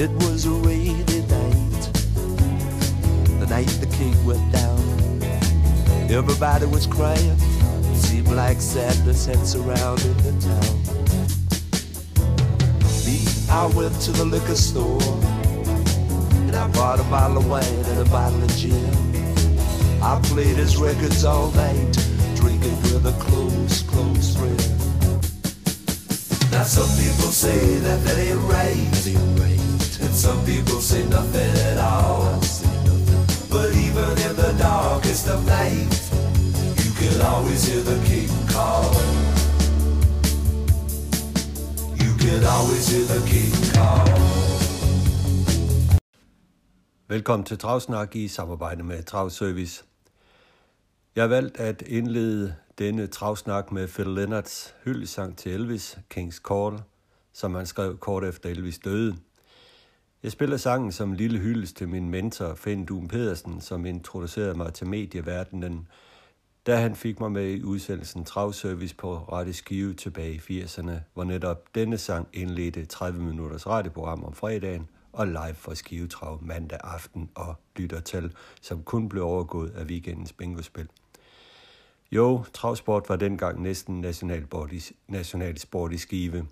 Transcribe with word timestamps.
It 0.00 0.10
was 0.12 0.46
a 0.46 0.50
rainy 0.50 1.20
night, 1.28 1.92
the 3.38 3.46
night 3.50 3.68
the 3.84 3.88
king 3.98 4.16
went 4.24 4.50
down. 4.50 4.80
Everybody 6.10 6.64
was 6.64 6.86
crying, 6.86 7.36
it 7.36 7.96
seemed 7.96 8.28
like 8.28 8.62
sadness 8.62 9.26
had 9.26 9.46
surrounded 9.46 10.16
the 10.20 10.32
town. 10.40 10.76
Me, 13.04 13.20
I 13.50 13.66
went 13.76 14.00
to 14.00 14.12
the 14.12 14.24
liquor 14.24 14.54
store 14.54 15.02
and 16.48 16.56
I 16.56 16.66
bought 16.68 16.98
a 16.98 17.04
bottle 17.10 17.36
of 17.36 17.50
wine 17.50 17.62
and 17.62 17.98
a 18.00 18.10
bottle 18.10 18.42
of 18.42 18.56
gin. 18.56 18.88
I 20.02 20.18
played 20.22 20.56
his 20.56 20.78
records 20.78 21.26
all 21.26 21.50
night, 21.50 21.92
drinking 22.36 22.80
with 22.84 23.04
a 23.04 23.12
close, 23.20 23.82
close 23.82 24.34
friend. 24.34 24.56
Now 26.50 26.62
some 26.62 26.88
people 26.96 27.30
say 27.30 27.76
that 27.80 28.02
that 28.02 28.16
ain't 28.16 28.40
right, 28.48 28.88
that 28.92 29.06
ain't 29.06 29.38
right. 29.40 29.69
And 30.04 30.14
some 30.14 30.40
people 30.44 30.80
say 30.80 31.02
nothing 31.08 31.52
at 31.70 31.78
all. 31.78 32.22
But 33.54 33.68
even 33.86 34.10
in 34.26 34.34
the 34.42 34.52
darkest 34.58 35.24
of 35.34 35.40
night, 35.46 35.92
you 36.82 36.90
can 37.00 37.16
always 37.32 37.60
hear 37.68 37.82
the 37.90 37.98
king 38.10 38.32
call. 38.54 38.84
You 42.02 42.12
can 42.24 42.42
always 42.54 42.84
hear 42.92 43.06
the 43.14 43.22
king 43.32 43.54
call. 43.74 44.08
Velkommen 47.08 47.46
til 47.46 47.58
Travsnak 47.58 48.16
i 48.16 48.28
samarbejde 48.28 48.82
med 48.82 49.02
Travservice. 49.02 49.84
Jeg 51.16 51.22
har 51.22 51.28
valgt 51.28 51.60
at 51.60 51.82
indlede 51.82 52.54
denne 52.78 53.06
travsnak 53.06 53.72
med 53.72 53.88
Phil 53.88 54.06
Lennarts 54.06 54.74
hyldesang 54.84 55.36
til 55.38 55.52
Elvis, 55.52 55.98
King's 56.14 56.40
Call, 56.48 56.82
som 57.32 57.54
han 57.54 57.66
skrev 57.66 57.98
kort 57.98 58.24
efter 58.24 58.50
Elvis 58.50 58.78
døde. 58.78 59.16
Jeg 60.22 60.32
spiller 60.32 60.56
sangen 60.56 60.92
som 60.92 61.10
en 61.10 61.16
lille 61.16 61.38
hyldest 61.38 61.76
til 61.76 61.88
min 61.88 62.08
mentor, 62.08 62.54
Finn 62.54 62.84
Dum 62.84 63.08
Pedersen, 63.08 63.60
som 63.60 63.86
introducerede 63.86 64.54
mig 64.54 64.74
til 64.74 64.86
medieverdenen, 64.86 65.88
da 66.66 66.76
han 66.76 66.96
fik 66.96 67.20
mig 67.20 67.32
med 67.32 67.50
i 67.50 67.62
udsendelsen 67.62 68.24
Travservice 68.24 68.96
på 68.96 69.16
Radio 69.16 69.52
Skive 69.52 69.94
tilbage 69.94 70.34
i 70.48 70.62
80'erne, 70.62 70.92
hvor 71.14 71.24
netop 71.24 71.74
denne 71.74 71.98
sang 71.98 72.28
indledte 72.32 72.84
30 72.84 73.22
minutters 73.22 73.66
radioprogram 73.66 74.24
om 74.24 74.32
fredagen 74.32 74.88
og 75.12 75.26
live 75.26 75.54
fra 75.54 75.74
Skive 75.74 76.06
Trav 76.06 76.38
mandag 76.42 76.78
aften 76.84 77.30
og 77.34 77.54
lyttertal, 77.76 78.32
som 78.60 78.82
kun 78.82 79.08
blev 79.08 79.24
overgået 79.24 79.70
af 79.70 79.84
weekendens 79.84 80.32
bingospil. 80.32 80.88
Jo, 82.12 82.44
travsport 82.52 83.08
var 83.08 83.16
dengang 83.16 83.62
næsten 83.62 84.00
national 85.08 85.58
sport 85.58 85.92
i 85.92 85.98
Skive. 85.98 86.46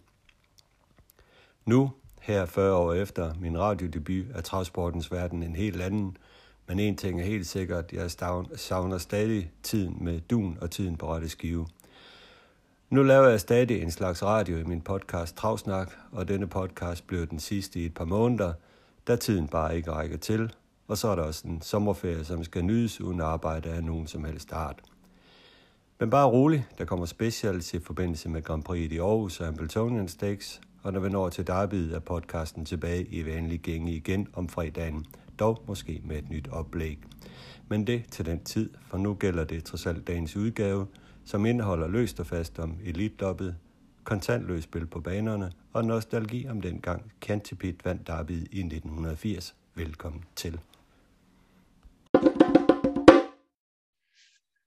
Nu, 1.66 1.92
her 2.20 2.46
40 2.46 2.74
år 2.74 2.92
efter 2.92 3.34
min 3.40 3.58
radiodebut, 3.58 4.26
er 4.34 4.40
travsportens 4.40 5.12
verden 5.12 5.42
en 5.42 5.56
helt 5.56 5.82
anden, 5.82 6.16
men 6.66 6.78
en 6.78 6.96
ting 6.96 7.20
er 7.20 7.24
helt 7.24 7.46
sikkert, 7.46 7.92
jeg 7.92 8.10
savner 8.56 8.98
stadig 8.98 9.50
tiden 9.62 9.96
med 10.00 10.20
dun 10.20 10.58
og 10.60 10.70
tiden 10.70 10.96
på 10.96 11.14
rette 11.14 11.28
skive. 11.28 11.66
Nu 12.90 13.02
laver 13.02 13.28
jeg 13.28 13.40
stadig 13.40 13.82
en 13.82 13.90
slags 13.90 14.22
radio 14.22 14.58
i 14.58 14.64
min 14.64 14.80
podcast 14.80 15.36
Travsnak, 15.36 15.92
og 16.12 16.28
denne 16.28 16.46
podcast 16.46 17.06
blev 17.06 17.26
den 17.26 17.40
sidste 17.40 17.80
i 17.80 17.84
et 17.84 17.94
par 17.94 18.04
måneder, 18.04 18.52
da 19.08 19.16
tiden 19.16 19.48
bare 19.48 19.76
ikke 19.76 19.92
rækker 19.92 20.16
til, 20.16 20.52
og 20.88 20.98
så 20.98 21.08
er 21.08 21.16
der 21.16 21.22
også 21.22 21.48
en 21.48 21.62
sommerferie, 21.62 22.24
som 22.24 22.44
skal 22.44 22.64
nydes 22.64 23.00
uden 23.00 23.20
arbejde 23.20 23.68
af 23.68 23.84
nogen 23.84 24.06
som 24.06 24.24
helst 24.24 24.52
art. 24.52 24.80
Men 26.00 26.10
bare 26.10 26.26
rolig, 26.26 26.66
der 26.78 26.84
kommer 26.84 27.06
specials 27.06 27.74
i 27.74 27.78
forbindelse 27.80 28.28
med 28.28 28.42
Grand 28.42 28.62
Prix 28.62 28.92
i 28.92 28.98
Aarhus 28.98 29.40
og 29.40 29.46
Ambletonian 29.46 30.08
Stakes, 30.08 30.60
og 30.82 30.92
når 30.92 31.00
vi 31.00 31.08
når 31.08 31.28
til 31.28 31.46
derbyet 31.46 31.94
er 31.94 31.98
podcasten 31.98 32.64
tilbage 32.64 33.04
i 33.04 33.26
vanlig 33.26 33.60
gænge 33.60 33.92
igen 33.92 34.28
om 34.32 34.48
fredagen, 34.48 35.06
dog 35.38 35.64
måske 35.66 36.00
med 36.04 36.18
et 36.18 36.30
nyt 36.30 36.48
oplæg. 36.48 36.98
Men 37.68 37.86
det 37.86 38.04
til 38.10 38.26
den 38.26 38.44
tid, 38.44 38.70
for 38.86 38.98
nu 38.98 39.14
gælder 39.14 39.44
det 39.44 39.64
trods 39.64 39.86
alt 39.86 40.06
dagens 40.06 40.36
udgave, 40.36 40.86
som 41.24 41.46
indeholder 41.46 41.88
løst 41.88 42.20
og 42.20 42.26
fast 42.26 42.58
om 42.58 42.76
elitdoppet, 42.84 43.56
kontantløs 44.04 44.64
spil 44.64 44.86
på 44.86 45.00
banerne 45.00 45.52
og 45.72 45.84
nostalgi 45.84 46.48
om 46.48 46.60
dengang 46.60 47.12
Cantipit 47.20 47.84
vandt 47.84 48.06
derbyet 48.06 48.48
i 48.52 48.60
1980. 48.60 49.54
Velkommen 49.74 50.24
til. 50.36 50.60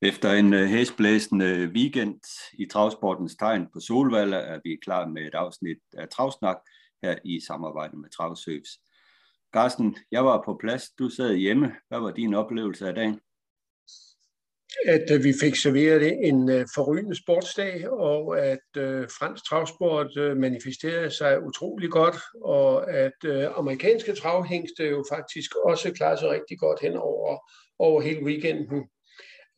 Efter 0.04 0.32
en 0.32 0.54
øh, 0.54 0.68
hæsblæsende 0.68 1.46
øh, 1.46 1.70
weekend 1.70 2.20
i 2.54 2.66
travsportens 2.66 3.36
tegn 3.36 3.68
på 3.74 3.80
Solvalder 3.80 4.38
er 4.38 4.60
vi 4.64 4.78
klar 4.84 5.08
med 5.08 5.22
et 5.22 5.36
afsnit 5.36 5.78
af 5.94 6.10
Travsnak 6.10 6.58
her 7.04 7.16
i 7.26 7.40
samarbejde 7.48 7.98
med 7.98 8.10
Travsøvs. 8.10 8.70
Carsten, 9.54 9.98
jeg 10.12 10.26
var 10.26 10.42
på 10.46 10.58
plads, 10.60 10.90
du 11.00 11.10
sad 11.10 11.36
hjemme. 11.36 11.72
Hvad 11.88 12.00
var 12.00 12.12
din 12.12 12.34
oplevelse 12.34 12.88
af 12.88 12.96
dagen? 12.96 13.20
At 14.86 15.12
øh, 15.14 15.24
vi 15.24 15.34
fik 15.42 15.56
serveret 15.56 16.28
en 16.28 16.50
forrygende 16.76 17.16
sportsdag, 17.16 17.90
og 17.90 18.40
at 18.40 18.68
fransk 19.20 19.46
travsport 19.50 20.12
manifesterede 20.38 21.12
sig 21.12 21.44
utrolig 21.44 21.90
godt, 21.90 22.16
og 22.44 22.94
at 22.94 23.26
amerikanske 23.56 24.14
travhængste 24.14 24.84
jo 24.84 25.04
faktisk 25.14 25.56
også 25.56 25.94
klarede 25.94 26.20
sig 26.20 26.30
rigtig 26.30 26.60
godt 26.60 26.82
hen 26.82 26.96
over, 26.98 27.38
over 27.80 28.02
hele 28.02 28.26
weekenden. 28.26 28.90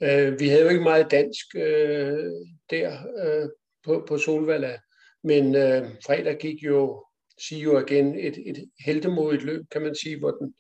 Øh, 0.04 0.40
vi 0.40 0.48
havde 0.48 0.64
jo 0.64 0.70
ikke 0.70 0.84
meget 0.84 1.12
dansk 1.12 1.56
øh, 1.56 2.32
der 2.70 2.98
øh, 3.26 3.50
på, 3.86 4.06
på 4.08 4.18
Solvalla, 4.18 4.78
men 5.24 5.56
øh, 5.56 5.90
fredag 6.06 6.38
gik 6.40 6.64
jo, 6.64 7.06
sige 7.48 7.62
jo 7.62 7.80
igen, 7.80 8.16
et, 8.20 8.38
et 8.46 8.66
heldemodigt 8.86 9.44
løb, 9.44 9.62
kan 9.72 9.82
man 9.82 9.96
sige, 9.96 10.20
hvor 10.20 10.32
den 10.32 10.54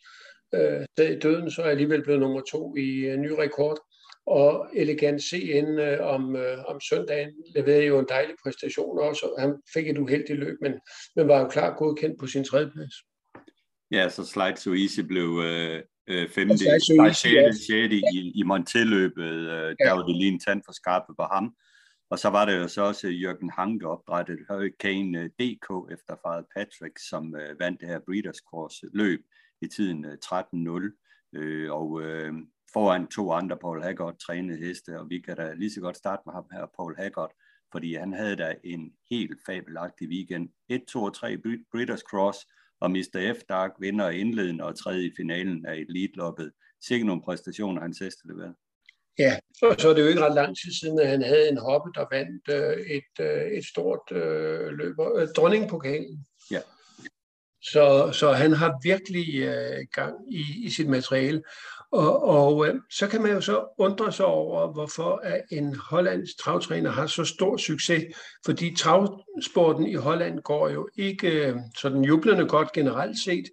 øh, 0.53 0.85
i 1.15 1.19
døden, 1.19 1.51
så 1.51 1.61
er 1.61 1.69
alligevel 1.69 2.03
blevet 2.03 2.19
nummer 2.19 2.41
to 2.41 2.75
i 2.75 2.89
øh, 2.89 3.17
ny 3.17 3.31
rekord. 3.31 3.79
Og 4.25 4.69
Elegant 4.73 5.21
CN 5.21 5.79
øh, 5.79 5.99
om, 6.01 6.35
øh, 6.35 6.57
om 6.65 6.81
søndagen 6.81 7.31
leverede 7.55 7.83
jo 7.85 7.99
en 7.99 8.05
dejlig 8.09 8.35
præstation 8.43 8.99
også. 8.99 9.35
Han 9.39 9.55
fik 9.73 9.87
et 9.87 9.97
uheldigt 9.97 10.39
løb, 10.39 10.57
men, 10.61 10.73
men 11.15 11.27
var 11.27 11.39
jo 11.39 11.47
klart 11.47 11.77
godkendt 11.77 12.19
på 12.19 12.27
sin 12.27 12.43
tredje 12.43 12.71
plads. 12.71 12.93
Ja, 13.91 14.09
så 14.09 14.25
Slide 14.25 14.57
So 14.57 14.73
Easy 14.73 14.99
blev, 14.99 15.41
øh, 15.45 15.81
øh, 16.07 16.29
femte, 16.29 16.65
nej, 16.97 17.11
sjette, 17.11 17.65
sjette 17.67 17.95
i, 17.95 18.31
i 18.35 18.43
Montelløbet, 18.43 19.23
øh, 19.23 19.75
ja. 19.79 19.85
der 19.85 19.91
var 19.91 20.05
det 20.05 20.15
lige 20.15 20.31
en 20.31 20.39
tand 20.39 20.61
for 20.65 20.73
skarpe 20.73 21.13
på 21.19 21.23
ham. 21.31 21.55
Og 22.09 22.19
så 22.19 22.29
var 22.29 22.45
det 22.45 22.57
jo 22.57 22.67
så 22.67 22.81
også 22.81 23.07
Jørgen 23.07 23.49
Hanke 23.49 23.87
opdrettet 23.87 24.39
Hurricane 24.49 25.19
øh, 25.19 25.29
DK 25.29 25.91
efter 25.93 26.15
faret 26.23 26.45
Patrick, 26.55 26.99
som 27.09 27.35
øh, 27.35 27.59
vandt 27.59 27.81
det 27.81 27.89
her 27.89 27.99
Breeders 27.99 28.41
Course 28.51 28.87
løb 28.93 29.19
i 29.61 29.67
tiden 29.67 30.05
øh, 30.05 30.17
13-0. 30.25 31.39
Øh, 31.39 31.71
og 31.71 32.01
øh, 32.01 32.33
foran 32.73 33.07
to 33.07 33.31
andre, 33.31 33.57
Paul 33.57 33.83
Haggard, 33.83 34.19
trænede 34.19 34.65
heste, 34.65 34.99
og 34.99 35.09
vi 35.09 35.19
kan 35.19 35.35
da 35.35 35.53
lige 35.53 35.71
så 35.71 35.81
godt 35.81 35.97
starte 35.97 36.21
med 36.25 36.33
ham 36.33 36.45
her, 36.51 36.65
Paul 36.77 36.95
Haggard, 36.97 37.31
fordi 37.71 37.95
han 37.95 38.13
havde 38.13 38.35
da 38.35 38.55
en 38.63 38.93
helt 39.09 39.39
fabelagtig 39.45 40.09
weekend. 40.09 40.49
1, 40.69 40.81
2 40.85 41.03
og 41.03 41.15
3 41.15 41.37
Breeders 41.71 41.99
Cross, 41.99 42.39
og 42.83 42.91
Mr. 42.91 43.33
F. 43.35 43.43
Dark 43.49 43.71
vinder 43.79 44.09
indledende 44.09 44.63
og 44.63 44.79
tredje 44.79 45.03
i 45.03 45.11
finalen 45.17 45.65
af 45.65 45.75
elitloppet. 45.75 46.51
Sikke 46.87 47.05
nogle 47.05 47.21
præstationer, 47.21 47.81
han 47.81 47.93
sidste 47.93 48.27
leverede. 48.27 48.55
Ja, 49.19 49.37
og 49.61 49.75
så 49.79 49.89
er 49.89 49.93
det 49.93 50.01
jo 50.01 50.07
ikke 50.07 50.25
ret 50.25 50.35
lang 50.35 50.57
tid 50.57 50.71
siden, 50.81 50.99
at 50.99 51.07
han 51.07 51.23
havde 51.23 51.49
en 51.49 51.57
hoppe, 51.57 51.91
der 51.95 52.05
vandt 52.11 52.43
øh, 52.49 52.85
et, 52.97 53.13
øh, 53.19 53.57
et 53.57 53.65
stort 53.65 54.11
øh, 54.11 54.69
løb, 54.69 54.95
øh, 55.15 55.27
dronningpokalen. 55.37 56.25
Ja. 56.51 56.59
Så, 57.61 58.11
så 58.13 58.31
han 58.31 58.53
har 58.53 58.79
virkelig 58.83 59.27
øh, 59.35 59.85
gang 59.93 60.15
i, 60.31 60.43
i 60.65 60.69
sit 60.69 60.87
materiale. 60.87 61.43
Og, 61.93 62.23
og 62.23 62.67
øh, 62.67 62.75
så 62.89 63.07
kan 63.07 63.21
man 63.21 63.31
jo 63.31 63.41
så 63.41 63.75
undre 63.77 64.11
sig 64.11 64.25
over, 64.25 64.73
hvorfor 64.73 65.19
at 65.23 65.41
en 65.51 65.75
hollandsk 65.75 66.37
travtræner 66.43 66.91
har 66.91 67.07
så 67.07 67.25
stor 67.25 67.57
succes, 67.57 68.03
fordi 68.45 68.75
travsporten 68.75 69.87
i 69.87 69.93
Holland 69.95 70.39
går 70.39 70.69
jo 70.69 70.89
ikke 70.97 71.47
øh, 71.47 71.55
sådan 71.77 72.03
jublende 72.03 72.47
godt 72.47 72.71
generelt 72.71 73.23
set, 73.23 73.45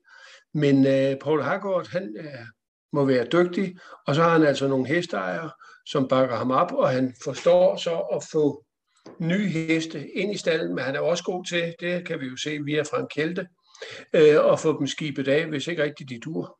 men 0.54 0.86
øh, 0.86 1.16
Paul 1.22 1.42
Haggard, 1.42 1.86
han 1.88 2.14
øh, 2.18 2.46
må 2.92 3.04
være 3.04 3.24
dygtig, 3.24 3.76
og 4.06 4.14
så 4.14 4.22
har 4.22 4.30
han 4.30 4.42
altså 4.42 4.68
nogle 4.68 4.86
hesteejere, 4.86 5.50
som 5.86 6.08
bakker 6.08 6.36
ham 6.36 6.50
op, 6.50 6.72
og 6.72 6.88
han 6.88 7.14
forstår 7.24 7.76
så 7.76 7.96
at 7.96 8.24
få 8.32 8.64
nye 9.18 9.48
heste 9.48 10.08
ind 10.10 10.34
i 10.34 10.36
stallen, 10.36 10.74
men 10.74 10.84
han 10.84 10.96
er 10.96 11.00
også 11.00 11.24
god 11.24 11.44
til, 11.44 11.74
det 11.80 12.06
kan 12.06 12.20
vi 12.20 12.26
jo 12.26 12.36
se 12.36 12.58
via 12.64 12.82
Frank 12.82 13.08
Kjelte, 13.14 13.46
øh, 14.14 14.52
at 14.52 14.60
få 14.60 14.78
dem 14.78 14.86
skibet 14.86 15.28
af, 15.28 15.46
hvis 15.46 15.66
ikke 15.66 15.82
rigtig 15.82 16.08
de 16.08 16.20
dur. 16.24 16.59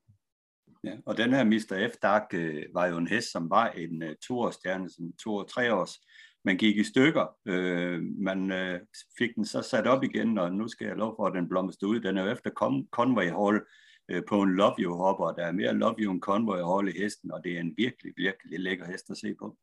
Ja, 0.85 0.97
og 1.07 1.17
den 1.17 1.33
her 1.33 1.45
Mr. 1.45 1.89
F. 1.93 1.97
Dark 2.03 2.35
øh, 2.35 2.65
var 2.75 2.87
jo 2.87 2.97
en 2.97 3.09
hest, 3.09 3.33
som 3.33 3.51
var 3.51 3.69
en 3.69 4.03
øh, 4.03 4.17
toårsstjerne, 4.17 4.91
som 4.91 5.13
to 5.25 5.35
og 5.35 5.49
tre 5.49 5.75
års. 5.75 6.01
Man 6.45 6.57
gik 6.57 6.77
i 6.77 6.85
stykker. 6.85 7.27
Øh, 7.47 8.03
man 8.03 8.53
øh, 8.53 8.81
fik 9.19 9.31
den 9.35 9.45
så 9.45 9.63
sat 9.63 9.87
op 9.87 10.03
igen, 10.05 10.39
og 10.39 10.53
nu 10.53 10.69
skal 10.69 10.87
jeg 10.87 10.97
lov 10.97 11.17
for, 11.17 11.27
at 11.27 11.35
den 11.35 11.49
blomster 11.49 11.87
ud. 11.87 12.01
Den 12.01 12.17
er 12.17 12.25
jo 12.25 12.31
efter 12.31 12.51
Conway 12.91 13.31
Hall 13.31 13.61
øh, 14.09 14.23
på 14.29 14.43
en 14.43 14.55
Love 14.55 14.75
You 14.79 14.95
hopper. 14.95 15.33
Der 15.33 15.47
er 15.47 15.53
mere 15.53 15.75
Love 15.75 15.95
You 15.99 16.13
end 16.13 16.21
Conway 16.21 16.63
Hall 16.63 16.89
i 16.89 17.03
hesten, 17.03 17.33
og 17.33 17.45
det 17.45 17.57
er 17.57 17.61
en 17.61 17.75
virkelig, 17.77 18.13
virkelig 18.17 18.61
lækker 18.61 18.87
hest 18.87 19.11
at 19.11 19.17
se 19.17 19.35
på. 19.39 19.57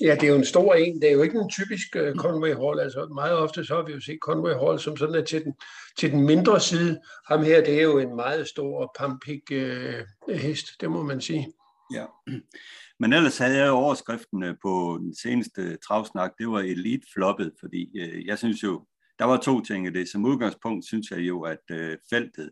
Ja, 0.00 0.14
det 0.14 0.22
er 0.22 0.28
jo 0.28 0.36
en 0.36 0.44
stor 0.44 0.74
en. 0.74 1.02
Det 1.02 1.08
er 1.08 1.12
jo 1.12 1.22
ikke 1.22 1.38
en 1.38 1.50
typisk 1.50 1.96
uh, 1.96 2.16
Conway 2.16 2.54
Hall. 2.54 2.80
Altså 2.80 3.08
meget 3.14 3.38
ofte 3.38 3.64
så 3.64 3.74
har 3.74 3.82
vi 3.82 3.92
jo 3.92 4.00
set 4.00 4.18
Conway 4.22 4.54
Hall 4.54 4.78
som 4.78 4.96
sådan 4.96 5.14
er 5.14 5.24
til 5.24 5.44
den, 5.44 5.54
til 5.98 6.10
den 6.10 6.26
mindre 6.26 6.60
side. 6.60 7.00
Ham 7.26 7.44
her, 7.44 7.64
det 7.64 7.78
er 7.78 7.82
jo 7.82 7.98
en 7.98 8.16
meget 8.16 8.48
stor 8.48 8.92
pampig 8.98 9.42
uh, 9.50 10.34
hest, 10.34 10.66
det 10.80 10.90
må 10.90 11.02
man 11.02 11.20
sige. 11.20 11.52
Ja, 11.94 12.04
men 13.00 13.12
ellers 13.12 13.38
havde 13.38 13.56
jeg 13.56 13.66
jo 13.66 13.72
overskriften 13.72 14.42
øh, 14.42 14.54
på 14.62 14.98
den 15.00 15.14
seneste 15.14 15.76
travsnak, 15.76 16.32
det 16.38 16.48
var 16.48 16.58
elite 16.58 17.06
floppet, 17.14 17.52
fordi 17.60 17.98
øh, 18.00 18.26
jeg 18.26 18.38
synes 18.38 18.62
jo, 18.62 18.86
der 19.18 19.24
var 19.24 19.36
to 19.36 19.60
ting 19.60 19.86
i 19.86 19.90
det. 19.90 20.08
Som 20.08 20.24
udgangspunkt 20.24 20.86
synes 20.86 21.10
jeg 21.10 21.18
jo, 21.18 21.42
at 21.42 21.64
øh, 21.70 21.96
feltet 22.10 22.50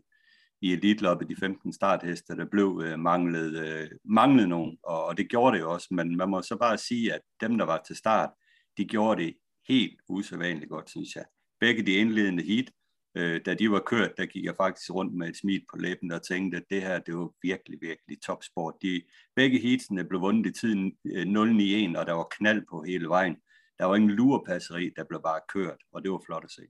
i 0.61 0.73
elitloppet, 0.73 1.29
de 1.29 1.35
15 1.35 1.73
startheste, 1.73 2.35
der 2.35 2.45
blev 2.45 2.81
øh, 2.85 2.99
manglet, 2.99 3.67
øh, 3.67 3.89
manglet 4.03 4.49
nogen, 4.49 4.77
og, 4.83 5.05
og 5.05 5.17
det 5.17 5.29
gjorde 5.29 5.57
det 5.57 5.65
også, 5.65 5.87
men 5.91 6.17
man 6.17 6.29
må 6.29 6.41
så 6.41 6.57
bare 6.57 6.77
sige, 6.77 7.13
at 7.13 7.21
dem, 7.41 7.57
der 7.57 7.65
var 7.65 7.81
til 7.87 7.95
start, 7.95 8.29
de 8.77 8.85
gjorde 8.85 9.23
det 9.23 9.37
helt 9.67 9.99
usædvanligt 10.09 10.69
godt, 10.69 10.89
synes 10.89 11.15
jeg. 11.15 11.25
Begge 11.59 11.85
de 11.85 11.93
indledende 11.93 12.43
heat, 12.43 12.71
øh, 13.15 13.41
da 13.45 13.53
de 13.53 13.71
var 13.71 13.79
kørt, 13.79 14.17
der 14.17 14.25
gik 14.25 14.45
jeg 14.45 14.55
faktisk 14.55 14.93
rundt 14.93 15.13
med 15.13 15.29
et 15.29 15.37
smil 15.37 15.65
på 15.71 15.77
læben 15.77 16.11
og 16.11 16.27
tænkte, 16.27 16.57
at 16.57 16.63
det 16.69 16.81
her, 16.81 16.99
det 16.99 17.15
var 17.15 17.29
virkelig, 17.41 17.77
virkelig 17.81 18.21
topsport. 18.21 18.73
De, 18.81 19.01
begge 19.35 19.59
heatsene 19.59 20.03
blev 20.03 20.21
vundet 20.21 20.49
i 20.49 20.59
tiden 20.59 20.97
øh, 21.05 21.23
0-9-1, 21.23 21.99
og 21.99 22.05
der 22.05 22.13
var 22.13 22.27
knald 22.37 22.65
på 22.69 22.83
hele 22.83 23.07
vejen. 23.07 23.35
Der 23.79 23.85
var 23.85 23.95
ingen 23.95 24.11
lurepasseri, 24.11 24.89
der 24.95 25.03
blev 25.03 25.21
bare 25.21 25.39
kørt, 25.53 25.77
og 25.91 26.03
det 26.03 26.11
var 26.11 26.21
flot 26.25 26.43
at 26.43 26.51
se. 26.51 26.61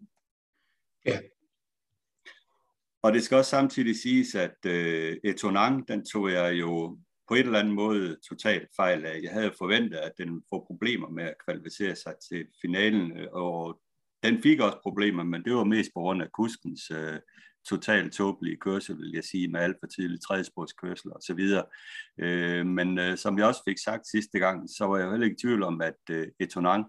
Ja, 1.06 1.20
og 3.04 3.14
det 3.14 3.24
skal 3.24 3.38
også 3.38 3.50
samtidig 3.50 3.96
siges, 3.96 4.36
at 4.36 4.66
øh, 4.66 5.18
Etonang, 5.24 5.88
den 5.88 6.06
tog 6.06 6.32
jeg 6.32 6.54
jo 6.54 6.98
på 7.28 7.36
et 7.36 7.40
eller 7.40 7.60
andet 7.60 7.74
måde 7.74 8.18
totalt 8.30 8.70
fejl 8.76 9.06
af. 9.06 9.20
Jeg 9.24 9.32
havde 9.32 9.54
forventet, 9.58 9.98
at 9.98 10.12
den 10.18 10.44
får 10.50 10.66
problemer 10.68 11.10
med 11.10 11.24
at 11.24 11.36
kvalificere 11.46 11.96
sig 11.96 12.14
til 12.30 12.46
finalen, 12.62 13.18
øh, 13.18 13.28
og 13.32 13.82
den 14.24 14.42
fik 14.44 14.60
også 14.60 14.80
problemer, 14.84 15.24
men 15.24 15.44
det 15.44 15.54
var 15.54 15.64
mest 15.64 15.92
på 15.96 16.00
grund 16.00 16.22
af 16.22 16.32
kuskens 16.32 16.92
øh, 16.92 17.20
totalt 17.70 18.14
tåbelige 18.14 18.58
kørsel, 18.58 18.98
vil 18.98 19.12
jeg 19.14 19.24
sige, 19.24 19.48
med 19.48 19.60
alt 19.60 19.78
for 19.80 19.88
tidlig 19.88 20.22
tredjesportskørsel 20.22 21.12
og 21.12 21.22
så 21.22 21.34
videre. 21.34 21.66
Øh, 22.20 22.66
men 22.66 23.00
øh, 23.00 23.18
som 23.18 23.38
jeg 23.38 23.48
også 23.48 23.62
fik 23.68 23.78
sagt 23.78 24.08
sidste 24.08 24.40
gang, 24.40 24.70
så 24.78 24.86
var 24.86 24.98
jeg 24.98 25.10
heller 25.10 25.26
ikke 25.26 25.36
i 25.36 25.42
tvivl 25.42 25.64
om, 25.64 25.82
at 25.82 26.00
øh, 26.12 26.28
Etonang 26.40 26.86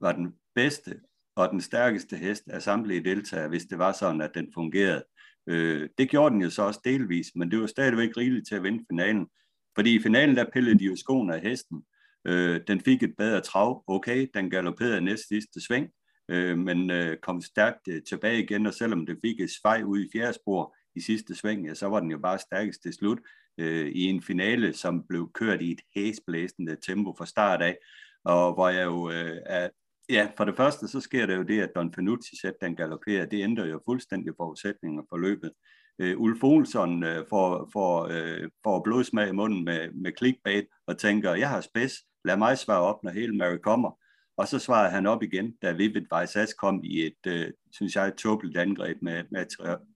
var 0.00 0.12
den 0.12 0.34
bedste 0.54 1.00
og 1.36 1.50
den 1.50 1.60
stærkeste 1.60 2.16
hest 2.16 2.42
af 2.48 2.62
samtlige 2.62 3.04
deltagere, 3.04 3.48
hvis 3.48 3.64
det 3.64 3.78
var 3.78 3.92
sådan, 3.92 4.20
at 4.20 4.34
den 4.34 4.52
fungerede. 4.54 5.04
Øh, 5.46 5.88
det 5.98 6.10
gjorde 6.10 6.34
den 6.34 6.42
jo 6.42 6.50
så 6.50 6.62
også 6.62 6.80
delvis, 6.84 7.26
men 7.34 7.50
det 7.50 7.60
var 7.60 7.66
stadigvæk 7.66 8.16
rigeligt 8.16 8.48
til 8.48 8.54
at 8.54 8.62
vinde 8.62 8.84
finalen. 8.90 9.26
Fordi 9.74 9.94
i 9.94 10.02
finalen, 10.02 10.36
der 10.36 10.50
pillede 10.52 10.78
de 10.78 10.84
jo 10.84 10.96
skoene 10.96 11.34
af 11.34 11.40
hesten. 11.40 11.84
Øh, 12.26 12.60
den 12.66 12.80
fik 12.80 13.02
et 13.02 13.14
bedre 13.18 13.40
trav. 13.40 13.84
Okay, 13.86 14.26
den 14.34 14.50
galopperede 14.50 15.00
næst 15.00 15.28
sidste 15.28 15.60
sving, 15.60 15.88
øh, 16.28 16.58
men 16.58 16.90
øh, 16.90 17.16
kom 17.16 17.40
stærkt 17.40 17.88
øh, 17.88 18.02
tilbage 18.02 18.42
igen, 18.42 18.66
og 18.66 18.74
selvom 18.74 19.06
det 19.06 19.18
fik 19.24 19.40
et 19.40 19.50
svej 19.62 19.82
ud 19.82 20.00
i 20.00 20.08
fjerde 20.12 20.32
spor 20.32 20.76
i 20.96 21.00
sidste 21.00 21.34
sving, 21.34 21.66
ja, 21.66 21.74
så 21.74 21.86
var 21.86 22.00
den 22.00 22.10
jo 22.10 22.18
bare 22.18 22.38
stærkest 22.38 22.82
til 22.82 22.92
slut 22.92 23.18
øh, 23.58 23.86
i 23.86 24.02
en 24.02 24.22
finale, 24.22 24.72
som 24.72 25.06
blev 25.08 25.30
kørt 25.34 25.62
i 25.62 25.70
et 25.72 25.80
hæsblæsende 25.96 26.76
tempo 26.86 27.14
fra 27.18 27.26
start 27.26 27.62
af, 27.62 27.76
og 28.24 28.54
hvor 28.54 28.68
jeg 28.68 28.84
jo 28.84 29.10
øh, 29.10 29.36
er 29.46 29.68
Ja, 30.08 30.28
for 30.36 30.44
det 30.44 30.56
første 30.56 30.88
så 30.88 31.00
sker 31.00 31.26
der 31.26 31.36
jo 31.36 31.42
det, 31.42 31.60
at 31.60 31.70
Don 31.76 31.92
Fanucci 31.92 32.40
sæt 32.40 32.54
den 32.60 32.76
galopperer. 32.76 33.26
Det 33.26 33.42
ændrer 33.42 33.66
jo 33.66 33.80
fuldstændig 33.84 34.32
forudsætninger 34.36 35.02
for 35.08 35.16
løbet. 35.16 35.52
Øh, 35.98 36.20
Ulf 36.20 36.44
Olsson 36.44 37.04
øh, 37.04 37.24
får, 37.28 37.70
får, 37.72 38.08
øh, 38.10 38.50
får 38.64 38.82
blodsmag 38.84 39.28
i 39.28 39.32
munden 39.32 39.64
med, 39.64 39.90
med 39.92 40.12
clickbait 40.18 40.66
og 40.86 40.98
tænker, 40.98 41.34
jeg 41.34 41.48
har 41.48 41.60
spids, 41.60 41.92
lad 42.24 42.36
mig 42.36 42.58
svare 42.58 42.80
op, 42.80 43.02
når 43.02 43.10
hele 43.10 43.36
Mary 43.36 43.56
kommer. 43.56 43.98
Og 44.36 44.48
så 44.48 44.58
svarede 44.58 44.90
han 44.90 45.06
op 45.06 45.22
igen, 45.22 45.56
da 45.62 45.72
Vivid 45.72 46.06
Vajsas 46.10 46.54
kom 46.54 46.80
i 46.84 47.06
et, 47.06 47.26
øh, 47.26 47.50
synes 47.72 47.96
jeg, 47.96 48.08
et 48.08 48.14
tåbeligt 48.14 48.56
angreb 48.56 48.96
med 49.02 49.24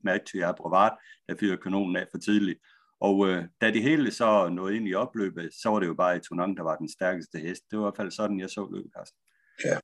Mathieu 0.04 0.44
Abrovat, 0.44 0.92
der 1.28 1.34
fyrer 1.40 1.56
kanonen 1.56 1.96
af 1.96 2.06
for 2.10 2.18
tidligt. 2.18 2.58
Og 3.00 3.28
øh, 3.28 3.44
da 3.60 3.70
det 3.70 3.82
hele 3.82 4.10
så 4.10 4.48
nåede 4.48 4.76
ind 4.76 4.88
i 4.88 4.94
opløbet, 4.94 5.50
så 5.62 5.70
var 5.70 5.80
det 5.80 5.86
jo 5.86 5.94
bare 5.94 6.16
Etonang, 6.16 6.56
der 6.56 6.62
var 6.62 6.76
den 6.76 6.88
stærkeste 6.88 7.38
hest. 7.38 7.62
Det 7.70 7.78
var 7.78 7.84
i 7.84 7.86
hvert 7.86 7.96
fald 7.96 8.10
sådan, 8.10 8.40
jeg 8.40 8.50
så 8.50 8.68
løbet, 8.72 8.90
Carsten. 8.96 9.18
Ja, 9.64 9.78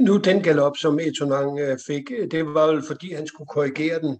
nu 0.00 0.16
den 0.16 0.42
galop, 0.42 0.76
som 0.76 1.00
Etonang 1.00 1.60
øh, 1.60 1.78
fik, 1.86 2.10
øh, 2.18 2.30
det 2.30 2.46
var 2.46 2.66
vel 2.66 2.82
fordi, 2.86 3.12
han 3.12 3.26
skulle 3.26 3.48
korrigere 3.48 4.00
den 4.00 4.18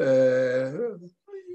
øh, 0.00 0.74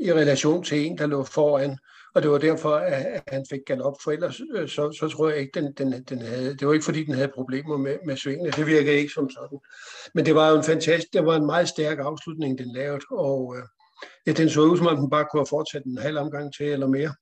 i 0.02 0.14
relation 0.14 0.64
til 0.64 0.86
en, 0.86 0.98
der 0.98 1.08
lå 1.08 1.24
foran. 1.24 1.78
Og 2.16 2.24
det 2.24 2.32
var 2.32 2.38
derfor, 2.38 2.76
at 2.76 3.24
han 3.28 3.46
fik 3.50 3.60
galop, 3.66 3.94
for 4.04 4.12
ellers 4.12 4.42
øh, 4.56 4.70
så, 4.70 4.92
så 5.00 5.08
tror 5.08 5.30
jeg 5.30 5.40
ikke, 5.40 5.60
den, 5.60 5.74
den, 5.74 6.04
den 6.04 6.22
havde, 6.22 6.58
det 6.58 6.68
var 6.68 6.74
ikke 6.74 6.86
fordi, 6.86 7.04
den 7.04 7.14
havde 7.14 7.32
problemer 7.36 7.78
med, 7.78 7.98
med 8.06 8.18
svingene. 8.18 8.52
Det 8.52 8.68
virkede 8.68 8.96
ikke 8.96 9.14
som 9.14 9.30
sådan. 9.30 9.60
Men 10.14 10.26
det 10.26 10.36
var 10.36 10.50
jo 10.50 10.58
en 10.58 10.64
fantastisk, 10.64 11.14
det 11.14 11.26
var 11.26 11.36
en 11.36 11.46
meget 11.46 11.68
stærk 11.68 11.98
afslutning, 12.00 12.58
den 12.58 12.74
lavede, 12.74 13.06
og 13.12 13.56
øh, 13.58 13.64
ja, 14.28 14.32
den 14.32 14.50
så 14.50 14.62
ud 14.62 14.78
som 14.78 14.88
om 14.88 14.98
den 14.98 15.10
bare 15.10 15.26
kunne 15.32 15.40
have 15.40 15.48
fortsat 15.50 15.84
en 15.84 15.98
halv 15.98 16.18
omgang 16.18 16.54
til 16.54 16.66
eller 16.66 16.88
mere. 16.88 17.14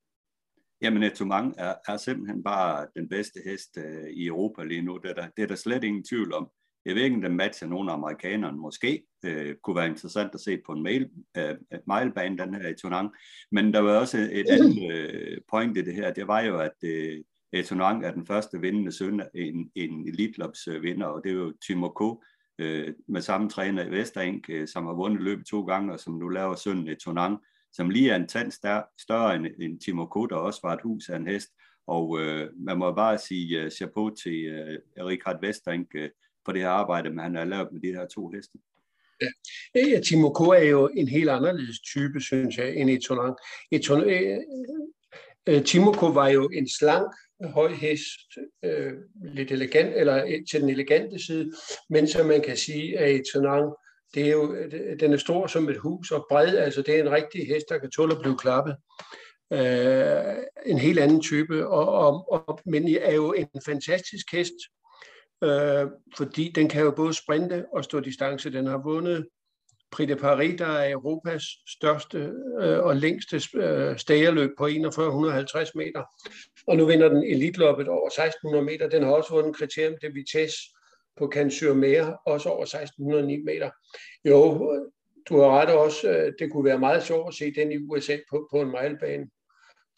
Jamen, 0.81 1.03
Etomang 1.03 1.55
er, 1.57 1.73
er 1.87 1.97
simpelthen 1.97 2.43
bare 2.43 2.87
den 2.95 3.09
bedste 3.09 3.39
hest 3.45 3.77
uh, 3.77 4.09
i 4.09 4.25
Europa 4.25 4.63
lige 4.63 4.81
nu. 4.81 4.99
Det 5.03 5.09
er, 5.09 5.13
der, 5.13 5.27
det 5.37 5.43
er 5.43 5.47
der 5.47 5.55
slet 5.55 5.83
ingen 5.83 6.03
tvivl 6.03 6.33
om. 6.33 6.47
Jeg 6.85 6.95
ved 6.95 7.03
ikke, 7.03 7.15
om 7.15 7.21
den 7.21 7.35
matcher 7.35 7.67
nogle 7.67 7.91
af 7.91 7.95
amerikanerne. 7.95 8.57
Måske 8.57 9.03
uh, 9.27 9.53
kunne 9.63 9.75
være 9.75 9.87
interessant 9.87 10.31
at 10.33 10.41
se 10.41 10.59
på 10.65 10.71
en 10.71 10.83
mail, 10.83 11.09
uh, 11.37 11.55
milebane, 11.87 12.37
den 12.37 12.53
her 12.53 12.69
Etonang. 12.69 13.09
Men 13.51 13.73
der 13.73 13.79
var 13.79 13.97
også 13.97 14.17
et 14.31 14.49
andet 14.49 14.77
uh, 14.77 15.37
point 15.51 15.77
i 15.77 15.81
det 15.81 15.93
her. 15.93 16.13
Det 16.13 16.27
var 16.27 16.41
jo, 16.41 16.59
at 16.59 16.75
uh, 16.83 17.23
Etonang 17.53 18.05
er 18.05 18.11
den 18.11 18.25
første 18.25 18.61
vindende 18.61 18.91
søn, 18.91 19.21
en, 19.35 19.71
en 19.75 20.07
Elitlops 20.07 20.67
vinder, 20.81 21.05
og 21.05 21.23
det 21.23 21.31
er 21.31 21.35
jo 21.35 21.53
Timo 21.67 21.89
K., 21.89 22.01
uh, 22.01 22.17
med 23.07 23.21
samme 23.21 23.49
træner 23.49 23.85
i 23.85 23.91
Vesterink, 23.91 24.49
uh, 24.53 24.65
som 24.67 24.85
har 24.85 24.93
vundet 24.93 25.21
løbet 25.21 25.45
to 25.45 25.61
gange, 25.61 25.93
og 25.93 25.99
som 25.99 26.13
nu 26.13 26.29
laver 26.29 26.55
sønnen 26.55 26.87
Etonang 26.87 27.37
som 27.73 27.89
lige 27.89 28.11
er 28.11 28.15
en 28.15 28.27
tand 28.27 28.51
større 28.99 29.35
end, 29.35 29.45
end 29.61 29.79
Timo 29.79 30.05
der 30.29 30.35
også 30.35 30.59
var 30.63 30.73
et 30.73 30.81
hus 30.83 31.09
af 31.09 31.15
en 31.15 31.27
hest. 31.27 31.49
Og 31.87 32.19
øh, 32.19 32.49
man 32.57 32.77
må 32.77 32.93
bare 32.93 33.17
sige 33.17 33.65
uh, 33.65 33.69
chapeau 33.69 34.09
til 34.09 34.45
øh, 34.45 34.79
uh, 34.99 35.05
Richard 35.05 35.41
Vesterink 35.41 35.87
uh, 35.95 36.01
øh, 36.01 36.09
for 36.45 36.51
det 36.51 36.61
her 36.61 36.69
arbejde, 36.69 37.09
man 37.09 37.23
han 37.23 37.35
har 37.35 37.45
lavet 37.45 37.67
med 37.71 37.81
de 37.81 37.97
her 37.97 38.07
to 38.07 38.29
heste. 38.29 38.57
Ja. 39.21 39.27
ja, 39.89 39.99
Timoko 39.99 40.43
er 40.43 40.63
jo 40.63 40.89
en 40.95 41.07
helt 41.07 41.29
anderledes 41.29 41.79
type, 41.79 42.21
synes 42.21 42.57
jeg, 42.57 42.75
end 42.75 42.89
Etonang. 42.89 43.35
Eton, 43.71 44.09
øh, 44.09 44.37
øh, 45.47 46.15
var 46.15 46.27
jo 46.27 46.49
en 46.53 46.69
slank, 46.69 47.11
høj 47.43 47.73
hest, 47.73 48.37
øh, 48.63 48.93
lidt 49.23 49.51
elegant, 49.51 49.95
eller 49.95 50.43
til 50.51 50.61
den 50.61 50.69
elegante 50.69 51.25
side, 51.25 51.51
men 51.89 52.07
som 52.07 52.25
man 52.25 52.41
kan 52.41 52.57
sige, 52.57 52.99
at 52.99 53.15
Etonang 53.15 53.73
det 54.13 54.27
er 54.27 54.31
jo, 54.31 54.53
øh, 54.53 54.73
øh, 54.73 54.99
den 54.99 55.13
er 55.13 55.17
stor 55.17 55.47
som 55.47 55.69
et 55.69 55.77
hus 55.77 56.11
og 56.11 56.25
bred, 56.29 56.57
altså 56.57 56.81
det 56.81 56.95
er 56.95 57.03
en 57.03 57.11
rigtig 57.11 57.47
hest, 57.47 57.65
der 57.69 57.77
kan 57.77 57.91
tåle 57.91 58.15
at 58.15 58.21
blive 58.21 58.37
klappet. 58.37 58.75
Øh, 59.53 60.35
en 60.65 60.77
helt 60.77 60.99
anden 60.99 61.21
type, 61.21 61.67
og, 61.67 61.87
og, 61.87 62.31
og, 62.31 62.59
men 62.65 62.95
er 63.01 63.13
jo 63.13 63.33
en 63.33 63.47
fantastisk 63.65 64.31
hest, 64.31 64.53
øh, 65.43 65.87
fordi 66.17 66.51
den 66.55 66.69
kan 66.69 66.81
jo 66.81 66.91
både 66.91 67.13
sprinte 67.13 67.65
og 67.73 67.83
stå 67.83 67.99
distance. 67.99 68.51
Den 68.51 68.67
har 68.67 68.81
vundet 68.83 69.27
Prix 69.91 70.07
de 70.07 70.15
Paris, 70.15 70.57
der 70.57 70.67
er 70.67 70.91
Europas 70.91 71.43
største 71.67 72.17
øh, 72.61 72.79
og 72.79 72.95
længste 72.95 73.41
øh, 73.55 73.97
stagerløb 73.97 74.49
på 74.57 74.67
4150 74.67 75.75
meter. 75.75 76.03
Og 76.67 76.77
nu 76.77 76.85
vinder 76.85 77.09
den 77.09 77.23
elitloppet 77.23 77.87
over 77.87 78.07
1600 78.07 78.65
meter. 78.65 78.89
Den 78.89 79.03
har 79.03 79.11
også 79.11 79.33
vundet 79.33 79.55
kriterium 79.55 79.95
de 80.01 80.13
Vitesse, 80.13 80.57
på 81.17 81.27
Kansør 81.27 81.73
Mere, 81.73 82.17
også 82.25 82.49
over 82.49 82.63
1609 82.63 83.43
meter. 83.43 83.69
Jo, 84.25 84.71
du 85.29 85.37
har 85.37 85.49
ret 85.59 85.69
også, 85.69 86.09
øh, 86.09 86.33
det 86.39 86.51
kunne 86.51 86.65
være 86.65 86.79
meget 86.79 87.03
sjovt 87.03 87.27
at 87.27 87.33
se 87.33 87.53
den 87.55 87.71
i 87.71 87.77
USA 87.77 88.17
på, 88.29 88.47
på 88.51 88.61
en 88.61 88.67
milebane 88.67 89.27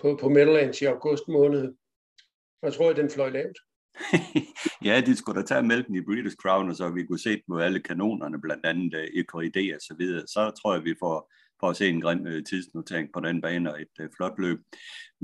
på, 0.01 0.17
på 0.21 0.29
Meadowlands 0.29 0.81
i 0.81 0.85
august 0.85 1.27
måned. 1.27 1.73
Jeg 2.61 2.73
tror, 2.73 2.89
at 2.89 2.95
den 2.95 3.09
fløj 3.09 3.29
lavt. 3.29 3.57
ja, 4.87 5.01
de 5.05 5.15
skulle 5.15 5.41
da 5.41 5.45
tage 5.45 5.63
mælken 5.63 5.95
i 5.95 6.01
British 6.01 6.35
Crown, 6.35 6.69
og 6.69 6.75
så 6.75 6.89
vi 6.89 7.05
kunne 7.05 7.19
se 7.19 7.41
på 7.49 7.57
alle 7.57 7.79
kanonerne, 7.79 8.41
blandt 8.41 8.65
andet 8.65 8.93
øh, 8.93 9.25
uh, 9.33 9.43
i 9.43 9.71
og 9.71 9.81
så 9.81 9.95
videre. 9.97 10.27
Så 10.27 10.51
tror 10.61 10.73
jeg, 10.73 10.83
vi 10.83 10.95
får, 10.99 11.31
får 11.59 11.69
at 11.69 11.75
se 11.75 11.89
en 11.89 12.01
grim 12.01 12.21
uh, 12.21 12.43
tidsnotering 12.49 13.09
på 13.13 13.19
den 13.19 13.41
bane 13.41 13.73
og 13.73 13.81
et 13.81 14.03
uh, 14.03 14.07
flot 14.17 14.39
løb. 14.39 14.59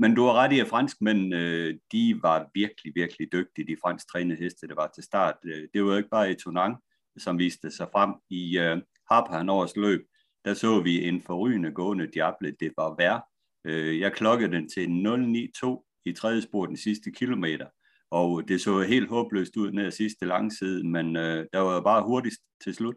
Men 0.00 0.14
du 0.14 0.24
har 0.24 0.32
ret 0.32 0.52
i, 0.52 0.60
at 0.60 0.68
franskmændene, 0.68 1.36
øh, 1.36 1.74
de 1.92 2.18
var 2.22 2.50
virkelig, 2.54 2.92
virkelig 2.94 3.32
dygtige, 3.32 3.66
de 3.66 3.76
fransk 3.82 4.08
trænede 4.12 4.38
heste, 4.42 4.68
der 4.68 4.74
var 4.74 4.90
til 4.94 5.02
start. 5.02 5.34
Øh, 5.44 5.68
det 5.74 5.84
var 5.84 5.90
jo 5.90 5.96
ikke 5.96 6.08
bare 6.08 6.30
Etonang, 6.30 6.76
som 7.18 7.38
viste 7.38 7.70
sig 7.70 7.88
frem 7.92 8.10
i 8.30 8.58
øh, 8.58 8.76
uh, 8.76 8.82
Harpan 9.10 9.48
års 9.48 9.76
løb. 9.76 10.00
Der 10.44 10.54
så 10.54 10.80
vi 10.80 11.08
en 11.08 11.22
forrygende 11.22 11.70
gående 11.70 12.06
Diable, 12.06 12.56
det 12.60 12.72
var 12.76 12.94
værd. 12.98 13.22
Uh, 13.68 14.00
jeg 14.00 14.12
klokkede 14.12 14.52
den 14.52 14.68
til 14.68 14.88
092 14.88 15.80
i 16.04 16.12
tredje 16.12 16.42
spor 16.42 16.66
den 16.66 16.76
sidste 16.76 17.10
kilometer, 17.12 17.66
og 18.10 18.48
det 18.48 18.60
så 18.60 18.80
helt 18.80 19.08
håbløst 19.08 19.56
ud 19.56 19.72
ned 19.72 19.86
ad 19.86 19.90
sidste 19.90 20.26
langside, 20.26 20.88
men 20.88 21.06
uh, 21.16 21.44
der 21.52 21.58
var 21.58 21.80
bare 21.80 22.02
hurtigst 22.02 22.40
til 22.64 22.74
slut. 22.74 22.96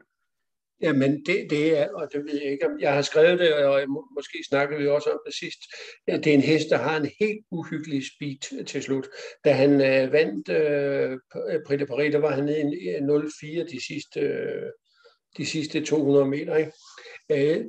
Jamen, 0.82 1.26
det, 1.26 1.48
det 1.50 1.78
er, 1.78 1.90
og 1.94 2.08
det 2.14 2.26
ved 2.26 2.42
jeg 2.42 2.52
ikke, 2.52 2.66
om 2.66 2.80
jeg 2.80 2.94
har 2.94 3.02
skrevet 3.02 3.40
det, 3.40 3.54
og 3.54 3.82
måske 3.90 4.38
snakkede 4.50 4.80
vi 4.80 4.88
også 4.88 5.10
om 5.10 5.20
det 5.26 5.36
sidst. 5.36 5.60
Det 6.08 6.28
er 6.28 6.34
en 6.34 6.42
hest, 6.42 6.70
der 6.70 6.78
har 6.78 6.98
en 6.98 7.10
helt 7.20 7.46
uhyggelig 7.52 8.04
speed 8.16 8.66
til 8.66 8.84
slut. 8.84 9.08
Da 9.46 9.52
han 9.52 9.72
øh, 9.72 10.12
vandt 10.14 10.50
øh, 10.50 11.18
Prix 11.68 11.80
de 11.80 11.86
Paris, 11.86 12.12
der 12.12 12.20
var 12.20 12.32
han 12.32 12.44
nede 12.44 12.60
i 12.60 12.96
0,4 12.96 13.72
de 13.72 13.86
sidste, 13.88 14.20
øh, 14.20 14.72
de 15.38 15.46
sidste 15.46 15.86
200 15.86 16.26
meter. 16.26 16.56
Ikke? 16.56 16.72
Øh, 17.32 17.66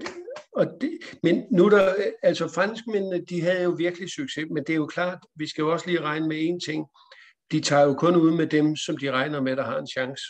og 0.52 0.66
det, 0.80 0.98
men 1.22 1.44
nu 1.50 1.70
der, 1.70 1.94
altså 2.22 2.48
franskmændene, 2.48 3.24
de 3.24 3.42
havde 3.42 3.62
jo 3.62 3.70
virkelig 3.70 4.10
succes, 4.10 4.46
men 4.50 4.64
det 4.64 4.70
er 4.70 4.76
jo 4.76 4.86
klart, 4.86 5.18
vi 5.36 5.46
skal 5.48 5.62
jo 5.62 5.72
også 5.72 5.86
lige 5.86 6.00
regne 6.00 6.28
med 6.28 6.36
én 6.36 6.70
ting. 6.70 6.86
De 7.52 7.60
tager 7.60 7.82
jo 7.82 7.94
kun 7.94 8.16
ud 8.16 8.30
med 8.36 8.46
dem, 8.46 8.76
som 8.76 8.96
de 8.96 9.10
regner 9.10 9.40
med, 9.40 9.56
der 9.56 9.64
har 9.64 9.78
en 9.78 9.88
chance. 9.88 10.24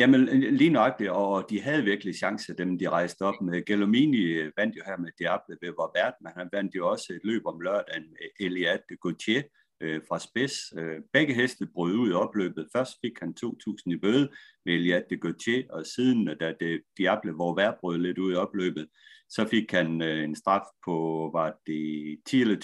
Jamen 0.00 0.26
lige 0.40 0.70
nøjagtigt, 0.70 1.10
og 1.10 1.46
de 1.50 1.60
havde 1.60 1.84
virkelig 1.84 2.14
chance, 2.14 2.54
dem 2.54 2.78
de 2.78 2.88
rejste 2.88 3.22
op 3.22 3.34
med. 3.42 3.64
Gelomini 3.64 4.22
øh, 4.22 4.52
vandt 4.56 4.76
jo 4.76 4.82
her 4.86 4.96
med 4.96 5.10
Diable 5.18 5.56
ved 5.62 5.72
Varbert, 5.78 6.14
men 6.22 6.32
han 6.36 6.48
vandt 6.52 6.74
jo 6.74 6.88
også 6.88 7.12
et 7.12 7.20
løb 7.24 7.46
om 7.46 7.60
lørdagen, 7.60 8.04
Eliade 8.40 8.82
de 8.88 8.96
Gauthier 9.02 9.42
øh, 9.80 10.00
fra 10.08 10.18
Spids. 10.18 10.54
Øh, 10.78 10.98
begge 11.12 11.34
heste 11.34 11.66
brød 11.74 11.94
ud 11.94 12.10
i 12.10 12.12
opløbet. 12.12 12.68
Først 12.76 12.92
fik 13.04 13.12
han 13.20 13.34
2.000 13.44 13.82
i 13.86 13.96
bøde 13.96 14.28
med 14.64 14.74
Eliade 14.74 15.04
de 15.10 15.16
Gauthier, 15.16 15.62
og 15.70 15.86
siden 15.86 16.28
øh, 16.28 16.36
da 16.40 16.54
det 16.60 16.82
Diable 16.98 17.32
Varbert 17.32 17.74
brød 17.80 17.98
lidt 17.98 18.18
ud 18.18 18.32
i 18.32 18.36
opløbet, 18.36 18.88
så 19.28 19.48
fik 19.48 19.70
han 19.70 20.02
øh, 20.02 20.24
en 20.24 20.36
straf 20.36 20.66
på, 20.84 21.30
var 21.32 21.56
det 21.66 22.18
10 22.26 22.40
eller 22.40 22.56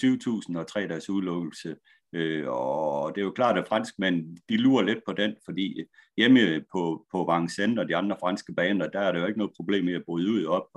20.000 0.51 0.59
og 0.59 0.67
tre 0.67 0.87
dages 0.87 1.09
udelukkelse 1.09 1.75
Øh, 2.13 2.47
og 2.47 3.15
det 3.15 3.21
er 3.21 3.25
jo 3.25 3.31
klart, 3.31 3.57
at 3.57 3.67
franskmænd, 3.67 4.37
de 4.49 4.57
lurer 4.57 4.83
lidt 4.83 4.99
på 5.05 5.13
den, 5.13 5.35
fordi 5.45 5.83
hjemme 6.17 6.65
på, 6.71 7.05
på 7.11 7.31
Vincennes 7.33 7.79
og 7.79 7.89
de 7.89 7.95
andre 7.95 8.17
franske 8.19 8.53
baner, 8.53 8.87
der 8.87 8.99
er 8.99 9.11
det 9.11 9.19
jo 9.19 9.25
ikke 9.25 9.39
noget 9.39 9.53
problem 9.55 9.85
med 9.85 9.95
at 9.95 10.05
bryde 10.05 10.31
ud, 10.31 10.45
op, 10.45 10.67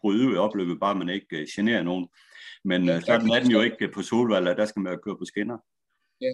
bryde 0.00 0.28
ud 0.28 0.34
i 0.34 0.36
opløbet, 0.36 0.80
bare 0.80 0.94
man 0.94 1.08
ikke 1.08 1.26
uh, 1.32 1.46
generer 1.54 1.82
nogen. 1.82 2.08
Men 2.64 2.82
uh, 2.88 3.00
sådan 3.00 3.30
er 3.30 3.40
den 3.40 3.50
jo 3.50 3.60
ikke 3.60 3.88
på 3.88 4.02
Solvalla, 4.02 4.54
der 4.54 4.64
skal 4.64 4.82
man 4.82 4.92
jo 4.92 4.98
køre 5.04 5.18
på 5.18 5.24
skinner. 5.24 5.58
Ja, 6.20 6.32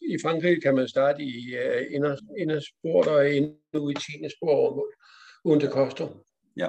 i 0.00 0.16
Frankrig 0.22 0.62
kan 0.62 0.74
man 0.74 0.88
starte 0.88 1.22
i 1.22 1.54
uh, 1.54 2.10
indersport 2.38 3.06
og 3.06 3.36
ende 3.36 3.54
ud 3.74 3.92
i 3.92 3.94
10. 3.94 4.00
spor, 4.36 4.86
uden 5.44 5.60
det 5.60 5.70
koster. 5.70 6.08
Ja, 6.56 6.68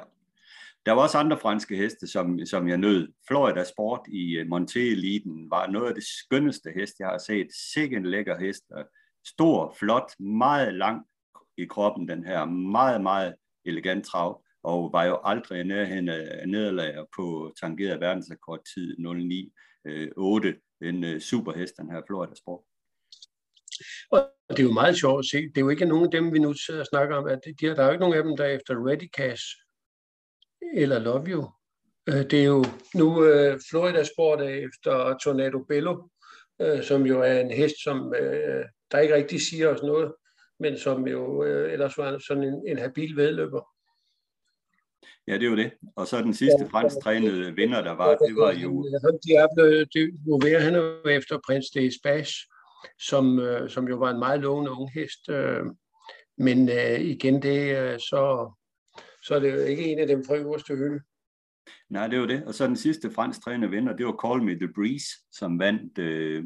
der 0.86 0.92
var 0.92 1.02
også 1.02 1.18
andre 1.18 1.40
franske 1.40 1.76
heste, 1.76 2.08
som, 2.08 2.46
som 2.46 2.68
jeg 2.68 2.78
nød. 2.78 3.14
Florida 3.28 3.64
Sport 3.64 4.02
i 4.08 4.38
øh, 4.38 4.46
Monté-eliten 4.46 5.50
var 5.50 5.68
noget 5.68 5.88
af 5.88 5.96
det 5.96 6.04
skønneste 6.04 6.72
hest, 6.76 7.00
jeg 7.00 7.08
har 7.08 7.18
set. 7.18 7.48
Sikke 7.74 7.96
en 7.96 8.06
lækker 8.06 8.40
hest. 8.40 8.64
Stor, 9.28 9.76
flot, 9.80 10.20
meget 10.20 10.74
lang 10.74 11.06
i 11.58 11.66
kroppen, 11.66 12.08
den 12.08 12.24
her 12.24 12.46
meget, 12.46 13.02
meget 13.02 13.36
elegant 13.66 14.06
trav, 14.06 14.44
og 14.64 14.90
var 14.94 15.04
jo 15.04 15.20
aldrig 15.24 15.60
i 15.60 15.64
nærheden 15.64 16.10
af 16.10 16.50
nederlag 16.50 17.06
på 17.16 17.54
tangeret 17.62 18.00
verdensrekord 18.00 18.60
tid 18.76 18.98
09-8. 18.98 20.48
Øh, 20.48 20.54
en 20.82 21.04
uh, 21.04 21.20
superhest, 21.20 21.78
den 21.78 21.92
her 21.92 22.02
Florida 22.08 22.36
Sport. 22.36 22.64
Og 24.12 24.30
det 24.50 24.60
er 24.60 24.64
jo 24.64 24.72
meget 24.72 24.98
sjovt 24.98 25.20
at 25.20 25.26
se. 25.26 25.38
Det 25.38 25.58
er 25.58 25.62
jo 25.62 25.70
ikke 25.70 25.86
nogen 25.86 26.06
af 26.06 26.12
dem, 26.12 26.34
vi 26.34 26.40
nu 26.40 26.54
sidder 26.54 26.80
og 26.80 26.86
snakker 26.86 27.16
om. 27.16 27.28
At 27.28 27.40
de, 27.46 27.68
der 27.68 27.82
er 27.82 27.86
jo 27.86 27.92
ikke 27.92 28.06
nogen 28.06 28.18
af 28.18 28.24
dem, 28.24 28.38
der 28.38 28.46
efter 28.46 28.88
Ready 28.88 29.10
Cash 29.18 29.46
eller 30.74 31.00
Love 31.00 31.28
You. 31.28 31.46
Øh, 32.08 32.32
det 32.32 32.34
er 32.34 32.44
jo 32.44 32.66
nu 32.96 33.24
øh, 33.24 33.60
Florida 33.70 34.04
Sport 34.04 34.42
efter 34.42 35.18
Tornado 35.24 35.60
Bello, 35.60 36.08
øh, 36.62 36.84
som 36.84 37.06
jo 37.06 37.22
er 37.22 37.40
en 37.40 37.52
hest, 37.52 37.76
som 37.84 38.14
der 38.92 39.00
ikke 39.00 39.16
rigtig 39.16 39.42
siger 39.42 39.68
os 39.68 39.84
noget, 39.84 40.14
men 40.60 40.78
som 40.78 41.08
jo 41.08 41.44
ellers 41.44 41.98
var 41.98 42.24
sådan 42.28 42.44
en, 42.44 42.68
en 42.68 42.78
habil 42.78 43.16
vedløber. 43.16 43.68
Ja, 45.28 45.34
det 45.34 45.44
er 45.44 45.50
jo 45.50 45.56
det. 45.56 45.72
Og 45.96 46.08
så 46.08 46.22
den 46.22 46.34
sidste 46.34 46.64
ja, 46.64 46.68
fransk 46.68 46.96
vinder, 47.58 47.82
der 47.82 47.92
var, 47.92 48.16
det 48.16 48.36
var 48.36 48.52
jo... 48.52 48.84
Diablo 49.28 49.86
Mover, 50.26 50.60
han 50.60 50.76
er 50.76 50.80
jo 50.80 51.10
efter 51.10 51.40
prins 51.48 51.70
de 51.70 52.00
Spas, 52.00 52.30
som, 53.00 53.42
som 53.68 53.88
jo 53.88 53.96
var 53.96 54.10
en 54.10 54.20
meget 54.20 54.40
lovende 54.40 54.72
ung 54.72 54.92
hest. 54.92 55.30
Men 56.38 56.70
igen, 57.00 57.42
det 57.42 58.02
så 58.02 58.52
så 59.22 59.36
er 59.36 59.40
det 59.40 59.54
jo 59.54 59.60
ikke 59.60 59.84
en 59.84 60.00
af 60.00 60.08
dem 60.08 60.24
fra 60.26 60.36
øverste 60.36 60.76
hylde. 60.76 61.02
Nej, 61.90 62.08
det 62.08 62.20
var 62.20 62.26
det. 62.26 62.44
Og 62.46 62.54
så 62.54 62.68
den 62.68 62.76
sidste 62.76 63.12
fransk 63.12 63.44
træner 63.44 63.68
vinder, 63.68 63.96
det 63.96 64.06
var 64.06 64.28
Call 64.28 64.44
Me 64.44 64.56
The 64.56 64.74
Breeze, 64.74 65.08
som 65.32 65.60
vandt 65.60 65.98
øh, 65.98 66.46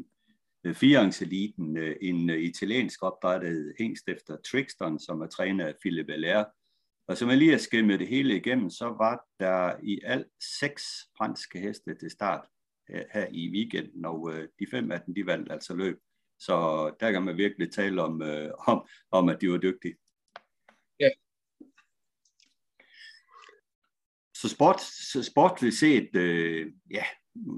fireangseliten, 0.74 1.76
øh, 1.76 1.96
en 2.00 2.30
øh, 2.30 2.38
italiensk 2.38 3.02
opdrettet 3.02 3.74
hængst 3.78 4.08
efter 4.08 4.36
Trickston, 4.50 4.98
som 4.98 5.20
er 5.20 5.26
træner 5.26 5.66
af 5.66 5.74
Philippe 5.80 6.12
Allaire. 6.12 6.46
Og 7.08 7.16
som 7.16 7.28
jeg 7.28 7.38
lige 7.38 7.50
har 7.50 7.58
skimmet 7.58 8.00
det 8.00 8.08
hele 8.08 8.36
igennem, 8.36 8.70
så 8.70 8.84
var 8.84 9.26
der 9.40 9.76
i 9.82 10.00
alt 10.04 10.28
seks 10.60 10.84
franske 11.16 11.60
heste 11.60 11.94
til 11.94 12.10
start 12.10 12.48
øh, 12.90 13.04
her 13.12 13.26
i 13.30 13.50
weekenden, 13.50 14.04
og 14.04 14.32
øh, 14.34 14.48
de 14.58 14.66
fem 14.70 14.90
af 14.90 15.00
dem, 15.00 15.14
de 15.14 15.26
vandt 15.26 15.52
altså 15.52 15.74
løb. 15.74 15.98
Så 16.38 16.54
der 17.00 17.12
kan 17.12 17.22
man 17.22 17.36
virkelig 17.36 17.72
tale 17.72 18.02
om, 18.02 18.22
øh, 18.22 18.50
om, 18.68 18.86
om 19.10 19.28
at 19.28 19.40
de 19.40 19.50
var 19.50 19.58
dygtige. 19.58 19.96
Ja, 21.00 21.08
så 24.46 24.54
sport, 24.54 24.80
så 25.12 25.22
sportligt 25.22 25.74
set, 25.74 26.16
øh, 26.16 26.72
ja, 26.90 27.04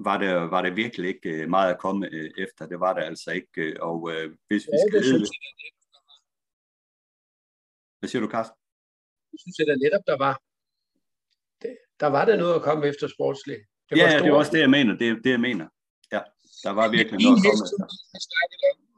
var 0.06 0.18
det, 0.18 0.50
var 0.50 0.62
det 0.62 0.76
virkelig 0.76 1.08
ikke 1.08 1.30
øh, 1.30 1.48
meget 1.48 1.74
at 1.74 1.78
komme 1.78 2.08
øh, 2.12 2.30
efter. 2.38 2.66
Det 2.66 2.80
var 2.80 2.92
det 2.94 3.02
altså 3.02 3.30
ikke. 3.30 3.62
Øh, 3.62 3.76
og 3.80 4.10
øh, 4.12 4.36
hvis 4.48 4.62
vi 4.66 4.76
skal... 4.88 5.04
Ja, 5.04 5.18
det 5.18 5.28
Hvad 7.98 8.08
siger 8.08 8.22
du, 8.22 8.30
Carsten? 8.30 8.56
Jeg 9.32 9.38
synes, 9.40 9.60
at 9.60 9.78
netop 9.84 10.04
der 10.06 10.18
var. 10.18 10.34
Det, 11.62 11.76
der 12.00 12.06
var 12.06 12.24
der 12.24 12.36
noget 12.36 12.54
at 12.54 12.62
komme 12.62 12.86
efter 12.86 13.08
sportsligt. 13.08 13.60
Det 13.90 13.96
ja, 13.96 14.10
ja, 14.10 14.18
det 14.18 14.26
er 14.28 14.32
også 14.32 14.52
det, 14.52 14.60
jeg 14.60 14.70
mener. 14.70 14.92
Det 14.96 15.24
det, 15.24 15.30
jeg 15.30 15.40
mener. 15.40 15.66
Ja, 16.12 16.20
der 16.64 16.70
var 16.70 16.88
virkelig 16.88 17.18
noget 17.24 17.36
at 17.36 17.42
komme 17.44 17.64
efter. 17.64 17.84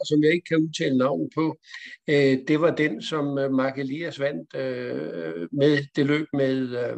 og 0.01 0.07
som 0.07 0.23
jeg 0.25 0.33
ikke 0.33 0.45
kan 0.45 0.63
udtale 0.65 0.99
navnet 0.99 1.31
på, 1.35 1.59
øh, 2.09 2.35
det 2.49 2.61
var 2.61 2.71
den, 2.77 3.03
som 3.03 3.39
øh, 3.39 3.51
Mark 3.53 3.79
Elias 3.79 4.21
vandt 4.21 4.55
øh, 4.55 5.49
med 5.53 5.85
det 5.97 6.07
løb 6.07 6.27
med, 6.33 6.57
øh, 6.83 6.97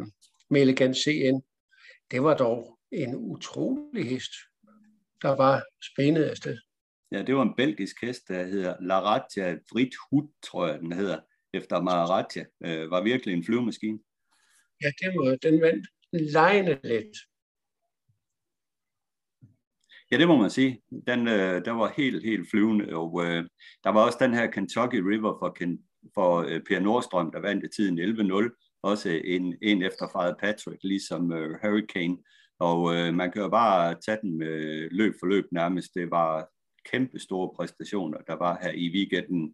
med 0.53 0.61
Elegant 0.61 0.97
CN. 0.97 1.37
Det 2.11 2.23
var 2.23 2.37
dog 2.37 2.79
en 2.91 3.15
utrolig 3.15 4.09
hest, 4.09 4.33
der 5.21 5.35
var 5.35 5.63
spændet 5.91 6.23
afsted. 6.23 6.57
Ja, 7.11 7.23
det 7.23 7.35
var 7.35 7.41
en 7.41 7.55
belgisk 7.57 8.01
hest, 8.01 8.27
der 8.27 8.43
hedder 8.43 8.75
Laratia 8.81 9.57
Vrit 9.71 9.93
Hut, 10.09 10.29
tror 10.43 10.67
jeg, 10.67 10.79
den 10.79 10.91
hedder, 10.91 11.19
efter 11.53 11.81
Maharaja. 11.81 12.43
Øh, 12.65 12.91
var 12.91 13.03
virkelig 13.03 13.33
en 13.33 13.43
flyvemaskine. 13.43 13.99
Ja, 14.81 14.91
det 14.99 15.07
var, 15.15 15.35
den 15.35 15.61
vandt 15.61 15.87
lejende 16.11 16.79
let. 16.83 17.11
Ja, 20.11 20.17
det 20.17 20.27
må 20.27 20.37
man 20.37 20.49
sige. 20.49 20.81
Den, 21.07 21.27
øh, 21.27 21.65
der 21.65 21.71
var 21.71 21.93
helt, 21.97 22.23
helt 22.23 22.49
flyvende, 22.49 22.95
og 22.95 23.25
øh, 23.25 23.43
der 23.83 23.89
var 23.89 24.05
også 24.05 24.17
den 24.21 24.33
her 24.33 24.51
Kentucky 24.51 24.95
River 24.95 25.37
for, 25.39 25.49
Ken, 25.49 25.83
for 26.13 26.39
øh, 26.39 26.61
Per 26.67 26.79
Nordstrøm, 26.79 27.31
der 27.31 27.39
vandt 27.39 27.65
i 27.65 27.67
tiden 27.75 27.99
11-0, 27.99 28.72
også 28.83 29.09
en, 29.09 29.57
en 29.61 29.83
efter 29.83 30.07
Father 30.13 30.35
Patrick, 30.39 30.83
ligesom 30.83 31.31
uh, 31.31 31.53
Hurricane. 31.61 32.17
Og 32.59 32.81
uh, 32.81 33.13
man 33.13 33.31
kan 33.31 33.41
jo 33.41 33.49
bare 33.49 33.95
tage 34.05 34.17
den 34.21 34.37
med 34.37 34.89
løb 34.91 35.13
for 35.19 35.27
løb 35.27 35.45
nærmest. 35.51 35.95
Det 35.95 36.11
var 36.11 36.49
kæmpe 36.91 37.19
store 37.19 37.49
præstationer, 37.55 38.17
der 38.17 38.33
var 38.33 38.59
her 38.61 38.71
i 38.71 38.91
weekenden. 38.95 39.53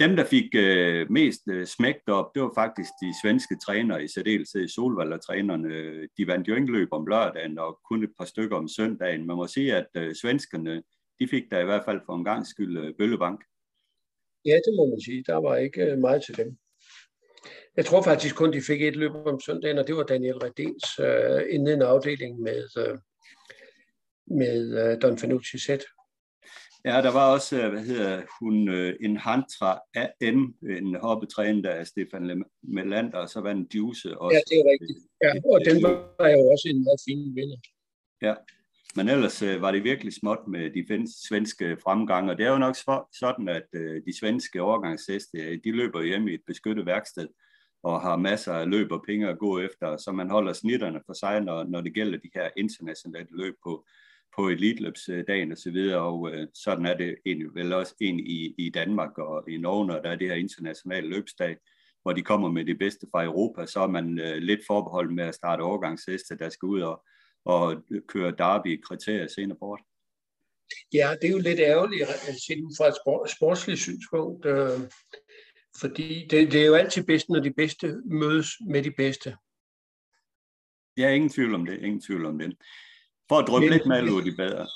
Dem, 0.00 0.16
der 0.16 0.24
fik 0.24 0.48
uh, 0.54 1.10
mest 1.10 1.42
uh, 1.52 1.64
smægt 1.64 2.08
op, 2.08 2.34
det 2.34 2.42
var 2.42 2.52
faktisk 2.54 2.90
de 3.02 3.10
svenske 3.22 3.56
trænere, 3.66 4.04
i 4.04 4.08
særdeleshed 4.08 4.68
Solvalder-trænerne. 4.68 6.08
De 6.18 6.26
vandt 6.26 6.48
jo 6.48 6.54
ikke 6.54 6.72
løb 6.72 6.88
om 6.92 7.06
lørdagen 7.06 7.58
og 7.58 7.80
kun 7.88 8.04
et 8.04 8.12
par 8.18 8.24
stykker 8.24 8.56
om 8.56 8.68
søndagen. 8.68 9.26
Man 9.26 9.36
må 9.36 9.46
sige, 9.46 9.76
at 9.76 9.88
uh, 9.98 10.12
svenskerne, 10.22 10.82
de 11.20 11.28
fik 11.28 11.50
der 11.50 11.60
i 11.60 11.64
hvert 11.64 11.84
fald 11.84 12.00
for 12.06 12.14
en 12.16 12.24
gang 12.24 12.46
skyld 12.46 12.78
uh, 12.78 12.94
bøllebank. 12.98 13.40
Ja, 14.44 14.56
det 14.64 14.72
må 14.76 14.86
man 14.86 15.00
sige. 15.00 15.24
Der 15.26 15.36
var 15.36 15.56
ikke 15.56 15.96
meget 15.96 16.22
til 16.26 16.36
dem. 16.36 16.56
Jeg 17.76 17.84
tror 17.86 18.02
faktisk 18.02 18.36
kun, 18.36 18.52
de 18.52 18.62
fik 18.62 18.82
et 18.82 18.96
løb 18.96 19.14
om 19.14 19.40
søndagen, 19.40 19.78
og 19.78 19.86
det 19.86 19.96
var 19.96 20.02
Daniel 20.02 20.38
Redens 20.38 20.84
øh, 20.98 21.54
inden 21.54 21.68
en 21.68 21.82
afdeling 21.82 22.40
med, 22.40 22.64
øh, 22.78 22.98
med 24.26 24.58
øh, 24.82 25.02
Don 25.02 25.18
Fanucci 25.18 25.58
Z. 25.58 25.68
Ja, 26.84 26.96
der 27.06 27.12
var 27.12 27.32
også, 27.32 27.62
øh, 27.62 27.70
hvad 27.72 27.84
hedder 27.90 28.22
hun, 28.40 28.68
øh, 28.68 28.96
en 29.00 29.16
Hantra 29.16 29.80
AM, 29.94 30.54
en 30.78 30.94
hoppetræner 30.94 31.70
af 31.70 31.86
Stefan 31.86 32.44
Melander, 32.62 33.18
og 33.18 33.28
så 33.28 33.40
var 33.40 33.50
en 33.50 33.68
Juice 33.74 34.18
også. 34.18 34.34
Ja, 34.36 34.40
det 34.50 34.56
er 34.60 34.66
rigtigt. 34.72 35.00
Ja, 35.24 35.32
og 35.52 35.58
den 35.68 35.76
var 35.82 36.28
jo 36.28 36.40
også 36.52 36.66
en 36.72 36.84
meget 36.86 37.00
fin 37.08 37.34
vinder. 37.36 37.58
Ja, 38.22 38.34
men 38.96 39.08
ellers 39.08 39.42
øh, 39.42 39.62
var 39.62 39.72
det 39.72 39.84
virkelig 39.84 40.12
småt 40.12 40.48
med 40.48 40.70
de 40.70 41.06
svenske 41.28 41.76
fremgang, 41.82 42.30
og 42.30 42.38
det 42.38 42.46
er 42.46 42.50
jo 42.50 42.58
nok 42.58 42.76
sådan, 43.12 43.48
at 43.48 43.66
øh, 43.74 44.02
de 44.06 44.18
svenske 44.18 44.62
overgangsheste, 44.62 45.38
øh, 45.38 45.58
de 45.64 45.72
løber 45.72 46.02
hjem 46.02 46.28
i 46.28 46.34
et 46.34 46.42
beskyttet 46.46 46.86
værksted, 46.86 47.28
og 47.82 48.00
har 48.00 48.16
masser 48.16 48.52
af 48.52 48.70
løb 48.70 48.92
og 48.92 49.04
penge 49.06 49.28
at 49.28 49.38
gå 49.38 49.58
efter, 49.58 49.96
så 49.96 50.12
man 50.12 50.30
holder 50.30 50.52
snitterne 50.52 51.00
for 51.06 51.12
sig, 51.12 51.40
når, 51.40 51.64
når 51.64 51.80
det 51.80 51.94
gælder 51.94 52.18
de 52.18 52.30
her 52.34 52.48
internationale 52.56 53.28
løb 53.30 53.54
på, 53.64 53.86
på 54.36 54.48
elitløbsdagen 54.48 55.52
og 55.52 55.58
så 55.58 55.70
videre, 55.70 56.00
og 56.00 56.30
øh, 56.32 56.46
sådan 56.54 56.86
er 56.86 56.96
det 56.96 57.16
egentlig 57.26 57.54
vel 57.54 57.72
også 57.72 57.94
ind 58.00 58.20
i, 58.20 58.54
i 58.58 58.70
Danmark 58.70 59.18
og 59.18 59.50
i 59.50 59.56
Norge, 59.56 59.86
når 59.86 60.02
der 60.02 60.10
er 60.10 60.16
det 60.16 60.28
her 60.28 60.34
internationale 60.34 61.08
løbsdag. 61.08 61.56
hvor 62.02 62.12
de 62.12 62.22
kommer 62.22 62.50
med 62.50 62.64
de 62.64 62.74
bedste 62.74 63.06
fra 63.10 63.24
Europa, 63.24 63.66
så 63.66 63.80
er 63.80 63.86
man 63.86 64.20
øh, 64.20 64.36
lidt 64.36 64.60
forbeholdt 64.66 65.14
med 65.14 65.24
at 65.24 65.34
starte 65.34 65.60
overgangsheste, 65.60 66.38
der 66.38 66.48
skal 66.48 66.66
ud 66.66 66.80
og, 66.80 67.04
og 67.44 67.82
køre 68.08 68.30
derby 68.30 68.82
kriterier 68.82 69.28
senere 69.28 69.58
på 69.58 69.64
året. 69.64 69.84
Ja, 70.92 71.14
det 71.22 71.28
er 71.28 71.32
jo 71.32 71.38
lidt 71.38 71.60
ærgerligt 71.60 72.02
at 72.02 72.34
se 72.46 72.54
ud 72.64 72.74
fra 72.78 72.88
et 72.88 73.30
sportsligt 73.30 73.80
synspunkt, 73.80 74.46
øh, 74.46 74.80
fordi 75.80 76.26
det, 76.30 76.52
det 76.52 76.62
er 76.62 76.66
jo 76.66 76.74
altid 76.74 77.04
bedst, 77.04 77.28
når 77.28 77.40
de 77.40 77.52
bedste 77.52 78.02
mødes 78.04 78.48
med 78.68 78.82
de 78.82 78.90
bedste. 78.90 79.36
Ja, 80.96 81.10
ingen 81.10 81.30
tvivl 81.30 81.54
om 81.54 81.66
det, 81.66 81.82
ingen 81.82 82.00
tvivl 82.00 82.26
om 82.26 82.38
det. 82.38 82.56
For 83.28 83.36
at 83.38 83.48
drøbe 83.48 83.70
lidt 83.70 83.86
mal 83.86 84.08
ud 84.08 84.22
de 84.22 84.36
bedre, 84.36 84.66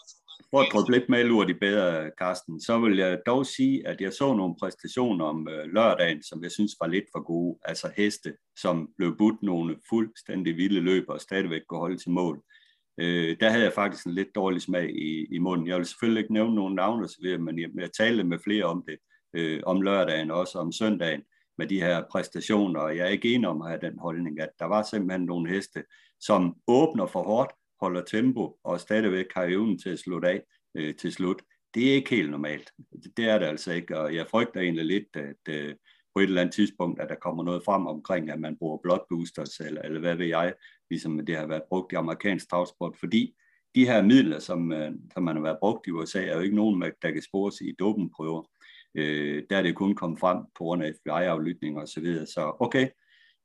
for 0.51 0.61
at 0.61 0.69
drøbe 0.73 0.93
lidt 0.93 1.09
mal 1.09 1.31
ud 1.31 1.47
de 1.47 1.55
bedre, 1.55 2.11
Carsten, 2.19 2.61
så 2.61 2.79
vil 2.79 2.97
jeg 2.97 3.21
dog 3.27 3.47
sige, 3.47 3.87
at 3.87 4.01
jeg 4.01 4.13
så 4.13 4.35
nogle 4.35 4.55
præstationer 4.61 5.25
om 5.25 5.49
øh, 5.49 5.65
lørdagen, 5.75 6.23
som 6.23 6.43
jeg 6.43 6.51
synes 6.51 6.73
var 6.81 6.87
lidt 6.87 7.05
for 7.15 7.23
gode. 7.23 7.59
Altså 7.65 7.93
heste, 7.97 8.37
som 8.57 8.89
blev 8.97 9.17
budt 9.19 9.43
nogle 9.43 9.77
fuldstændig 9.89 10.57
vilde 10.57 10.81
løb 10.81 11.05
og 11.09 11.21
stadigvæk 11.21 11.63
kunne 11.69 11.81
holde 11.81 11.99
til 11.99 12.11
mål. 12.11 12.37
Øh, 12.37 12.58
Øh, 13.01 13.37
der 13.41 13.51
havde 13.51 13.65
jeg 13.65 13.73
faktisk 13.73 14.07
en 14.07 14.15
lidt 14.15 14.35
dårlig 14.35 14.63
smag 14.63 14.91
i, 14.91 15.27
i 15.31 15.39
munden. 15.39 15.67
Jeg 15.67 15.77
vil 15.77 15.87
selvfølgelig 15.87 16.21
ikke 16.21 16.33
nævne 16.33 16.55
nogen 16.55 16.75
navne, 16.75 17.09
men 17.39 17.59
jeg, 17.59 17.69
jeg 17.75 17.93
talte 17.93 18.25
med 18.25 18.39
flere 18.39 18.65
om 18.65 18.85
det, 18.89 18.99
øh, 19.35 19.61
om 19.67 19.83
lørdagen 19.83 20.31
og 20.31 20.41
også 20.41 20.59
om 20.59 20.73
søndagen 20.73 21.23
med 21.59 21.67
de 21.67 21.81
her 21.81 22.03
præstationer, 22.11 22.81
og 22.81 22.97
jeg 22.97 23.07
er 23.07 23.11
ikke 23.11 23.35
enig 23.35 23.49
om 23.49 23.63
at 23.63 23.69
have 23.69 23.81
den 23.81 23.99
holdning, 23.99 24.41
at 24.41 24.49
der 24.59 24.65
var 24.65 24.83
simpelthen 24.83 25.27
nogle 25.27 25.51
heste, 25.51 25.85
som 26.21 26.57
åbner 26.67 27.07
for 27.07 27.23
hårdt, 27.23 27.53
holder 27.81 28.03
tempo 28.05 28.59
og 28.65 28.81
stadigvæk 28.81 29.27
har 29.35 29.45
evnen 29.45 29.79
til 29.79 29.91
at 29.91 29.99
slutte 29.99 30.29
af 30.29 30.43
øh, 30.75 30.95
til 30.95 31.13
slut. 31.13 31.43
Det 31.75 31.91
er 31.91 31.95
ikke 31.95 32.11
helt 32.11 32.31
normalt. 32.31 32.73
Det 33.17 33.29
er 33.29 33.39
det 33.39 33.47
altså 33.47 33.73
ikke, 33.73 33.99
og 33.99 34.15
jeg 34.15 34.27
frygter 34.31 34.61
egentlig 34.61 34.85
lidt, 34.85 35.17
at 35.17 35.55
øh, 35.55 35.75
på 36.19 36.23
et 36.23 36.29
eller 36.29 36.41
andet 36.41 36.55
tidspunkt, 36.55 37.01
at 37.01 37.09
der 37.09 37.15
kommer 37.15 37.45
noget 37.45 37.63
frem 37.65 37.87
omkring, 37.87 38.31
at 38.31 38.41
man 38.41 38.57
bruger 38.57 38.79
blood 38.83 38.99
boosters, 39.09 39.61
eller, 39.61 39.83
eller 39.83 40.01
hvad 40.01 40.15
ved 40.15 40.27
jeg, 40.27 40.55
ligesom 40.91 41.27
det 41.27 41.37
har 41.37 41.47
været 41.47 41.63
brugt 41.69 41.93
i 41.93 41.95
amerikansk 41.95 42.51
travsport, 42.51 42.97
fordi 42.97 43.35
de 43.75 43.87
her 43.87 44.03
midler, 44.03 44.39
som, 44.39 44.73
øh, 44.73 44.93
som 45.15 45.23
man 45.23 45.37
har 45.37 45.43
været 45.43 45.59
brugt 45.61 45.87
i 45.87 45.91
USA, 45.91 46.25
er 46.25 46.35
jo 46.35 46.41
ikke 46.41 46.57
nogen, 46.57 46.83
der 47.03 47.11
kan 47.11 47.23
spores 47.23 47.61
i 47.61 47.75
dopingprøver. 47.79 48.51
Øh, 48.95 49.43
der 49.51 49.57
er 49.57 49.63
det 49.63 49.75
kun 49.75 49.95
kommet 49.95 50.21
frem 50.21 50.39
på 50.39 50.65
grund 50.65 50.83
af 50.83 50.93
FBI-aflytninger 50.95 51.83
osv. 51.83 51.87
Så, 51.87 52.01
videre. 52.01 52.27
så 52.27 52.57
okay, 52.61 52.89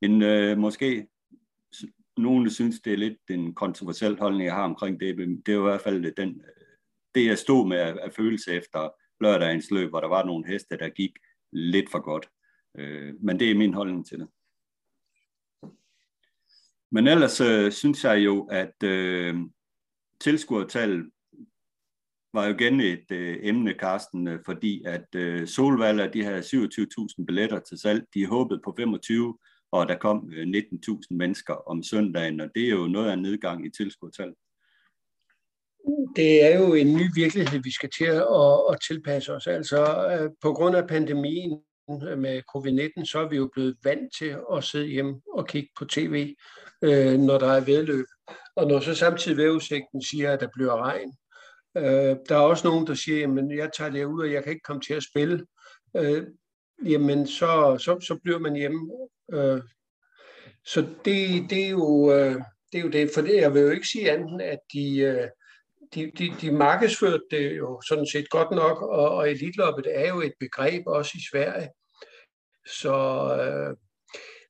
en, 0.01 0.22
øh, 0.22 0.58
måske 0.58 1.08
nogen 2.18 2.50
synes, 2.50 2.80
det 2.80 2.94
er 2.94 2.98
lidt 2.98 3.30
en 3.30 3.56
kontroversiel 3.56 4.20
holdning, 4.20 4.46
jeg 4.46 4.56
har 4.56 4.63
omkring 4.63 5.00
det. 5.00 5.18
Det 5.18 5.50
er 5.50 5.53
jo 5.53 5.68
i 5.68 5.70
hvert 5.70 5.82
fald 5.82 6.15
den, 6.15 6.30
øh, 6.30 6.77
det, 7.15 7.25
jeg 7.25 7.38
stod 7.38 7.68
med 7.68 7.77
af 7.77 8.13
følelse 8.15 8.51
efter 8.51 8.89
lørdagens 9.22 9.72
løb, 9.72 9.89
hvor 9.89 10.00
der 10.00 10.08
var 10.08 10.25
nogle 10.25 10.48
heste, 10.48 10.77
der 10.77 10.89
gik 10.89 11.12
lidt 11.51 11.92
for 11.92 12.00
godt. 12.00 12.30
Øh, 12.77 13.13
men 13.22 13.39
det 13.39 13.51
er 13.51 13.56
min 13.56 13.74
holdning 13.74 14.06
til 14.06 14.20
det. 14.20 14.27
Men 16.92 17.08
ellers 17.08 17.42
øh, 17.42 17.72
synes 17.72 18.03
jeg 18.03 18.25
jo, 18.25 18.44
at 18.51 18.84
øh, 18.84 19.36
tilskuertallet 20.20 21.12
var 22.34 22.46
jo 22.48 22.53
igen 22.53 22.82
et 22.82 23.12
øh, 23.12 23.39
emne, 23.42 23.74
Karsten, 23.74 24.27
øh, 24.27 24.39
fordi 24.46 24.84
at 24.86 25.15
øh, 25.15 25.48
Solvalder, 25.48 26.12
de 26.12 26.24
havde 26.24 26.39
27.000 26.39 27.25
billetter 27.25 27.60
til 27.60 27.77
salg. 27.77 28.06
De 28.13 28.25
håbede 28.25 28.62
på 28.63 28.74
25, 28.77 29.38
og 29.72 29.88
der 29.88 29.98
kom 29.98 30.32
øh, 30.34 30.48
19.000 30.48 31.01
mennesker 31.10 31.53
om 31.53 31.84
søndagen, 31.84 32.39
og 32.39 32.50
det 32.56 32.65
er 32.65 32.70
jo 32.70 32.88
noget 32.88 33.10
af 33.10 33.13
en 33.13 33.22
nedgang 33.22 33.65
i 33.65 33.70
tilskuertal. 33.70 34.34
Det 36.15 36.46
er 36.46 36.60
jo 36.60 36.74
en 36.74 36.94
ny 36.94 37.06
virkelighed, 37.15 37.60
vi 37.63 37.72
skal 37.72 37.89
til 37.98 38.06
at, 38.06 38.72
at 38.72 38.77
tilpasse 38.88 39.34
os. 39.34 39.48
Altså 39.48 40.08
øh, 40.12 40.32
på 40.42 40.53
grund 40.53 40.75
af 40.75 40.88
pandemien 40.88 41.62
Øh, 41.90 42.18
med 42.18 42.42
covid-19, 42.56 43.06
så 43.06 43.20
er 43.20 43.30
vi 43.30 43.36
jo 43.36 43.50
blevet 43.54 43.78
vant 43.84 44.10
til 44.18 44.36
at 44.54 44.63
sidde 44.63 44.88
hjemme 44.88 45.22
og 45.34 45.48
kigge 45.48 45.70
på 45.80 45.86
tv, 45.86 46.36
øh, 46.84 47.20
når 47.20 47.38
der 47.38 47.52
er 47.52 47.66
vedløb. 47.66 48.06
Og 48.56 48.68
når 48.68 48.80
så 48.80 48.96
samtidig 48.96 49.38
vejrudsigten 49.38 50.04
siger, 50.04 50.32
at 50.32 50.40
der 50.40 50.48
bliver 50.54 50.78
regn, 50.78 51.13
øh, 51.78 52.16
der 52.30 52.36
er 52.36 52.50
også 52.52 52.68
nogen, 52.68 52.88
der 52.88 52.94
siger, 52.94 53.28
at 53.28 53.58
jeg 53.58 53.70
tager 53.78 53.92
det 53.92 54.06
ud, 54.06 54.22
og 54.22 54.32
jeg 54.32 54.44
kan 54.44 54.52
ikke 54.52 54.63
komme 54.63 54.82
til 54.82 54.94
at 54.94 55.04
spille 55.04 55.46
jamen 56.86 57.28
så, 57.28 57.78
så, 57.80 58.00
så 58.00 58.20
bliver 58.24 58.40
man 58.40 58.56
hjemme. 58.56 58.92
Øh, 59.34 59.62
så 60.65 60.82
det, 60.82 61.50
det, 61.50 61.65
er 61.65 61.69
jo, 61.69 62.13
øh, 62.13 62.36
det 62.72 62.78
er 62.78 62.82
jo 62.82 62.89
det, 62.89 63.10
for 63.13 63.22
det, 63.22 63.36
jeg 63.36 63.54
vil 63.54 63.62
jo 63.62 63.69
ikke 63.69 63.88
sige 63.88 64.12
andet, 64.12 64.41
at 64.41 64.60
de, 64.74 64.98
øh, 64.98 65.28
de, 65.95 66.12
de, 66.17 66.34
de 66.41 66.51
markedsførte 66.51 67.23
det 67.32 67.58
jo 67.58 67.82
sådan 67.88 68.08
set 68.08 68.29
godt 68.29 68.51
nok, 68.51 68.82
og, 68.82 69.10
og 69.10 69.32
elitloppet 69.32 69.88
er 69.89 70.08
jo 70.08 70.21
et 70.21 70.34
begreb 70.39 70.84
også 70.88 71.12
i 71.15 71.21
Sverige. 71.32 71.69
Så 72.65 72.95
øh, 73.39 73.77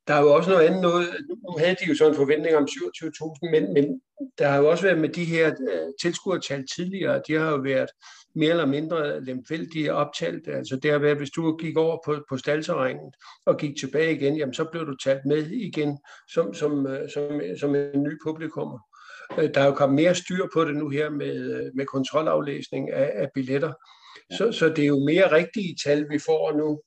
der 0.08 0.14
er 0.14 0.22
jo 0.22 0.34
også 0.34 0.50
noget 0.50 0.66
andet 0.66 0.82
noget. 0.82 1.08
Nu 1.30 1.58
havde 1.58 1.76
de 1.80 1.90
jo 1.90 1.96
sådan 1.96 2.14
en 2.14 2.18
forventning 2.18 2.56
om 2.56 2.68
27.000, 2.70 3.52
men, 3.52 3.74
men 3.74 4.02
der 4.38 4.48
har 4.48 4.58
jo 4.58 4.70
også 4.70 4.84
været 4.84 5.00
med 5.00 5.10
de 5.10 5.26
her 5.26 5.52
uh, 5.52 5.92
tilskuertal 6.02 6.66
tidligere, 6.76 7.22
de 7.28 7.34
har 7.34 7.52
jo 7.52 7.58
været 7.58 7.90
mere 8.36 8.50
eller 8.50 8.66
mindre 8.66 9.24
lemfældige 9.24 9.94
optalt. 9.94 10.48
Altså 10.48 10.76
det 10.76 10.92
har 10.92 10.98
været, 10.98 11.18
hvis 11.18 11.30
du 11.30 11.58
gik 11.58 11.78
over 11.78 11.98
på, 12.06 12.24
på 12.30 12.38
stalterringen 12.38 13.14
og 13.46 13.58
gik 13.58 13.78
tilbage 13.80 14.16
igen, 14.16 14.38
jamen 14.38 14.54
så 14.54 14.66
blev 14.72 14.86
du 14.86 14.96
talt 14.96 15.26
med 15.26 15.48
igen 15.52 15.98
som, 16.34 16.54
som, 16.54 16.88
øh, 16.88 17.10
som, 17.10 17.42
som 17.60 17.76
en 17.76 18.04
ny 18.04 18.18
publikummer. 18.26 18.80
Øh, 19.40 19.50
der 19.54 19.62
er 19.62 19.66
jo 19.66 19.74
kommet 19.74 19.96
mere 19.96 20.16
styr 20.16 20.48
på 20.54 20.66
det 20.66 20.76
nu 20.76 20.90
her 20.90 21.10
med, 21.10 21.72
med 21.74 21.86
kontrolaflæsning 21.86 22.92
af, 22.92 23.12
af 23.16 23.30
billetter. 23.34 23.74
Så, 24.32 24.52
så 24.52 24.70
det 24.70 24.84
er 24.84 24.88
jo 24.88 25.00
mere 25.00 25.32
rigtige 25.32 25.76
tal, 25.86 26.10
vi 26.10 26.20
får 26.20 26.58
nu, 26.58 26.82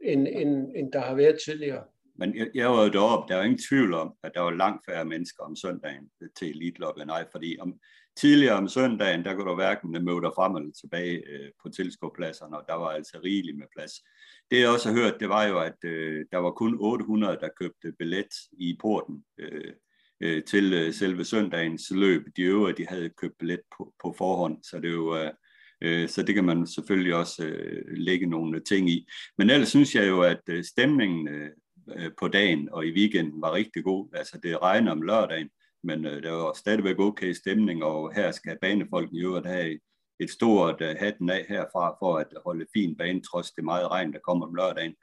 end, 0.00 0.28
end, 0.28 0.68
end 0.76 0.92
der 0.92 1.00
har 1.00 1.14
været 1.14 1.38
tidligere. 1.46 1.84
Men 2.18 2.36
jeg, 2.36 2.48
jeg 2.54 2.70
var 2.70 2.84
jo 2.84 2.90
deroppe, 2.90 3.28
der 3.28 3.34
er 3.34 3.42
jo 3.42 3.44
ingen 3.44 3.64
tvivl 3.68 3.94
om, 3.94 4.12
at 4.22 4.32
der 4.34 4.40
var 4.40 4.50
langt 4.50 4.84
færre 4.88 5.04
mennesker 5.04 5.44
om 5.44 5.56
søndagen 5.56 6.10
til 6.38 6.50
Elite 6.50 7.06
Nej, 7.06 7.24
fordi 7.32 7.56
om, 7.60 7.74
tidligere 8.16 8.54
om 8.54 8.68
søndagen, 8.68 9.24
der 9.24 9.34
kunne 9.34 9.50
du 9.50 9.54
hverken 9.54 10.04
møde 10.04 10.22
dig 10.22 10.32
frem 10.36 10.56
eller 10.56 10.72
tilbage 10.80 11.22
øh, 11.28 11.50
på 11.62 11.68
tilskuerpladserne, 11.68 12.58
og 12.58 12.64
der 12.68 12.74
var 12.74 12.88
altså 12.88 13.20
rigeligt 13.24 13.58
med 13.58 13.66
plads. 13.76 13.92
Det 14.50 14.60
jeg 14.60 14.68
også 14.68 14.88
har 14.88 14.96
hørt, 14.96 15.20
det 15.20 15.28
var 15.28 15.44
jo, 15.44 15.58
at 15.60 15.84
øh, 15.84 16.26
der 16.32 16.38
var 16.38 16.50
kun 16.50 16.76
800, 16.80 17.38
der 17.40 17.48
købte 17.60 17.92
billet 17.98 18.32
i 18.52 18.76
porten 18.80 19.24
øh, 19.38 19.72
øh, 20.22 20.44
til 20.44 20.72
øh, 20.72 20.94
selve 20.94 21.24
søndagens 21.24 21.90
løb. 21.90 22.22
De 22.36 22.42
øvrige, 22.42 22.76
de 22.76 22.86
havde 22.86 23.10
købt 23.10 23.38
billet 23.38 23.60
på, 23.76 23.94
på 24.02 24.14
forhånd, 24.18 24.58
så 24.62 24.76
det 24.76 24.88
er 24.88 24.92
jo... 24.92 25.16
Øh, 25.16 25.30
øh 25.82 26.08
så 26.08 26.22
det 26.22 26.34
kan 26.34 26.44
man 26.44 26.66
selvfølgelig 26.66 27.14
også 27.14 27.44
øh, 27.44 27.82
lægge 27.96 28.26
nogle 28.26 28.60
ting 28.60 28.90
i. 28.90 29.08
Men 29.38 29.50
ellers 29.50 29.68
synes 29.68 29.94
jeg 29.94 30.08
jo, 30.08 30.22
at 30.22 30.40
øh, 30.48 30.64
stemningen 30.64 31.28
øh, 31.28 31.50
øh, 31.96 32.10
på 32.20 32.28
dagen 32.28 32.68
og 32.72 32.86
i 32.86 32.92
weekenden 32.92 33.42
var 33.42 33.52
rigtig 33.52 33.84
god. 33.84 34.08
Altså 34.14 34.38
det 34.42 34.62
regner 34.62 34.92
om 34.92 35.02
lørdagen, 35.02 35.48
men 35.84 36.06
øh, 36.06 36.22
der 36.22 36.30
var 36.30 36.52
stadigvæk 36.56 36.98
okay 36.98 37.32
stemning, 37.32 37.84
og 37.84 38.14
her 38.14 38.30
skal 38.30 38.58
banefolkene 38.60 39.18
i 39.18 39.22
øvrigt 39.22 39.46
have 39.46 39.78
et 40.20 40.30
stort 40.30 40.80
uh, 40.80 40.88
hatten 41.00 41.30
af 41.30 41.46
herfra 41.48 41.96
for 42.00 42.16
at 42.16 42.26
holde 42.46 42.66
fin 42.72 42.96
bane, 42.96 43.20
trods 43.20 43.50
det 43.50 43.64
meget 43.64 43.90
regn, 43.90 44.12
der 44.12 44.18
kommer 44.18 44.46
om 44.46 44.54
lørdagen. 44.54 44.94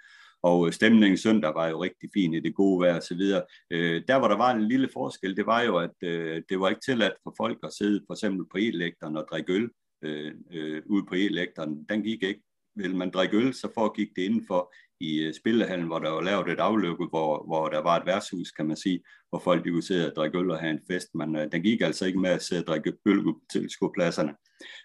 Og 0.44 0.68
øh, 0.68 0.74
stemningen 0.74 1.18
søndag 1.18 1.56
var 1.56 1.68
jo 1.68 1.84
rigtig 1.84 2.10
fin 2.14 2.34
i 2.34 2.40
det 2.40 2.56
gode 2.56 2.82
vejr 2.82 2.96
og 2.96 3.04
så 3.04 3.16
videre. 3.16 3.44
Øh, 3.72 4.04
der 4.08 4.20
hvor 4.20 4.28
der 4.28 4.38
var 4.38 4.56
en 4.56 4.68
lille 4.68 4.90
forskel, 4.94 5.38
det 5.38 5.46
var 5.46 5.62
jo, 5.62 5.78
at 5.78 5.96
øh, 6.04 6.42
det 6.50 6.60
var 6.60 6.70
ikke 6.70 6.82
tilladt 6.86 7.14
for 7.24 7.34
folk 7.38 7.60
at 7.64 7.74
sidde 7.74 8.04
for 8.08 8.14
eksempel 8.14 8.46
på 8.52 8.58
e-lægteren 8.58 9.18
og 9.18 9.26
drikke 9.32 9.54
øl 9.54 9.70
øh, 10.04 10.34
øh, 10.52 10.82
ude 10.86 11.06
på 11.06 11.16
e-lægteren. 11.16 11.86
Den 11.90 12.04
gik 12.04 12.24
ikke. 12.24 12.42
Vil 12.76 12.96
man 12.96 13.10
drikke 13.10 13.38
øl, 13.38 13.54
så 13.54 13.70
foregik 13.74 14.10
det 14.16 14.22
indenfor 14.22 14.74
i 15.00 15.20
øh, 15.20 15.34
spillehallen, 15.34 15.88
hvor 15.88 16.00
der 16.00 16.10
var 16.10 16.22
lavet 16.22 16.50
et 16.50 16.60
afløb, 16.60 16.98
hvor, 17.10 17.46
hvor 17.48 17.70
der 17.70 17.82
var 17.82 18.00
et 18.00 18.06
værtshus, 18.06 18.52
kan 18.52 18.66
man 18.66 18.78
sige, 18.78 19.00
hvor 19.30 19.40
folk 19.40 19.66
de 19.66 19.70
kunne 19.70 19.84
sidde 19.84 20.12
og 20.12 20.16
drikke 20.16 20.38
øl 20.38 20.52
og 20.52 20.60
have 20.60 20.72
en 20.72 20.82
fest, 20.92 21.16
men 21.16 21.36
øh, 21.36 21.52
den 21.52 21.62
gik 21.64 21.82
altså 21.82 22.06
ikke 22.06 22.20
med 22.20 22.30
at 22.30 22.44
sidde 22.44 22.64
og 22.64 22.68
drikke 22.68 22.94
øl 23.06 23.24
på 23.24 23.42
tilskuerpladserne. 23.52 24.34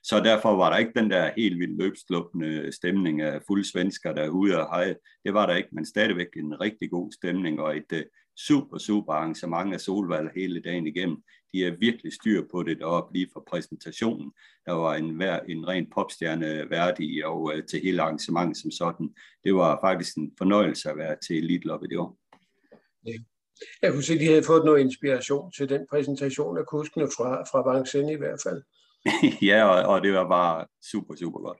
Så 0.02 0.20
derfor 0.20 0.56
var 0.56 0.70
der 0.70 0.76
ikke 0.76 0.92
den 0.96 1.10
der 1.10 1.30
helt 1.36 1.58
vildt 1.58 1.78
løbslukkende 1.78 2.46
øh, 2.46 2.72
stemning 2.72 3.20
af 3.20 3.40
fulde 3.46 3.70
svensker, 3.70 4.12
der 4.12 4.22
er 4.22 4.28
ude 4.28 4.60
og 4.60 4.66
hej. 4.76 4.94
Det 5.24 5.34
var 5.34 5.46
der 5.46 5.56
ikke, 5.56 5.68
men 5.72 5.86
stadigvæk 5.86 6.28
en 6.36 6.60
rigtig 6.60 6.90
god 6.90 7.12
stemning 7.12 7.60
og 7.60 7.76
et 7.76 7.92
øh, 7.92 8.02
super, 8.36 8.78
super 8.78 9.12
arrangement 9.12 9.74
af 9.74 9.80
Solvald 9.80 10.28
hele 10.34 10.60
dagen 10.60 10.86
igennem. 10.86 11.22
De 11.52 11.64
er 11.64 11.76
virkelig 11.76 12.12
styr 12.12 12.42
på 12.50 12.62
det 12.62 12.78
deroppe 12.78 13.14
lige 13.14 13.28
for 13.32 13.44
præsentationen. 13.50 14.32
Der 14.66 14.72
var 14.72 14.94
en, 14.94 15.04
en 15.48 15.68
ren 15.68 15.90
popstjerne 15.94 16.70
værdig 16.70 17.26
og 17.26 17.42
uh, 17.42 17.64
til 17.70 17.80
hele 17.80 18.02
arrangementet 18.02 18.56
som 18.56 18.70
sådan. 18.70 19.14
Det 19.44 19.54
var 19.54 19.78
faktisk 19.82 20.16
en 20.16 20.32
fornøjelse 20.38 20.90
at 20.90 20.96
være 20.96 21.16
til 21.26 21.36
Elite 21.36 21.66
Lobby 21.66 21.86
det 21.86 21.98
år. 21.98 22.18
Ja. 23.06 23.12
Jeg 23.82 23.92
kunne 23.92 24.02
se, 24.02 24.14
at 24.14 24.20
de 24.20 24.26
havde 24.26 24.42
fået 24.42 24.64
noget 24.64 24.80
inspiration 24.80 25.52
til 25.52 25.68
den 25.68 25.86
præsentation 25.90 26.58
af 26.58 26.66
kuskene 26.66 27.06
fra, 27.16 27.42
fra 27.42 27.72
Vincennes 27.72 28.12
i 28.12 28.18
hvert 28.18 28.40
fald. 28.46 28.62
ja, 29.50 29.64
og, 29.64 29.94
og 29.94 30.02
det 30.02 30.12
var 30.12 30.28
bare 30.28 30.66
super, 30.90 31.14
super 31.16 31.40
godt. 31.40 31.58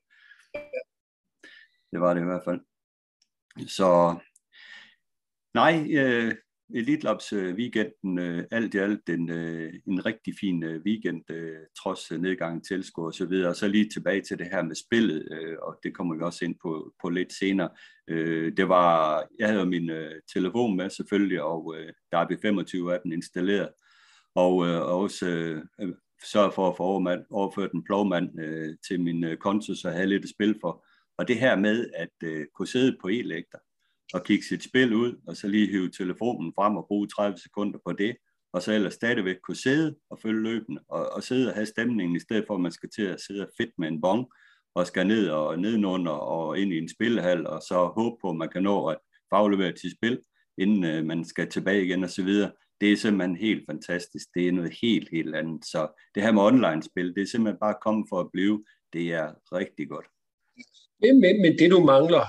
Det 1.93 2.01
var 2.01 2.15
det 2.15 2.21
i 2.21 2.25
hvert 2.25 2.45
fald. 2.45 2.61
Så 3.69 4.19
nej, 5.55 5.87
øh, 5.91 6.35
Elitlops 6.75 7.33
weekenden, 7.33 8.19
øh, 8.19 8.45
alt 8.51 8.75
i 8.75 8.79
alt 8.79 9.09
en, 9.09 9.31
øh, 9.31 9.75
en 9.87 10.07
rigtig 10.07 10.35
fin 10.41 10.63
øh, 10.63 10.83
weekend, 10.87 11.31
øh, 11.31 11.59
trods 11.83 12.13
øh, 12.13 12.21
nedgangen 12.21 12.63
tilskuer 12.63 13.07
og 13.07 13.15
så 13.15 13.27
videre. 13.27 13.49
Og 13.49 13.57
så 13.57 13.69
lige 13.69 13.89
tilbage 13.89 14.21
til 14.21 14.39
det 14.39 14.47
her 14.47 14.63
med 14.63 14.75
spillet, 14.75 15.29
øh, 15.31 15.57
og 15.63 15.79
det 15.83 15.95
kommer 15.95 16.15
vi 16.15 16.23
også 16.23 16.45
ind 16.45 16.55
på, 16.63 16.93
på 17.03 17.09
lidt 17.09 17.33
senere. 17.33 17.69
Øh, 18.09 18.57
det 18.57 18.69
var, 18.69 19.23
jeg 19.39 19.49
havde 19.49 19.67
min 19.67 19.91
øh, 19.91 20.21
telefon 20.35 20.77
med 20.77 20.91
selvfølgelig, 20.91 21.43
og 21.43 21.75
øh, 21.79 21.93
der 22.13 22.19
er 22.19 22.37
25 22.43 22.95
af 22.95 23.01
den 23.05 23.13
installeret, 23.13 23.69
og 24.35 24.67
øh, 24.67 24.83
også 24.83 25.27
øh, 25.27 25.63
sørge 26.25 26.53
for 26.53 26.71
at 26.71 26.77
få 26.77 26.83
overført 27.31 27.73
en 27.73 27.85
plovmand 27.85 28.41
øh, 28.41 28.77
til 28.89 29.01
min 29.01 29.25
øh, 29.25 29.37
konto, 29.37 29.75
så 29.75 29.89
jeg 29.89 29.97
havde 29.97 30.09
lidt 30.09 30.25
at 30.25 30.31
spille 30.31 30.55
for. 30.61 30.87
Og 31.19 31.29
det 31.29 31.37
her 31.37 31.57
med 31.57 31.91
at 31.95 32.29
øh, 32.29 32.47
kunne 32.55 32.69
sidde 32.69 32.97
på 33.01 33.09
e-lægter, 33.09 33.59
og 34.15 34.25
kigge 34.25 34.45
sit 34.45 34.65
spil 34.65 34.95
ud, 34.95 35.21
og 35.27 35.37
så 35.37 35.49
lige 35.49 35.71
hive 35.71 35.91
telefonen 35.91 36.53
frem 36.57 36.77
og 36.77 36.87
bruge 36.89 37.09
30 37.09 37.39
sekunder 37.39 37.79
på 37.87 37.93
det, 37.93 38.17
og 38.53 38.63
så 38.63 38.73
ellers 38.73 38.95
stadigvæk 38.95 39.37
kunne 39.43 39.57
sidde 39.57 39.97
og 40.11 40.19
følge 40.23 40.43
løbende, 40.43 40.81
og, 40.89 41.13
og 41.13 41.23
sidde 41.23 41.49
og 41.49 41.55
have 41.55 41.67
stemningen, 41.67 42.17
i 42.17 42.21
stedet 42.21 42.45
for 42.47 42.55
at 42.55 42.61
man 42.61 42.73
skal 42.73 42.91
til 42.97 43.03
at 43.03 43.21
sidde 43.21 43.49
fedt 43.61 43.71
med 43.79 43.89
en 43.89 44.01
bong, 44.01 44.27
og 44.75 44.87
skal 44.87 45.07
ned 45.07 45.29
og 45.29 45.59
nedenunder 45.59 46.13
og 46.13 46.59
ind 46.59 46.73
i 46.73 46.79
en 46.79 46.89
spillehal, 46.89 47.47
og 47.47 47.63
så 47.63 47.93
håbe 47.97 48.17
på, 48.23 48.31
at 48.31 48.37
man 48.37 48.49
kan 48.49 48.63
nå 48.63 48.87
at 48.87 48.99
faglevere 49.31 49.73
til 49.73 49.91
spil, 49.91 50.21
inden 50.59 50.85
øh, 50.85 51.05
man 51.05 51.25
skal 51.25 51.51
tilbage 51.51 51.85
igen 51.85 52.05
og 52.05 52.11
så 52.11 52.23
videre. 52.23 52.53
Det 52.81 52.93
er 52.93 52.97
simpelthen 52.97 53.37
helt 53.37 53.65
fantastisk. 53.71 54.27
Det 54.35 54.49
er 54.49 54.53
noget 54.53 54.77
helt, 54.83 55.09
helt 55.13 55.35
andet. 55.35 55.65
Så 55.65 56.01
det 56.15 56.23
her 56.23 56.33
med 56.33 56.43
online-spil, 56.43 57.15
det 57.15 57.23
er 57.23 57.27
simpelthen 57.27 57.61
bare 57.61 57.75
kommet 57.83 58.07
for 58.09 58.21
at 58.21 58.31
blive. 58.33 58.65
Det 58.93 59.13
er 59.13 59.33
rigtig 59.53 59.89
godt. 59.89 60.07
Men, 61.01 61.21
men 61.43 61.59
det 61.59 61.71
du 61.71 61.81
mangler, 61.81 62.27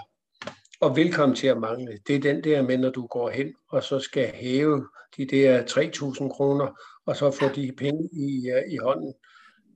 og 0.81 0.95
velkommen 0.95 1.35
til 1.35 1.47
at 1.47 1.57
mangle, 1.57 1.99
det 2.07 2.15
er 2.15 2.19
den 2.19 2.43
der 2.43 2.61
med, 2.61 2.77
når 2.77 2.89
du 2.89 3.07
går 3.07 3.29
hen 3.29 3.53
og 3.69 3.83
så 3.83 3.99
skal 3.99 4.31
hæve 4.33 4.87
de 5.17 5.25
der 5.25 5.63
3.000 5.63 6.29
kroner, 6.29 6.79
og 7.05 7.15
så 7.15 7.31
få 7.31 7.49
de 7.55 7.71
penge 7.77 8.09
i, 8.13 8.51
uh, 8.51 8.73
i 8.73 8.77
hånden. 8.77 9.13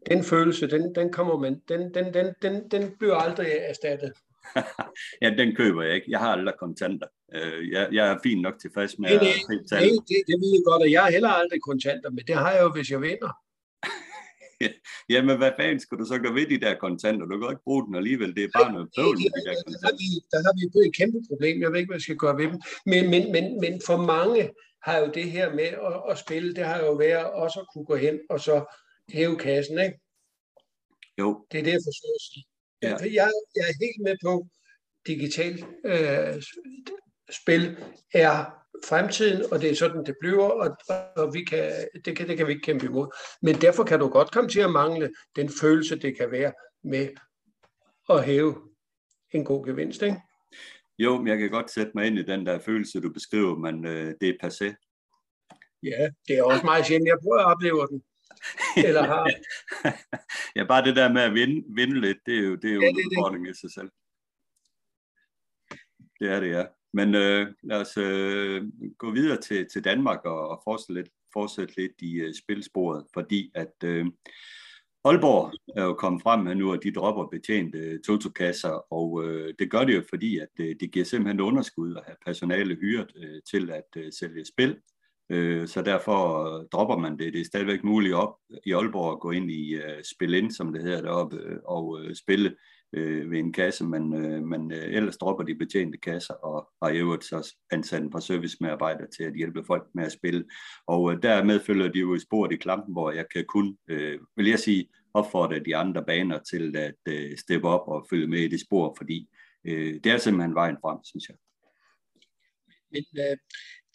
Den 0.10 0.24
følelse, 0.24 0.68
den, 0.68 0.96
den 0.96 1.12
kommer 1.12 1.38
man, 1.38 1.62
den, 1.70 1.94
den, 1.94 2.14
den, 2.14 2.34
den, 2.42 2.70
den 2.72 2.96
bliver 3.00 3.16
aldrig 3.16 3.48
erstattet. 3.60 4.14
ja, 5.22 5.30
den 5.38 5.56
køber 5.56 5.84
jeg 5.84 5.96
ikke. 5.96 6.12
Jeg 6.12 6.20
har 6.20 6.32
aldrig 6.32 6.56
kontanter. 6.60 7.08
Øh, 7.36 7.72
jeg, 7.72 7.90
jeg 7.92 8.12
er 8.12 8.18
fint 8.24 8.42
nok 8.42 8.60
tilfreds 8.62 9.00
med 9.00 9.10
nej, 9.10 9.16
at 9.16 9.22
nej, 9.72 9.82
det, 10.10 10.18
det 10.28 10.36
ved 10.42 10.52
jeg 10.56 10.64
godt, 10.66 10.82
og 10.82 10.92
jeg 10.92 11.04
har 11.04 11.12
heller 11.12 11.30
aldrig 11.30 11.62
kontanter, 11.62 12.10
men 12.10 12.24
det 12.28 12.36
har 12.36 12.52
jeg 12.52 12.62
jo, 12.62 12.72
hvis 12.72 12.92
jeg 12.92 13.02
vinder. 13.02 13.32
Jamen, 15.14 15.38
hvad 15.38 15.52
fanden 15.60 15.80
skulle 15.80 16.00
du 16.04 16.08
så 16.08 16.18
gøre 16.24 16.34
ved 16.40 16.48
de 16.54 16.60
der 16.66 16.76
kontanter? 16.86 17.26
Du 17.26 17.36
kan 17.40 17.50
ikke 17.50 17.68
bruge 17.68 17.86
den 17.88 17.96
alligevel. 17.96 18.36
Det 18.36 18.44
er 18.44 18.58
bare 18.60 18.72
noget 18.76 18.90
bøvl 18.96 19.18
med 19.24 19.32
de 19.38 19.42
der 19.48 19.56
kontanter. 19.66 19.80
Der 19.82 19.88
har, 19.88 19.96
vi, 20.02 20.10
der 20.32 20.40
har 20.46 20.54
vi 20.58 20.88
et 20.88 20.96
kæmpe 21.00 21.20
problem. 21.30 21.62
Jeg 21.62 21.72
ved 21.72 21.80
ikke, 21.80 21.90
hvad 21.92 22.02
jeg 22.02 22.08
skal 22.08 22.22
gøre 22.24 22.38
ved 22.38 22.48
dem. 22.52 22.60
Men, 22.92 23.04
men, 23.14 23.24
men, 23.36 23.46
men 23.64 23.74
for 23.88 23.98
mange 24.14 24.42
har 24.88 24.98
jo 25.04 25.08
det 25.18 25.28
her 25.36 25.48
med 25.60 25.70
at, 25.90 25.98
at 26.12 26.18
spille, 26.24 26.50
det 26.58 26.66
har 26.72 26.80
jo 26.86 26.94
været 26.94 27.30
også 27.44 27.58
at 27.60 27.68
kunne 27.74 27.88
gå 27.92 27.96
hen 27.96 28.16
og 28.30 28.40
så 28.48 28.58
hæve 29.16 29.38
kassen, 29.38 29.80
ikke? 29.80 30.00
Jo. 31.20 31.46
Det 31.52 31.58
er 31.60 31.64
det, 31.64 31.74
jeg 31.78 31.84
forsøger 31.90 32.18
at 32.22 32.26
sige. 32.30 32.46
Ja. 32.82 32.96
Jeg, 33.20 33.32
jeg 33.58 33.66
er 33.72 33.76
helt 33.86 34.02
med 34.08 34.16
på, 34.24 34.34
digital 35.08 35.66
øh, 35.86 36.44
spil 37.30 37.78
er 38.14 38.59
fremtiden, 38.88 39.46
og 39.52 39.62
det 39.62 39.70
er 39.70 39.76
sådan, 39.76 40.06
det 40.06 40.16
bliver, 40.20 40.50
og, 40.50 40.78
og 41.16 41.34
vi 41.34 41.44
kan, 41.44 41.72
det, 42.06 42.18
kan, 42.18 42.28
det 42.28 42.38
kan 42.38 42.48
vi 42.48 42.52
ikke 42.52 42.66
kæmpe 42.66 42.86
imod. 42.86 43.08
Men 43.42 43.56
derfor 43.56 43.84
kan 43.84 44.00
du 44.00 44.08
godt 44.08 44.32
komme 44.32 44.50
til 44.50 44.60
at 44.60 44.72
mangle 44.72 45.10
den 45.36 45.50
følelse, 45.62 46.00
det 46.00 46.18
kan 46.18 46.32
være 46.32 46.54
med 46.84 47.10
at 48.10 48.26
hæve 48.26 48.56
en 49.32 49.46
god 49.46 49.66
gevinst, 49.66 50.02
ikke? 50.02 50.18
Jo, 51.00 51.18
men 51.18 51.28
jeg 51.28 51.38
kan 51.38 51.50
godt 51.50 51.72
sætte 51.72 51.92
mig 51.96 52.08
ind 52.08 52.20
i 52.20 52.24
den 52.24 52.46
der 52.46 52.60
følelse, 52.60 53.02
du 53.02 53.14
beskriver, 53.14 53.56
men 53.56 53.86
øh, 53.86 54.14
det 54.22 54.30
er 54.30 54.34
passé. 54.44 54.68
Ja, 55.84 56.10
det 56.28 56.38
er 56.38 56.44
også 56.44 56.66
meget 56.66 56.86
sjældent, 56.86 57.08
jeg 57.08 57.18
prøver 57.24 57.40
at 57.40 57.52
opleve 57.52 57.88
den. 57.88 58.04
Eller 58.88 59.04
har. 59.04 59.30
ja, 60.56 60.64
bare 60.64 60.86
det 60.86 60.96
der 60.96 61.14
med 61.14 61.22
at 61.22 61.34
vinde, 61.34 61.64
vinde 61.76 62.02
lidt, 62.02 62.18
det 62.26 62.38
er 62.38 62.44
jo, 62.44 62.56
det 62.56 62.70
er 62.70 62.74
jo 62.74 62.82
ja, 62.82 62.90
en 62.90 62.96
udfordring 62.96 63.50
i 63.50 63.54
sig 63.54 63.72
selv. 63.72 63.90
Det 66.20 66.32
er 66.32 66.40
det, 66.40 66.50
ja. 66.50 66.66
Men 66.94 67.16
øh, 67.16 67.48
lad 67.64 67.82
os 67.82 67.98
øh, 67.98 68.64
gå 68.98 69.12
videre 69.12 69.42
til, 69.42 69.68
til 69.74 69.84
Danmark 69.84 70.26
og, 70.26 70.50
og 70.50 70.62
fortsætte 70.64 70.94
lidt, 70.94 71.10
fortsætte 71.34 71.74
lidt 71.78 72.02
i 72.02 72.14
øh, 72.14 72.34
spilsporet, 72.34 73.06
fordi 73.14 73.52
at 73.56 73.74
øh, 73.84 74.06
Aalborg 75.04 75.54
er 75.78 75.84
jo 75.84 75.94
kommet 75.94 76.22
frem 76.22 76.40
med 76.40 76.56
nu, 76.56 76.74
at 76.74 76.84
de 76.84 76.92
dropper 76.92 77.28
betjente 77.28 77.78
øh, 77.78 78.00
totokasser, 78.00 78.94
og 78.94 79.24
øh, 79.24 79.54
det 79.60 79.72
gør 79.72 79.84
det 79.84 79.96
jo, 79.96 80.04
fordi 80.10 80.38
at 80.38 80.50
øh, 80.60 80.76
det 80.80 80.92
giver 80.92 81.06
simpelthen 81.06 81.42
underskud 81.42 81.96
at 81.96 82.04
have 82.06 82.18
personale 82.26 82.76
hyret 82.76 83.12
øh, 83.16 83.42
til 83.52 83.72
at 83.72 84.04
øh, 84.04 84.12
sælge 84.20 84.46
spil. 84.46 84.78
Øh, 85.30 85.68
så 85.68 85.82
derfor 85.82 86.44
øh, 86.44 86.66
dropper 86.72 86.98
man 86.98 87.20
det. 87.20 87.34
Det 87.34 87.42
er 87.42 87.46
stadigvæk 87.46 87.84
muligt 87.84 88.14
op 88.14 88.36
i 88.66 88.72
Aalborg 88.72 89.12
at 89.12 89.20
gå 89.20 89.32
ind 89.32 89.52
i 89.52 89.76
øh, 89.76 90.04
spil 90.16 90.34
ind, 90.34 90.52
som 90.52 90.74
det 90.74 90.84
hedder 90.84 91.02
deroppe, 91.02 91.38
øh, 91.38 91.58
og 91.66 92.02
øh, 92.02 92.16
spille 92.16 92.56
øh, 92.94 93.32
ved 93.32 93.40
en 93.40 93.54
kasse, 93.54 93.84
men, 93.84 94.26
øh, 94.26 94.44
men 94.44 94.72
øh, 94.72 94.96
ellers 94.96 95.18
dropper 95.18 95.44
de 95.44 95.56
betjente 95.56 95.98
kasser 95.98 96.34
og 96.34 96.70
har 96.82 96.90
i 96.90 96.98
øvrigt 96.98 97.24
så 97.24 97.56
ansat 97.72 98.02
en 98.02 98.12
par 98.12 98.20
servicemedarbejdere 98.20 99.08
til 99.18 99.24
at 99.24 99.36
hjælpe 99.36 99.64
folk 99.68 99.88
med 99.94 100.06
at 100.06 100.12
spille. 100.12 100.46
Og 100.88 101.12
øh, 101.12 101.22
dermed 101.24 101.60
følger 101.60 101.88
de 101.88 102.00
jo 102.00 102.16
i 102.16 102.20
sporet 102.20 102.52
i 102.52 102.56
klampen, 102.56 102.94
hvor 102.94 103.12
jeg 103.12 103.26
kan 103.34 103.46
kun, 103.46 103.78
øh, 103.88 104.20
vil 104.36 104.48
jeg 104.48 104.60
sige, 104.60 104.90
opfordre 105.14 105.60
de 105.60 105.76
andre 105.76 106.04
baner 106.06 106.40
til 106.40 106.78
at 106.78 106.96
øh, 107.08 107.38
steppe 107.38 107.68
op 107.68 107.88
og 107.88 108.08
følge 108.10 108.28
med 108.28 108.40
i 108.40 108.48
det 108.48 108.62
spor, 108.62 108.96
fordi 108.98 109.30
øh, 109.68 109.94
det 110.04 110.06
er 110.06 110.18
simpelthen 110.18 110.56
vejen 110.56 110.78
frem, 110.82 110.98
synes 111.04 111.30
jeg. 111.30 111.38
Men 112.92 113.06
øh, 113.18 113.38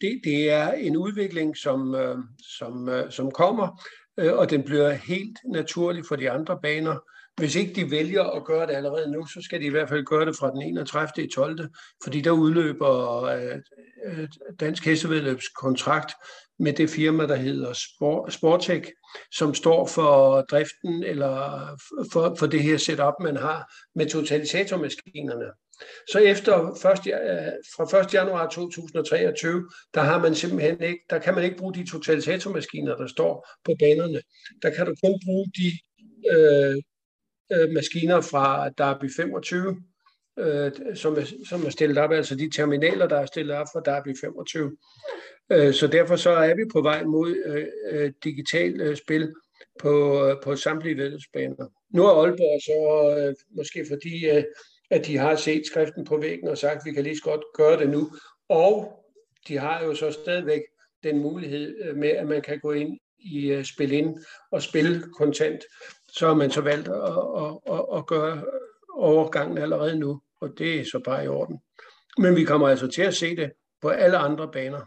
det, 0.01 0.21
det 0.23 0.49
er 0.49 0.71
en 0.71 0.97
udvikling, 0.97 1.57
som, 1.57 1.95
øh, 1.95 2.17
som, 2.57 2.89
øh, 2.89 3.11
som 3.11 3.31
kommer, 3.31 3.83
øh, 4.19 4.33
og 4.33 4.49
den 4.49 4.63
bliver 4.63 4.91
helt 4.91 5.39
naturlig 5.45 6.05
for 6.05 6.15
de 6.15 6.31
andre 6.31 6.59
baner. 6.61 6.99
Hvis 7.37 7.55
ikke 7.55 7.73
de 7.73 7.91
vælger 7.91 8.23
at 8.23 8.45
gøre 8.45 8.67
det 8.67 8.73
allerede 8.73 9.11
nu, 9.11 9.25
så 9.25 9.41
skal 9.41 9.61
de 9.61 9.65
i 9.65 9.69
hvert 9.69 9.89
fald 9.89 10.05
gøre 10.05 10.25
det 10.25 10.35
fra 10.35 10.51
den 10.51 10.61
31. 10.61 11.27
12. 11.27 11.69
Fordi 12.03 12.21
der 12.21 12.31
udløber 12.31 13.23
øh, 13.23 13.55
øh 14.05 14.27
Dansk 14.59 14.85
Hestevedløbs 14.85 15.47
kontrakt 15.47 16.11
med 16.59 16.73
det 16.73 16.89
firma, 16.89 17.27
der 17.27 17.35
hedder 17.35 17.73
Sportec, 18.29 18.91
som 19.31 19.53
står 19.53 19.87
for 19.87 20.41
driften 20.41 21.03
eller 21.03 21.37
for, 22.11 22.35
for 22.39 22.45
det 22.47 22.63
her 22.63 22.77
setup, 22.77 23.13
man 23.21 23.37
har 23.37 23.73
med 23.95 24.09
totalisatormaskinerne. 24.09 25.45
Så 26.11 26.19
efter 26.19 26.77
først, 26.81 27.07
øh, 27.07 27.13
fra 27.75 27.99
1. 27.99 28.13
januar 28.13 28.49
2023, 28.49 29.69
der 29.93 30.01
har 30.01 30.19
man 30.19 30.35
simpelthen 30.35 30.83
ikke, 30.83 30.99
der 31.09 31.19
kan 31.19 31.35
man 31.35 31.43
ikke 31.43 31.57
bruge 31.57 31.73
de 31.73 31.89
totalisatormaskiner, 31.89 32.95
der 32.95 33.07
står 33.07 33.47
på 33.65 33.71
banerne. 33.79 34.21
Der 34.61 34.69
kan 34.69 34.85
du 34.85 34.95
kun 35.03 35.19
bruge 35.25 35.45
de 35.57 35.71
øh, 36.31 36.81
øh, 37.53 37.69
maskiner 37.69 38.21
fra 38.21 38.69
Derby 38.69 39.09
25, 39.15 39.81
øh, 40.39 40.71
som, 40.95 41.13
er, 41.13 41.25
som 41.49 41.65
er 41.65 41.69
stillet 41.69 41.97
op, 41.97 42.11
altså 42.11 42.35
de 42.35 42.49
terminaler, 42.49 43.07
der 43.07 43.17
er 43.17 43.25
stillet 43.25 43.55
op 43.55 43.67
fra 43.73 43.81
Derby 43.85 44.15
25. 44.21 44.77
Øh, 45.51 45.73
så 45.73 45.87
derfor 45.87 46.15
så 46.15 46.29
er 46.29 46.55
vi 46.55 46.63
på 46.73 46.81
vej 46.81 47.03
mod 47.03 47.35
øh, 47.45 47.65
øh 47.91 48.11
digitalt 48.23 48.81
øh, 48.81 48.97
spil 48.97 49.33
på, 49.79 50.25
øh, 50.25 50.35
på 50.43 50.55
samtlige 50.55 50.97
vedløbsbaner. 50.97 51.67
Nu 51.89 52.05
er 52.05 52.21
Aalborg 52.21 52.61
så 52.61 53.19
øh, 53.19 53.35
måske 53.55 53.85
fordi, 53.89 54.29
øh, 54.29 54.43
at 54.89 55.05
de 55.05 55.17
har 55.17 55.35
set 55.35 55.65
skriften 55.65 56.05
på 56.05 56.17
væggen 56.17 56.47
og 56.47 56.57
sagt, 56.57 56.75
at 56.75 56.81
vi 56.85 56.91
kan 56.91 57.03
lige 57.03 57.17
så 57.17 57.23
godt 57.23 57.41
gøre 57.53 57.79
det 57.79 57.89
nu. 57.89 58.11
Og 58.49 59.03
de 59.47 59.57
har 59.57 59.83
jo 59.83 59.95
så 59.95 60.11
stadigvæk 60.11 60.61
den 61.03 61.19
mulighed 61.19 61.75
øh, 61.83 61.95
med, 61.95 62.09
at 62.09 62.27
man 62.27 62.41
kan 62.41 62.59
gå 62.59 62.71
ind 62.71 62.99
i 63.19 63.51
øh, 63.51 63.63
spil 63.63 63.91
ind 63.91 64.17
og 64.51 64.61
spille 64.61 65.03
kontant 65.17 65.63
så 66.17 66.27
har 66.27 66.33
man 66.33 66.51
så 66.51 66.61
valgt 66.61 66.87
at, 66.87 66.95
at, 66.95 67.75
at, 67.75 67.97
at 67.97 68.07
gøre 68.07 68.43
overgangen 68.93 69.57
allerede 69.57 69.99
nu, 69.99 70.21
og 70.41 70.53
det 70.57 70.79
er 70.79 70.83
så 70.83 71.01
bare 71.05 71.25
i 71.25 71.27
orden. 71.27 71.59
Men 72.17 72.35
vi 72.35 72.43
kommer 72.43 72.67
altså 72.67 72.87
til 72.87 73.01
at 73.01 73.15
se 73.15 73.35
det 73.35 73.51
på 73.81 73.89
alle 73.89 74.17
andre 74.17 74.51
baner. 74.51 74.81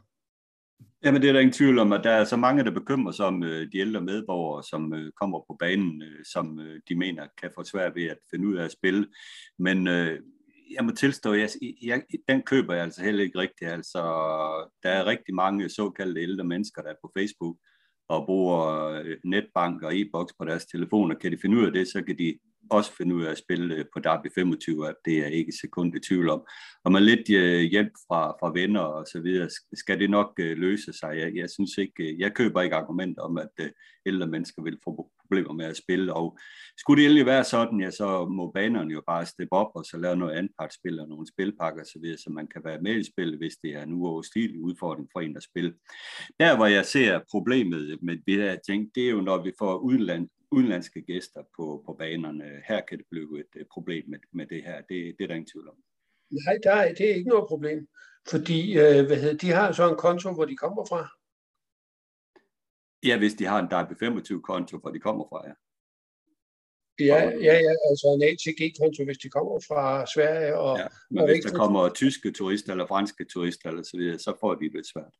Jamen 1.04 1.22
det 1.22 1.28
er 1.28 1.32
der 1.32 1.40
ingen 1.40 1.52
tvivl 1.52 1.78
om, 1.78 1.92
at 1.92 2.04
der 2.04 2.10
er 2.10 2.24
så 2.24 2.36
mange, 2.36 2.64
der 2.64 2.70
bekymrer 2.70 3.12
sig 3.12 3.26
om 3.26 3.42
øh, 3.42 3.72
de 3.72 3.78
ældre 3.78 4.00
medborgere, 4.00 4.62
som 4.62 4.94
øh, 4.94 5.12
kommer 5.20 5.38
på 5.38 5.56
banen, 5.58 6.02
øh, 6.02 6.24
som 6.32 6.60
øh, 6.60 6.80
de 6.88 6.94
mener 6.94 7.26
kan 7.40 7.50
få 7.54 7.64
svært 7.64 7.94
ved 7.94 8.06
at 8.06 8.18
finde 8.30 8.48
ud 8.48 8.56
af 8.56 8.64
at 8.64 8.72
spille. 8.72 9.06
Men 9.58 9.88
øh, 9.88 10.20
jeg 10.76 10.84
må 10.84 10.90
tilstå, 10.90 11.32
jeg, 11.32 11.48
jeg, 11.82 12.02
den 12.28 12.42
køber 12.42 12.74
jeg 12.74 12.84
altså 12.84 13.02
heller 13.02 13.24
ikke 13.24 13.38
rigtigt. 13.38 13.70
Altså, 13.70 14.00
der 14.82 14.90
er 14.90 15.06
rigtig 15.06 15.34
mange 15.34 15.68
såkaldte 15.68 16.20
ældre 16.20 16.44
mennesker, 16.44 16.82
der 16.82 16.90
er 16.90 17.00
på 17.02 17.12
Facebook, 17.18 17.56
og 18.08 18.26
bruger 18.26 18.66
øh, 19.04 19.16
netbank 19.24 19.82
og 19.82 19.94
e-boks 19.94 20.34
på 20.38 20.44
deres 20.44 20.66
telefoner, 20.66 21.14
kan 21.14 21.32
de 21.32 21.38
finde 21.38 21.56
ud 21.56 21.66
af 21.66 21.72
det, 21.72 21.88
så 21.88 22.02
kan 22.02 22.18
de 22.18 22.38
også 22.70 22.92
finde 22.96 23.14
ud 23.14 23.24
af 23.24 23.30
at 23.30 23.38
spille 23.38 23.74
øh, 23.74 23.84
på 23.94 24.00
Derby 24.00 24.26
25 24.34 24.88
at 24.88 24.94
det 25.04 25.18
er 25.18 25.26
ikke 25.26 25.52
sekund 25.60 25.96
i 25.96 26.00
tvivl 26.00 26.28
om. 26.28 26.42
Og 26.84 26.92
med 26.92 27.00
lidt 27.00 27.30
øh, 27.30 27.60
hjælp 27.60 27.92
fra, 28.08 28.30
fra 28.40 28.52
venner 28.54 28.80
og 28.80 29.06
så 29.06 29.20
videre, 29.20 29.48
skal 29.74 30.00
det 30.00 30.10
nok 30.10 30.32
øh, 30.40 30.56
løse 30.58 30.92
sig. 30.92 31.18
Jeg, 31.18 31.36
jeg 31.36 31.50
synes 31.50 31.78
ikke, 31.78 32.16
jeg 32.18 32.34
køber 32.34 32.62
ikke 32.62 32.76
argument 32.76 33.18
om, 33.18 33.38
at 33.38 33.70
ældre 34.06 34.26
mennesker 34.26 34.62
vil 34.62 34.78
få 34.84 35.10
problemer 35.28 35.52
med 35.52 35.64
at 35.64 35.76
spille, 35.76 36.14
og 36.14 36.38
skulle 36.78 37.02
det 37.02 37.06
endelig 37.06 37.26
være 37.26 37.44
sådan, 37.44 37.80
ja, 37.80 37.90
så 37.90 38.26
må 38.26 38.50
banerne 38.50 38.92
jo 38.92 39.02
bare 39.06 39.26
steppe 39.26 39.52
op 39.52 39.70
og 39.74 39.84
så 39.84 39.96
lave 39.96 40.16
noget 40.16 40.32
anpartsspil 40.32 41.00
og 41.00 41.08
nogle 41.08 41.26
spilpakker 41.26 41.84
så 41.84 41.98
videre, 42.02 42.18
så 42.18 42.30
man 42.30 42.46
kan 42.46 42.62
være 42.64 42.80
med 42.80 42.96
i 42.96 43.10
spillet, 43.12 43.38
hvis 43.38 43.56
det 43.62 43.70
er 43.74 43.82
en 43.82 43.92
uoverstigelig 43.92 44.60
udfordring 44.60 45.08
for 45.12 45.20
en 45.20 45.36
at 45.36 45.42
spille. 45.42 45.74
Der, 46.40 46.56
hvor 46.56 46.66
jeg 46.66 46.86
ser 46.86 47.20
problemet 47.30 47.98
med 48.02 48.16
det 48.26 48.36
her 48.36 48.56
ting, 48.66 48.90
det 48.94 49.06
er 49.06 49.10
jo, 49.10 49.20
når 49.20 49.42
vi 49.42 49.52
får 49.58 49.78
udland, 49.78 50.28
udenlandske 50.52 51.02
gæster 51.02 51.42
på, 51.56 51.82
på 51.86 51.92
banerne. 51.92 52.62
Her 52.68 52.80
kan 52.88 52.98
det 52.98 53.06
blive 53.10 53.40
et 53.40 53.66
problem 53.72 54.04
med, 54.08 54.18
med 54.32 54.46
det 54.46 54.62
her. 54.62 54.76
Det, 54.76 54.88
det 54.88 55.24
er 55.24 55.26
der 55.26 55.34
ingen 55.34 55.50
tvivl 55.52 55.68
om. 55.68 55.76
Nej, 56.30 56.58
der 56.62 56.72
er, 56.72 56.94
det 56.94 57.10
er 57.10 57.14
ikke 57.14 57.28
noget 57.28 57.48
problem, 57.48 57.88
fordi 58.28 58.78
øh, 58.78 59.06
hvad 59.06 59.16
hedder, 59.16 59.36
de 59.36 59.50
har 59.50 59.72
så 59.72 59.90
en 59.90 59.96
konto, 59.96 60.32
hvor 60.32 60.44
de 60.44 60.56
kommer 60.56 60.84
fra. 60.84 61.02
Ja, 63.08 63.18
hvis 63.18 63.34
de 63.34 63.44
har 63.44 63.58
en 63.58 63.70
Derby 63.70 63.92
25-konto, 63.92 64.78
hvor 64.78 64.90
de 64.90 65.00
kommer 65.00 65.24
fra, 65.30 65.48
ja. 65.48 65.54
Ja, 67.00 67.20
ja, 67.48 67.54
ja, 67.66 67.74
altså 67.90 68.06
en 68.14 68.22
ATG-konto, 68.22 69.04
hvis 69.04 69.18
de 69.18 69.28
kommer 69.30 69.60
fra 69.68 70.06
Sverige. 70.14 70.58
Og, 70.58 70.78
ja, 70.78 70.86
men 71.10 71.18
og 71.18 71.26
hvis 71.28 71.44
der 71.44 71.58
kommer 71.58 71.88
tyske 71.88 72.32
turister 72.32 72.72
eller 72.72 72.86
franske 72.86 73.24
turister 73.24 73.68
eller 73.68 73.82
så 73.82 73.96
videre, 73.96 74.18
så 74.18 74.36
får 74.40 74.54
de 74.54 74.70
det 74.70 74.86
svært. 74.86 75.14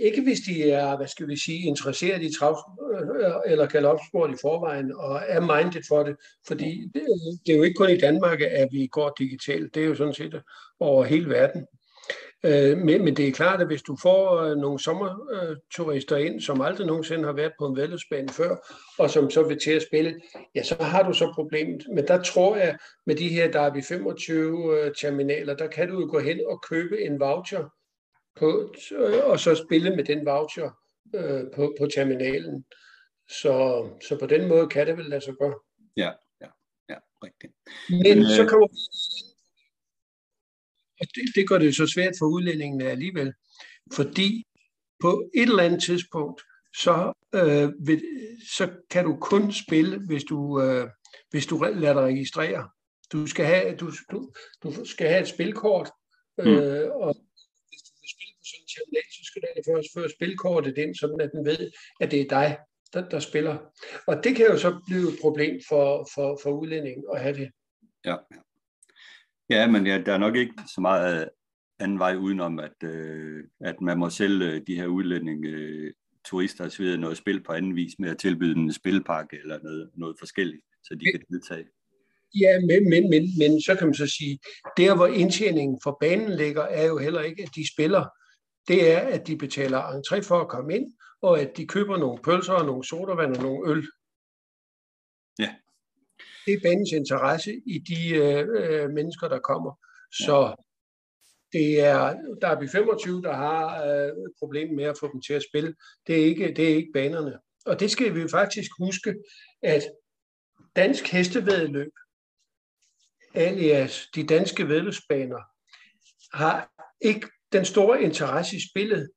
Ikke 0.00 0.22
hvis 0.22 0.40
de 0.40 0.70
er, 0.70 0.96
hvad 0.96 1.06
skal 1.06 1.28
vi 1.28 1.36
sige, 1.36 1.66
interesseret 1.66 2.22
i 2.22 2.38
trav 2.38 2.56
øh, 2.94 3.52
eller 3.52 3.66
galopsport 3.66 4.30
i 4.30 4.36
forvejen 4.40 4.92
og 4.96 5.20
er 5.28 5.40
minded 5.40 5.82
for 5.88 6.02
det, 6.02 6.16
fordi 6.46 6.90
det, 6.94 7.02
det 7.46 7.52
er 7.52 7.56
jo 7.56 7.62
ikke 7.62 7.78
kun 7.78 7.90
i 7.90 7.98
Danmark, 7.98 8.40
at 8.40 8.68
vi 8.72 8.86
går 8.86 9.14
digitalt, 9.18 9.74
det 9.74 9.82
er 9.82 9.86
jo 9.86 9.94
sådan 9.94 10.14
set 10.14 10.42
over 10.80 11.04
hele 11.04 11.28
verden. 11.28 11.66
Øh, 12.44 12.78
men, 12.78 13.04
men 13.04 13.16
det 13.16 13.28
er 13.28 13.32
klart, 13.32 13.60
at 13.60 13.66
hvis 13.66 13.82
du 13.82 13.96
får 14.02 14.36
øh, 14.36 14.56
nogle 14.56 14.78
sommerturister 14.78 16.16
ind, 16.16 16.40
som 16.40 16.60
aldrig 16.60 16.86
nogensinde 16.86 17.24
har 17.24 17.32
været 17.32 17.52
på 17.58 17.66
en 17.66 17.76
vedløbsbane 17.76 18.28
før, 18.28 18.56
og 18.98 19.10
som 19.10 19.30
så 19.30 19.42
vil 19.42 19.58
til 19.60 19.70
at 19.70 19.82
spille, 19.82 20.20
ja, 20.54 20.62
så 20.62 20.76
har 20.80 21.02
du 21.02 21.12
så 21.12 21.32
problemet. 21.34 21.86
Men 21.94 22.06
der 22.06 22.22
tror 22.22 22.56
jeg, 22.56 22.76
med 23.06 23.14
de 23.14 23.28
her 23.28 23.50
Derby 23.50 23.84
25 23.84 24.78
øh, 24.78 24.94
terminaler, 25.00 25.54
der 25.54 25.66
kan 25.66 25.88
du 25.88 26.00
jo 26.00 26.08
gå 26.10 26.18
hen 26.18 26.40
og 26.46 26.62
købe 26.68 27.00
en 27.00 27.20
voucher, 27.20 27.64
på, 28.36 28.74
og 29.24 29.40
så 29.40 29.64
spille 29.66 29.96
med 29.96 30.04
den 30.04 30.26
voucher 30.26 30.70
øh, 31.14 31.44
på, 31.54 31.74
på 31.80 31.86
terminalen. 31.86 32.64
Så, 33.28 33.88
så 34.08 34.18
på 34.18 34.26
den 34.26 34.48
måde 34.48 34.68
kan 34.68 34.86
det 34.86 34.96
vel 34.96 35.06
lade 35.06 35.20
sig 35.20 35.34
gøre. 35.34 35.54
Ja, 35.96 36.10
ja, 36.40 36.48
ja, 36.88 36.98
rigtigt. 37.22 37.52
Men, 37.88 38.02
Men 38.02 38.26
så 38.26 38.46
kommer 38.48 38.68
og 41.02 41.06
det, 41.14 41.22
det 41.34 41.48
gør 41.48 41.58
det 41.58 41.76
så 41.76 41.86
svært 41.86 42.14
for 42.18 42.26
udlændingene 42.26 42.84
alligevel, 42.84 43.32
fordi 43.94 44.46
på 45.00 45.30
et 45.34 45.48
eller 45.48 45.62
andet 45.62 45.82
tidspunkt, 45.82 46.42
så, 46.76 47.12
øh, 47.34 47.86
vil, 47.86 48.02
så 48.56 48.70
kan 48.90 49.04
du 49.04 49.16
kun 49.20 49.52
spille, 49.52 50.06
hvis 50.06 50.24
du, 50.24 50.62
øh, 50.62 50.88
hvis 51.30 51.46
du 51.46 51.62
lader 51.62 51.94
dig 51.94 52.02
registrere. 52.02 52.68
Du 53.12 53.26
skal 53.26 53.46
have, 53.46 53.76
du, 53.76 53.92
du, 54.10 54.32
du 54.62 54.84
skal 54.84 55.08
have 55.08 55.20
et 55.20 55.28
spilkort, 55.28 55.90
mm. 56.38 56.44
øh, 56.44 56.84
mm. 56.84 56.90
og 56.90 57.14
terminal, 58.72 59.08
så 59.16 59.22
skal 59.24 59.42
du 59.42 59.62
først 59.70 59.88
føre 59.94 60.10
spilkortet 60.16 60.78
ind, 60.78 60.94
sådan 60.94 61.20
at 61.20 61.30
den 61.32 61.44
ved, 61.44 61.70
at 62.00 62.10
det 62.10 62.20
er 62.20 62.28
dig, 62.28 62.58
der, 62.92 63.08
der 63.08 63.20
spiller. 63.20 63.56
Og 64.06 64.24
det 64.24 64.36
kan 64.36 64.46
jo 64.46 64.58
så 64.58 64.80
blive 64.86 65.08
et 65.12 65.18
problem 65.20 65.60
for, 65.68 66.08
for, 66.14 66.38
for 66.42 66.50
udlændingen 66.50 67.04
at 67.14 67.20
have 67.20 67.36
det. 67.36 67.50
Ja, 68.04 68.16
ja. 69.50 69.66
Men 69.66 69.86
ja, 69.86 70.02
der 70.06 70.12
er 70.12 70.18
nok 70.18 70.36
ikke 70.36 70.54
så 70.74 70.80
meget 70.80 71.28
anden 71.78 71.98
vej 71.98 72.14
udenom, 72.14 72.58
at, 72.58 72.78
øh, 72.84 73.44
at 73.60 73.80
man 73.80 73.98
må 73.98 74.10
sælge 74.10 74.60
de 74.60 74.74
her 74.74 74.86
udlændinge, 74.86 75.48
øh, 75.48 75.92
turister 76.24 76.64
osv. 76.64 76.84
noget 76.98 77.16
spil 77.16 77.42
på 77.42 77.52
anden 77.52 77.76
vis 77.76 77.98
med 77.98 78.10
at 78.10 78.18
tilbyde 78.18 78.56
en 78.56 78.72
spilpakke 78.72 79.38
eller 79.42 79.58
noget, 79.62 79.90
noget 79.94 80.16
forskelligt, 80.18 80.62
så 80.84 80.94
de 80.94 81.04
kan 81.04 81.20
deltage. 81.30 81.64
Ja, 82.40 82.60
men, 82.60 82.90
men, 82.90 83.10
men, 83.10 83.22
men 83.38 83.60
så 83.60 83.74
kan 83.74 83.86
man 83.86 83.94
så 83.94 84.06
sige, 84.06 84.38
der 84.76 84.96
hvor 84.96 85.06
indtjeningen 85.06 85.80
for 85.82 85.96
banen 86.00 86.36
ligger, 86.36 86.62
er 86.62 86.86
jo 86.86 86.98
heller 86.98 87.20
ikke, 87.20 87.42
at 87.42 87.48
de 87.54 87.72
spiller. 87.74 88.04
Det 88.68 88.92
er, 88.92 88.98
at 88.98 89.26
de 89.26 89.36
betaler 89.36 89.80
entré 89.82 90.20
for 90.20 90.40
at 90.40 90.48
komme 90.48 90.74
ind, 90.74 90.92
og 91.22 91.40
at 91.40 91.56
de 91.56 91.66
køber 91.66 91.96
nogle 91.96 92.22
pølser 92.22 92.52
og 92.52 92.66
nogle 92.66 92.84
sodavand 92.84 93.36
og 93.36 93.42
nogle 93.42 93.70
øl. 93.70 93.86
Ja 95.38 95.54
det 96.46 96.54
er 96.54 96.60
banens 96.62 96.92
interesse 96.92 97.62
i 97.66 97.78
de 97.78 98.08
øh, 98.14 98.48
øh 98.58 98.90
mennesker, 98.90 99.28
der 99.28 99.38
kommer. 99.38 99.72
Så 100.12 100.64
det 101.52 101.80
er 101.80 102.14
Derby 102.40 102.68
25, 102.68 103.22
der 103.22 103.32
har 103.32 103.84
øh, 103.84 104.12
problem 104.38 104.74
med 104.74 104.84
at 104.84 104.98
få 105.00 105.12
dem 105.12 105.20
til 105.20 105.34
at 105.34 105.42
spille. 105.50 105.74
Det 106.06 106.20
er, 106.20 106.24
ikke, 106.24 106.54
det 106.54 106.70
er 106.70 106.74
ikke 106.74 106.92
banerne. 106.94 107.38
Og 107.66 107.80
det 107.80 107.90
skal 107.90 108.14
vi 108.14 108.28
faktisk 108.28 108.70
huske, 108.78 109.14
at 109.62 109.82
dansk 110.76 111.06
hestevedløb, 111.06 111.92
alias 113.34 114.08
de 114.14 114.26
danske 114.26 114.68
vedløbsbaner, 114.68 115.42
har 116.36 116.70
ikke 117.00 117.28
den 117.52 117.64
store 117.64 118.02
interesse 118.02 118.56
i 118.56 118.60
spillet, 118.70 119.10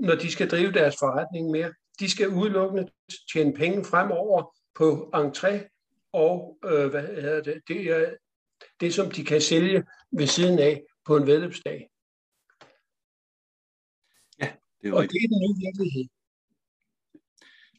når 0.00 0.14
de 0.14 0.30
skal 0.30 0.50
drive 0.50 0.72
deres 0.72 0.96
forretning 0.98 1.50
mere. 1.50 1.74
De 2.00 2.10
skal 2.10 2.28
udelukkende 2.28 2.88
tjene 3.32 3.54
penge 3.54 3.84
fremover 3.84 4.56
på 4.74 5.10
entré 5.14 5.72
og 6.12 6.58
øh, 6.64 6.86
hvad 6.90 7.02
hedder 7.02 7.42
det, 7.42 7.62
det 7.68 7.80
er 7.90 8.16
det, 8.80 8.94
som 8.94 9.10
de 9.10 9.24
kan 9.24 9.40
sælge 9.40 9.84
ved 10.12 10.26
siden 10.26 10.58
af 10.58 10.84
på 11.04 11.16
en 11.16 11.26
vedløbsdag. 11.26 11.88
Ja, 14.40 14.52
det 14.80 14.88
er 14.88 14.94
Og 14.94 15.02
det 15.02 15.18
er 15.24 15.28
den 15.32 15.40
nye 15.44 15.56
virkelighed. 15.66 16.04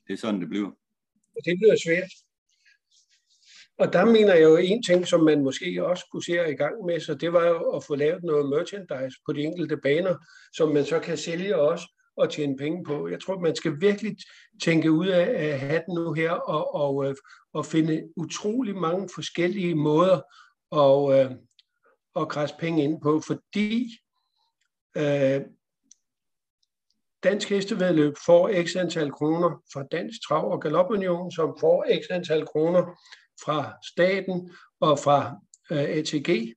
Det 0.08 0.14
er 0.14 0.18
sådan, 0.18 0.42
det 0.42 0.50
bliver. 0.50 0.72
Og 1.36 1.42
det 1.46 1.58
bliver 1.60 1.76
svært. 1.86 2.12
Og 3.80 3.94
der 3.94 4.06
mener 4.06 4.34
jeg 4.34 4.44
jo 4.44 4.56
en 4.56 4.84
ting, 4.84 5.08
som 5.08 5.24
man 5.24 5.44
måske 5.44 5.86
også 5.86 6.06
kunne 6.12 6.24
se 6.24 6.32
i 6.32 6.56
gang 6.56 6.86
med, 6.86 7.00
så 7.00 7.14
det 7.14 7.34
var 7.34 7.48
jo 7.48 7.70
at 7.70 7.84
få 7.84 7.96
lavet 7.96 8.24
noget 8.24 8.50
merchandise 8.50 9.18
på 9.26 9.34
de 9.34 9.42
enkelte 9.42 9.78
baner, 9.78 10.16
som 10.54 10.70
man 10.70 10.86
så 10.86 11.00
kan 11.00 11.18
sælge 11.18 11.56
også 11.56 11.86
og 12.18 12.30
tjene 12.30 12.58
penge 12.58 12.84
på. 12.84 13.08
Jeg 13.08 13.22
tror, 13.22 13.40
man 13.40 13.56
skal 13.56 13.82
virkelig 13.82 14.18
tænke 14.64 14.92
ud 14.92 15.08
af 15.08 15.60
hatten 15.60 15.96
nu 15.96 16.14
her 16.14 16.32
og, 16.32 16.76
og, 16.76 17.06
øh, 17.06 17.16
og 17.54 17.66
finde 17.66 18.10
utrolig 18.16 18.76
mange 18.76 19.10
forskellige 19.16 19.76
måder 19.76 20.22
at, 20.72 21.20
øh, 21.20 21.32
at 22.16 22.30
græse 22.30 22.56
penge 22.60 22.84
ind 22.84 23.02
på, 23.02 23.22
fordi 23.28 23.90
øh, 24.98 25.42
Dansk 27.24 27.50
Hestevedløb 27.50 28.14
får 28.26 28.64
x 28.66 28.76
antal 28.76 29.12
kroner 29.12 29.62
fra 29.74 29.84
Dansk 29.92 30.20
Trav- 30.28 30.52
og 30.52 30.62
Galopunion, 30.62 31.32
som 31.32 31.58
får 31.60 31.86
x 32.02 32.04
antal 32.10 32.46
kroner 32.46 33.00
fra 33.46 33.74
staten 33.94 34.52
og 34.80 35.00
fra 35.00 35.36
øh, 35.72 35.80
ATG. 35.80 36.54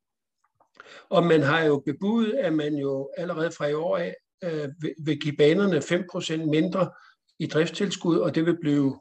Og 1.09 1.25
man 1.25 1.43
har 1.43 1.65
jo 1.65 1.83
bebudet, 1.87 2.35
at 2.35 2.53
man 2.53 2.75
jo 2.75 3.11
allerede 3.17 3.53
fra 3.53 3.67
i 3.67 3.75
år 3.75 3.97
af 3.97 4.15
øh, 4.45 4.69
vil 5.05 5.21
give 5.21 5.37
banerne 5.37 5.79
5% 5.79 6.37
mindre 6.37 6.91
i 7.39 7.47
driftstilskud, 7.47 8.19
og 8.19 8.35
det 8.35 8.47
vil 8.47 8.61
blive 8.61 9.01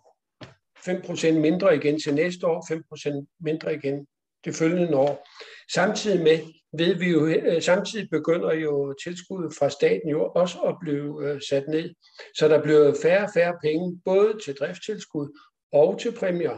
5% 0.77 1.31
mindre 1.31 1.75
igen 1.75 1.99
til 1.99 2.13
næste 2.13 2.47
år, 2.47 2.73
5% 3.21 3.35
mindre 3.39 3.73
igen 3.73 4.07
det 4.45 4.55
følgende 4.55 4.97
år. 4.97 5.27
Samtidig 5.73 6.23
med, 6.23 6.39
ved 6.77 6.95
vi 6.95 7.09
jo, 7.09 7.25
øh, 7.25 7.61
samtidig 7.61 8.09
begynder 8.11 8.53
jo 8.53 8.93
tilskuddet 9.03 9.53
fra 9.59 9.69
staten 9.69 10.09
jo 10.09 10.31
også 10.35 10.59
at 10.59 10.75
blive 10.81 11.29
øh, 11.29 11.41
sat 11.49 11.63
ned. 11.67 11.93
Så 12.37 12.47
der 12.47 12.61
bliver 12.61 12.95
færre 13.01 13.23
og 13.23 13.29
færre 13.33 13.57
penge, 13.63 14.01
både 14.05 14.33
til 14.45 14.55
driftstilskud 14.55 15.39
og 15.75 15.99
til 15.99 16.11
præmier. 16.19 16.57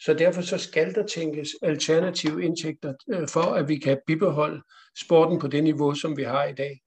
Så 0.00 0.14
derfor 0.14 0.42
så 0.42 0.58
skal 0.58 0.94
der 0.94 1.06
tænkes 1.06 1.48
alternative 1.62 2.44
indtægter 2.44 2.94
øh, 3.12 3.28
for, 3.28 3.40
at 3.40 3.68
vi 3.68 3.76
kan 3.76 3.98
bibeholde 4.06 4.62
sporten 5.04 5.38
på 5.38 5.46
det 5.46 5.64
niveau, 5.64 5.94
som 5.94 6.16
vi 6.16 6.22
har 6.22 6.44
i 6.44 6.54
dag. 6.54 6.80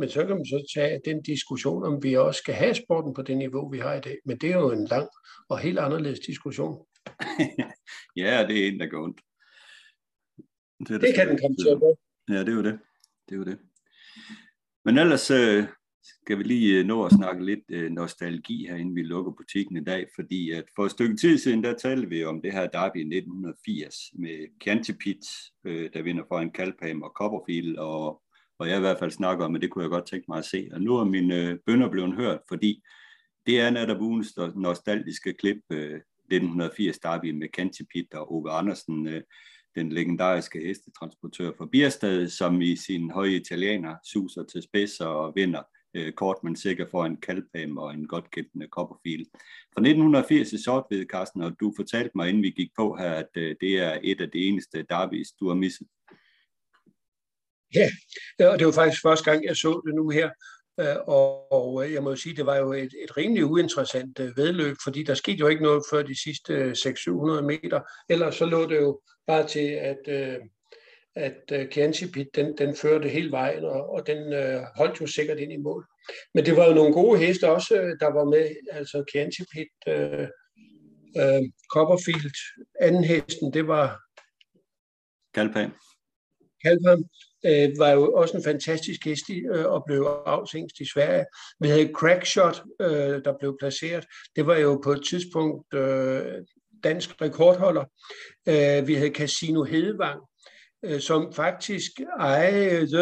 Men 0.00 0.08
så 0.08 0.26
kan 0.26 0.36
man 0.36 0.46
så 0.46 0.72
tage 0.74 1.00
den 1.04 1.22
diskussion, 1.22 1.84
om 1.84 2.02
vi 2.02 2.16
også 2.16 2.38
skal 2.38 2.54
have 2.54 2.74
sporten 2.74 3.14
på 3.14 3.22
det 3.22 3.36
niveau, 3.36 3.70
vi 3.70 3.78
har 3.78 3.94
i 3.94 4.00
dag. 4.00 4.18
Men 4.26 4.38
det 4.38 4.50
er 4.50 4.58
jo 4.58 4.70
en 4.70 4.86
lang 4.86 5.08
og 5.48 5.58
helt 5.58 5.78
anderledes 5.78 6.20
diskussion. 6.20 6.86
ja, 8.22 8.46
det 8.48 8.64
er 8.64 8.68
en, 8.68 8.80
der 8.80 8.86
går 8.86 9.04
ondt. 9.04 9.20
Det, 10.88 11.00
det 11.00 11.14
kan 11.14 11.28
den 11.28 11.38
komme 11.38 11.56
til 11.56 11.68
at 11.68 11.80
gå. 11.80 11.98
Ja, 12.28 12.40
det 12.40 12.48
er 12.48 12.52
jo 12.52 12.62
det. 12.62 12.78
Det 13.28 13.34
er 13.34 13.38
jo 13.38 13.44
det. 13.44 13.58
Men 14.84 14.98
ellers 14.98 15.30
øh, 15.30 15.64
skal 16.02 16.38
vi 16.38 16.42
lige 16.42 16.78
øh, 16.78 16.86
nå 16.86 17.04
at 17.04 17.12
snakke 17.12 17.44
lidt 17.44 17.64
øh, 17.68 17.90
nostalgi 17.90 18.66
her, 18.66 18.76
inden 18.76 18.96
vi 18.96 19.02
lukker 19.02 19.32
butikken 19.32 19.76
i 19.76 19.84
dag, 19.84 20.06
fordi 20.14 20.50
at 20.50 20.64
for 20.76 20.84
et 20.84 20.90
stykke 20.90 21.16
tid 21.16 21.38
siden, 21.38 21.64
der 21.64 21.74
talte 21.74 22.08
vi 22.08 22.24
om 22.24 22.42
det 22.42 22.52
her 22.52 22.66
derby 22.66 22.96
i 22.96 23.16
1980 23.16 23.96
med 24.12 24.46
Cantipit, 24.64 25.24
øh, 25.64 25.90
der 25.92 26.02
vinder 26.02 26.24
for 26.28 26.38
en 26.38 26.50
Kalpam 26.50 27.02
og 27.02 27.12
Copperfield, 27.16 27.76
og 27.76 28.22
og 28.58 28.68
jeg 28.68 28.76
i 28.76 28.80
hvert 28.80 28.98
fald 28.98 29.10
snakker 29.10 29.44
om, 29.44 29.54
at 29.54 29.62
det 29.62 29.70
kunne 29.70 29.82
jeg 29.82 29.90
godt 29.90 30.06
tænke 30.06 30.24
mig 30.28 30.38
at 30.38 30.44
se. 30.44 30.68
Og 30.72 30.80
nu 30.80 30.96
er 30.96 31.04
mine 31.04 31.58
bønder 31.66 31.90
blevet 31.90 32.14
hørt, 32.14 32.40
fordi 32.48 32.82
det 33.46 33.60
er 33.60 33.70
netop 33.70 34.00
ugens 34.00 34.36
nostalgiske 34.56 35.32
klip, 35.32 35.56
1980 35.70 36.98
derby 36.98 37.30
med 37.30 37.48
Cantipit 37.48 38.14
og 38.14 38.34
Ove 38.34 38.50
Andersen, 38.50 39.08
den 39.74 39.92
legendariske 39.92 40.58
hestetransportør 40.66 41.52
fra 41.58 41.66
Bierstad, 41.72 42.28
som 42.28 42.62
i 42.62 42.76
sin 42.76 43.10
høje 43.10 43.30
italiener 43.30 43.94
suser 44.04 44.44
til 44.44 44.62
spids 44.62 45.00
og 45.00 45.32
vinder 45.34 45.62
øh, 45.94 46.12
kort, 46.12 46.36
men 46.42 46.56
sikker 46.56 46.86
for 46.90 47.04
en 47.04 47.16
kalpam 47.16 47.78
og 47.78 47.94
en 47.94 48.06
godt 48.06 48.30
kæmpende 48.30 48.66
Copperfield. 48.66 49.26
Fra 49.74 49.80
1980 49.80 50.52
i 50.52 50.62
Sortved, 50.62 51.06
Carsten, 51.06 51.42
og 51.42 51.52
du 51.60 51.72
fortalte 51.76 52.10
mig, 52.14 52.28
inden 52.28 52.42
vi 52.42 52.50
gik 52.50 52.70
på 52.76 52.96
her, 52.96 53.12
at 53.12 53.28
øh, 53.36 53.56
det 53.60 53.78
er 53.78 53.98
et 54.02 54.20
af 54.20 54.30
de 54.30 54.38
eneste 54.38 54.86
derbys, 54.90 55.32
du 55.40 55.48
har 55.48 55.54
misset. 55.54 55.86
Ja, 57.74 57.88
og 58.52 58.58
det 58.58 58.66
var 58.66 58.72
faktisk 58.72 59.02
første 59.02 59.30
gang, 59.30 59.44
jeg 59.44 59.56
så 59.56 59.82
det 59.86 59.94
nu 59.94 60.08
her. 60.08 60.30
Øh, 60.80 60.96
og, 61.06 61.52
og 61.52 61.92
jeg 61.92 62.02
må 62.02 62.16
sige, 62.16 62.36
det 62.36 62.46
var 62.46 62.56
jo 62.56 62.72
et, 62.72 62.94
et 63.04 63.16
rimelig 63.16 63.44
uinteressant 63.44 64.20
øh, 64.20 64.36
vedløb, 64.36 64.76
fordi 64.84 65.02
der 65.02 65.14
skete 65.14 65.38
jo 65.38 65.48
ikke 65.48 65.62
noget 65.62 65.82
før 65.92 66.02
de 66.02 66.22
sidste 66.22 66.54
øh, 66.54 66.70
600-700 66.72 67.40
meter. 67.40 67.80
Ellers 68.08 68.34
så 68.34 68.44
lå 68.44 68.68
det 68.68 68.76
jo 68.76 69.00
bare 69.26 69.46
til, 69.46 69.68
at, 69.68 70.08
at 71.16 71.70
Kiancipit, 71.70 72.26
den, 72.34 72.58
den 72.58 72.76
førte 72.76 73.08
hele 73.08 73.30
vejen, 73.30 73.64
og, 73.64 73.90
og 73.90 74.06
den 74.06 74.18
uh, 74.18 74.62
holdt 74.76 75.00
jo 75.00 75.06
sikkert 75.06 75.38
ind 75.38 75.52
i 75.52 75.56
mål. 75.56 75.86
Men 76.34 76.46
det 76.46 76.56
var 76.56 76.66
jo 76.68 76.74
nogle 76.74 76.92
gode 76.92 77.18
heste 77.18 77.50
også, 77.50 77.74
der 78.00 78.12
var 78.12 78.24
med, 78.24 78.56
altså 78.70 79.04
Kiancipit, 79.12 79.72
uh, 79.86 80.26
uh, 81.20 81.44
Copperfield, 81.74 82.38
anden 82.80 83.04
hesten, 83.04 83.52
det 83.52 83.66
var... 83.66 84.00
Kalpan. 85.34 85.70
Kalpan 86.64 87.04
øh, 87.46 87.78
var 87.78 87.90
jo 87.90 88.12
også 88.12 88.36
en 88.36 88.44
fantastisk 88.44 89.04
hest 89.04 89.24
øh, 89.54 89.66
og 89.66 89.84
blev 89.86 90.02
afsængst 90.26 90.80
i 90.80 90.90
Sverige. 90.92 91.24
Vi 91.60 91.68
havde 91.68 91.92
Crackshot, 91.94 92.62
øh, 92.80 93.24
der 93.24 93.38
blev 93.38 93.56
placeret. 93.60 94.06
Det 94.36 94.46
var 94.46 94.56
jo 94.56 94.80
på 94.84 94.92
et 94.92 95.04
tidspunkt 95.04 95.74
øh, 95.74 96.44
dansk 96.84 97.22
rekordholder. 97.22 97.84
Øh, 98.48 98.88
vi 98.88 98.94
havde 98.94 99.14
Casino 99.14 99.62
Hedevang, 99.62 100.20
øh, 100.20 100.29
Øh, 100.84 101.00
som 101.00 101.32
faktisk 101.32 101.90
ejes 102.18 102.92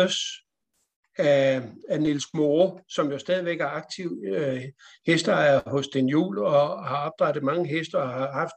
af, 1.19 1.63
af 1.89 2.01
Niels 2.01 2.27
Moore, 2.35 2.81
som 2.89 3.13
jo 3.13 3.19
stadigvæk 3.19 3.61
er 3.61 3.67
aktiv 3.67 4.23
øh, 4.27 4.63
hesteejer 5.07 5.61
hos 5.67 5.89
Den 5.89 6.09
Jul 6.09 6.39
og 6.39 6.85
har 6.85 7.07
opdrettet 7.07 7.43
mange 7.43 7.69
heste 7.69 7.99
og 7.99 8.09
har 8.09 8.33
haft 8.33 8.55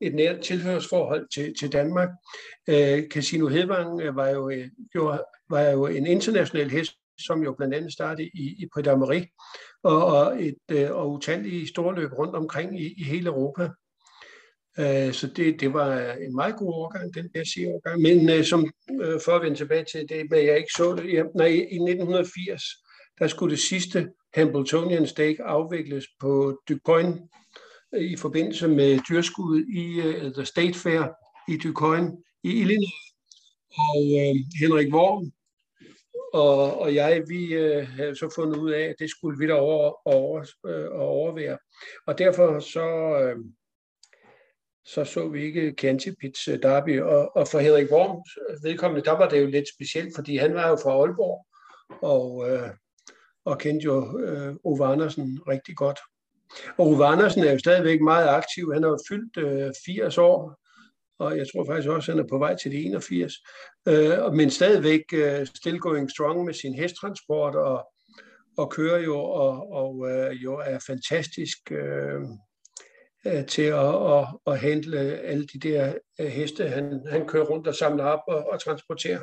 et 0.00 0.14
nært 0.14 0.40
tilhørsforhold 0.40 1.28
til, 1.34 1.54
til 1.60 1.72
Danmark. 1.72 2.08
Øh, 2.68 3.08
Casino 3.08 3.48
Hedvang 3.48 4.00
øh, 4.00 4.16
var 4.16 4.28
jo, 4.28 4.50
øh, 4.50 4.68
jo, 4.94 5.18
var 5.50 5.62
jo 5.62 5.86
en 5.86 6.06
international 6.06 6.70
hest, 6.70 6.92
som 7.20 7.42
jo 7.42 7.52
blandt 7.52 7.74
andet 7.74 7.92
startede 7.92 8.28
i, 8.34 8.62
i 8.62 8.68
Prix 8.74 8.86
og, 9.82 10.06
og, 10.06 10.42
et, 10.42 10.56
øh, 10.70 10.90
og 10.90 11.10
utallige 11.10 11.68
storløb 11.68 12.12
rundt 12.12 12.34
omkring 12.34 12.80
i, 12.80 12.94
i 12.98 13.04
hele 13.04 13.26
Europa. 13.26 13.68
Øh, 14.78 15.12
så 15.12 15.26
det, 15.26 15.60
det 15.60 15.74
var 15.74 16.00
øh, 16.00 16.26
en 16.26 16.34
meget 16.34 16.56
god 16.56 16.72
overgang, 16.72 17.14
den 17.14 17.28
der 17.34 17.44
sige 17.44 17.68
overgang. 17.68 18.02
Men 18.02 18.30
øh, 18.30 18.44
som, 18.44 18.70
øh, 19.02 19.20
for 19.24 19.32
at 19.32 19.42
vende 19.42 19.56
tilbage 19.56 19.84
til 19.92 20.08
det, 20.08 20.30
men 20.30 20.46
jeg 20.46 20.56
ikke 20.56 20.72
så 20.76 20.94
det, 20.94 21.12
jeg, 21.12 21.24
nej, 21.34 21.46
i 21.46 21.76
1980, 21.76 22.62
der 23.18 23.26
skulle 23.26 23.50
det 23.50 23.60
sidste 23.60 24.08
Hambletonian 24.34 25.06
Stake 25.06 25.42
afvikles 25.42 26.06
på 26.20 26.60
Ducoin 26.68 27.20
i 27.98 28.16
forbindelse 28.16 28.68
med 28.68 28.98
dyrskuddet 29.08 29.66
i 29.74 29.98
uh, 29.98 30.32
The 30.32 30.44
State 30.44 30.78
Fair 30.78 31.02
i 31.48 31.56
Ducoin 31.56 32.04
i 32.44 32.60
Illinois. 32.60 32.94
Og 33.78 33.96
uh, 33.96 34.36
Henrik 34.60 34.94
Worm 34.94 35.32
og, 36.34 36.80
og 36.80 36.94
jeg, 36.94 37.22
vi 37.28 37.58
uh, 37.58 37.88
havde 37.88 38.16
så 38.16 38.32
fundet 38.34 38.56
ud 38.58 38.70
af, 38.70 38.82
at 38.82 38.94
det 38.98 39.10
skulle 39.10 39.38
vi 39.38 39.46
da 39.46 39.52
over, 39.52 40.08
over, 40.08 40.40
uh, 40.40 41.00
overvære. 41.00 41.58
Og 42.06 42.18
derfor 42.18 42.60
så, 42.60 42.86
uh, 43.36 43.44
så 44.86 45.04
så 45.04 45.28
vi 45.28 45.44
ikke 45.44 45.72
Kantipits 45.72 46.48
derby. 46.62 47.00
Og, 47.00 47.36
og 47.36 47.48
for 47.48 47.58
Henrik 47.58 47.92
Worms 47.92 48.28
vedkommende, 48.62 49.04
der 49.04 49.12
var 49.12 49.28
det 49.28 49.40
jo 49.42 49.46
lidt 49.46 49.68
specielt, 49.74 50.14
fordi 50.14 50.36
han 50.36 50.54
var 50.54 50.68
jo 50.68 50.76
fra 50.76 50.90
Aalborg, 50.90 51.46
og, 52.02 52.50
øh, 52.50 52.70
og 53.44 53.58
kendte 53.58 53.84
jo 53.84 54.18
øh, 54.18 54.54
Ove 54.64 54.86
Andersen 54.86 55.40
rigtig 55.48 55.76
godt. 55.76 55.98
Og 56.78 56.86
Ove 56.86 57.04
Andersen 57.04 57.44
er 57.44 57.52
jo 57.52 57.58
stadigvæk 57.58 58.00
meget 58.00 58.28
aktiv. 58.28 58.72
Han 58.72 58.82
har 58.82 58.90
jo 58.90 58.98
fyldt 59.08 59.36
øh, 59.36 59.72
80 59.86 60.18
år, 60.18 60.60
og 61.18 61.38
jeg 61.38 61.46
tror 61.52 61.64
faktisk 61.66 61.88
også, 61.88 62.12
at 62.12 62.16
han 62.16 62.24
er 62.24 62.28
på 62.28 62.38
vej 62.38 62.56
til 62.56 62.72
de 62.72 62.76
81. 62.76 63.32
Øh, 63.88 64.32
men 64.32 64.50
stadigvæk 64.50 65.02
øh, 65.12 65.46
still 65.46 65.78
going 65.78 66.10
strong 66.10 66.44
med 66.44 66.54
sin 66.54 66.74
hesttransport, 66.74 67.54
og, 67.54 67.86
og 68.56 68.70
kører 68.70 68.98
jo, 68.98 69.16
og, 69.18 69.72
og 69.72 70.10
øh, 70.10 70.42
jo 70.42 70.54
er 70.54 70.78
fantastisk 70.86 71.58
øh, 71.72 72.20
øh, 73.26 73.46
til 73.46 73.62
at, 73.62 73.94
at, 74.12 74.26
at 74.46 74.60
handle 74.60 74.98
alle 74.98 75.46
de 75.46 75.58
der 75.58 75.94
øh, 76.20 76.26
heste, 76.26 76.68
han, 76.68 77.06
han 77.10 77.26
kører 77.26 77.44
rundt 77.44 77.66
og 77.66 77.74
samler 77.74 78.04
op 78.04 78.22
og, 78.28 78.48
og 78.52 78.60
transporterer. 78.60 79.22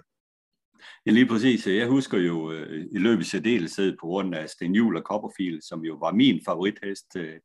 Ja, 1.05 1.11
lige 1.11 1.27
præcis. 1.27 1.67
Jeg 1.67 1.87
husker 1.87 2.17
jo 2.17 2.51
øh, 2.51 2.85
i 2.91 2.97
løbet 2.97 3.19
af 3.19 3.25
særdeleshed 3.25 3.97
på 4.01 4.05
grund 4.07 4.35
af 4.35 4.49
Sten 4.49 4.75
Juhl 4.75 4.97
og 4.97 5.03
Copperfield, 5.03 5.61
som 5.61 5.85
jo 5.85 5.95
var 5.95 6.11
min 6.13 6.41
favorithest. 6.45 7.15
Øh, 7.15 7.39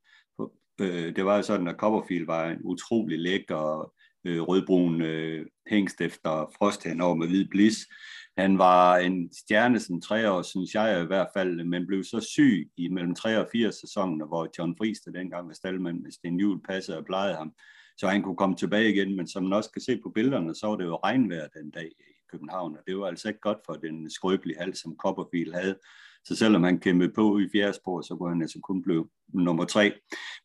øh 0.81 1.16
det 1.16 1.25
var 1.25 1.37
jo 1.37 1.42
sådan, 1.42 1.69
at 1.69 1.77
Copperfield 1.77 2.27
var 2.27 2.51
en 2.51 2.59
utrolig 2.64 3.19
lækker 3.19 3.92
øh, 4.25 4.40
rødbrun 4.40 5.03
øh, 5.03 5.47
hængst 5.66 6.01
efter 6.01 6.53
frost 6.59 6.87
over 7.01 7.14
med 7.14 7.29
hvid 7.29 7.49
blis. 7.49 7.77
Han 8.37 8.59
var 8.59 8.96
en 8.96 9.33
stjerne 9.33 9.81
som 9.81 10.01
tre 10.01 10.31
år, 10.31 10.42
synes 10.42 10.75
jeg 10.75 11.03
i 11.03 11.07
hvert 11.07 11.29
fald, 11.37 11.64
men 11.64 11.87
blev 11.87 12.05
så 12.05 12.20
syg 12.20 12.70
i 12.77 12.88
mellem 12.88 13.14
3 13.14 13.40
og 13.40 13.49
4 13.53 13.72
sæsoner, 13.72 14.27
hvor 14.27 14.49
John 14.59 14.77
Friis, 14.79 15.01
der 15.01 15.11
dengang 15.11 15.49
var 15.49 15.55
staldmand 15.55 16.01
med 16.01 16.12
Sten 16.12 16.40
Juhl, 16.40 16.62
passede 16.68 16.99
og 16.99 17.05
plejede 17.05 17.37
ham, 17.37 17.53
så 17.96 18.09
han 18.09 18.22
kunne 18.22 18.37
komme 18.37 18.57
tilbage 18.57 18.92
igen. 18.92 19.16
Men 19.16 19.29
som 19.29 19.42
man 19.42 19.53
også 19.53 19.70
kan 19.70 19.83
se 19.83 20.01
på 20.03 20.11
billederne, 20.11 20.55
så 20.55 20.66
var 20.66 20.77
det 20.77 20.85
jo 20.85 20.96
regnvejr 20.96 21.49
den 21.49 21.70
dag 21.70 21.87
i 21.87 22.12
København, 22.31 22.77
og 22.77 22.83
det 22.87 22.99
var 22.99 23.07
altså 23.07 23.29
ikke 23.29 23.40
godt 23.40 23.59
for 23.66 23.72
den 23.72 24.11
skrøbelige 24.11 24.59
hals, 24.59 24.79
som 24.79 24.96
Copperfield 24.96 25.55
havde. 25.55 25.79
Så 26.26 26.36
selvom 26.36 26.62
han 26.62 26.80
kæmpede 26.80 27.12
på 27.12 27.38
i 27.38 27.48
fjerde 27.52 27.72
spor, 27.72 28.00
så 28.00 28.16
kunne 28.16 28.30
han 28.30 28.42
altså 28.42 28.60
kun 28.62 28.82
blive 28.82 29.08
nummer 29.28 29.64
tre. 29.64 29.92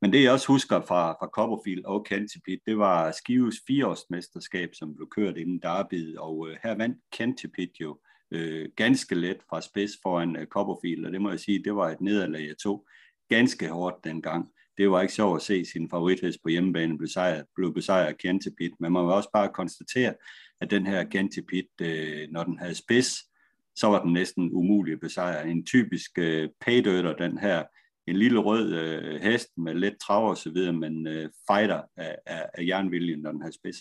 Men 0.02 0.14
det 0.14 0.24
jeg 0.24 0.32
også 0.32 0.48
husker 0.48 0.82
fra, 0.82 1.12
fra 1.12 1.28
Copperfield 1.28 1.86
og 1.86 2.06
Cantipit, 2.10 2.60
det 2.66 2.78
var 2.78 3.12
Skives 3.12 3.56
fireårsmesterskab, 3.68 4.70
som 4.74 4.96
blev 4.96 5.08
kørt 5.10 5.38
inden 5.38 5.60
Derby, 5.60 6.18
og 6.18 6.50
øh, 6.50 6.58
her 6.64 6.76
vandt 6.76 6.98
Cantipit 7.18 7.72
jo 7.82 8.00
øh, 8.32 8.70
ganske 8.76 9.16
let 9.16 9.38
fra 9.50 9.62
spids 9.62 9.92
foran 10.04 10.36
øh, 10.36 10.48
Copperfield, 10.48 11.06
og 11.06 11.12
det 11.12 11.22
må 11.22 11.30
jeg 11.30 11.40
sige, 11.40 11.64
det 11.64 11.76
var 11.76 11.90
et 11.90 12.02
nederlag, 12.02 12.48
jeg 12.48 12.58
tog 12.64 12.88
ganske 13.30 13.70
hårdt 13.70 14.04
dengang. 14.04 14.50
Det 14.78 14.92
var 14.92 15.02
ikke 15.02 15.14
sjovt 15.14 15.36
at 15.36 15.42
se 15.42 15.66
sin 15.66 15.90
favorithest 15.90 16.40
på 16.44 16.50
hjemmebane 16.50 16.98
blive 16.98 17.08
besejret, 17.08 17.46
blev 17.56 17.74
besejret 17.74 18.08
af 18.08 18.16
Cantipit, 18.22 18.72
men 18.80 18.94
man 18.94 19.04
må 19.04 19.12
også 19.12 19.30
bare 19.34 19.50
konstatere, 19.54 20.14
at 20.62 20.72
den 20.72 20.88
her 20.88 21.04
Gantipit, 21.04 21.70
øh, 21.82 22.28
når 22.32 22.44
den 22.44 22.60
havde 22.60 22.76
spids, 22.76 23.31
så 23.76 23.88
var 23.88 24.04
den 24.04 24.14
næsten 24.14 24.52
umulig 24.52 24.94
at 24.94 25.00
besejre. 25.00 25.50
En 25.50 25.66
typisk 25.66 26.12
øh, 26.18 26.50
paydøtter, 26.62 27.16
den 27.16 27.38
her, 27.38 27.64
en 28.08 28.16
lille 28.16 28.40
rød 28.40 28.74
øh, 28.74 29.22
hest 29.22 29.50
med 29.58 29.74
let 29.74 29.98
trav 30.02 30.30
og 30.30 30.38
så 30.38 30.52
videre, 30.52 30.74
men 30.74 31.08
øh, 31.08 31.30
fighter 31.52 31.82
af, 31.98 32.18
af, 32.26 32.50
af 32.54 32.66
jernviljen, 32.66 33.20
når 33.20 33.32
den 33.32 33.42
havde 33.42 33.56
spids. 33.56 33.78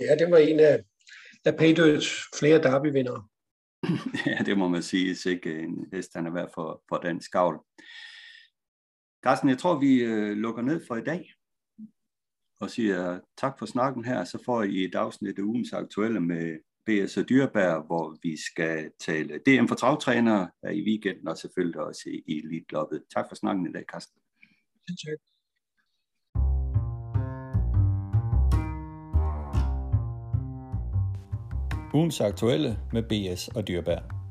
Ja, 0.00 0.14
det 0.24 0.30
var 0.30 0.38
en 0.38 0.60
af, 0.60 0.84
af 1.44 1.56
paydøts 1.56 2.22
flere 2.38 2.62
derbyvindere. 2.62 3.28
ja, 4.26 4.38
det 4.46 4.58
må 4.58 4.68
man 4.68 4.82
sige, 4.82 5.30
ikke 5.30 5.58
en 5.58 5.86
hest, 5.92 6.10
han 6.14 6.26
er 6.26 6.32
værd 6.32 6.50
for, 6.54 6.82
for 6.88 6.96
den 6.96 7.20
skavl. 7.20 7.64
Carsten, 9.24 9.48
jeg 9.48 9.58
tror, 9.58 9.80
vi 9.80 10.02
øh, 10.02 10.36
lukker 10.36 10.62
ned 10.62 10.86
for 10.86 10.96
i 10.96 11.04
dag 11.04 11.32
og 12.60 12.70
siger 12.70 13.20
tak 13.36 13.58
for 13.58 13.66
snakken 13.66 14.04
her, 14.04 14.24
så 14.24 14.38
får 14.44 14.62
I 14.62 14.84
et 14.84 14.94
afsnit 14.94 15.38
af 15.38 15.42
ugens 15.42 15.72
aktuelle 15.72 16.20
med 16.20 16.58
B.S. 16.86 17.16
og 17.16 17.28
Dyrbær, 17.28 17.86
hvor 17.86 18.16
vi 18.22 18.36
skal 18.36 18.90
tale 19.00 19.38
DM 19.46 19.66
for 19.66 19.74
travtrænere 19.74 20.50
i 20.72 20.82
weekenden, 20.88 21.28
og 21.28 21.36
selvfølgelig 21.38 21.80
også 21.80 22.02
i 22.06 22.38
Elite-loppet. 22.38 23.02
Tak 23.14 23.24
for 23.28 23.34
snakken 23.34 23.66
i 23.66 23.72
dag, 23.72 23.84
Carsten. 23.92 24.20
Tak. 24.88 25.18
Ugens 31.94 32.20
aktuelle 32.20 32.78
med 32.92 33.02
BS 33.02 33.48
og 33.48 33.68
Dyrbær. 33.68 34.21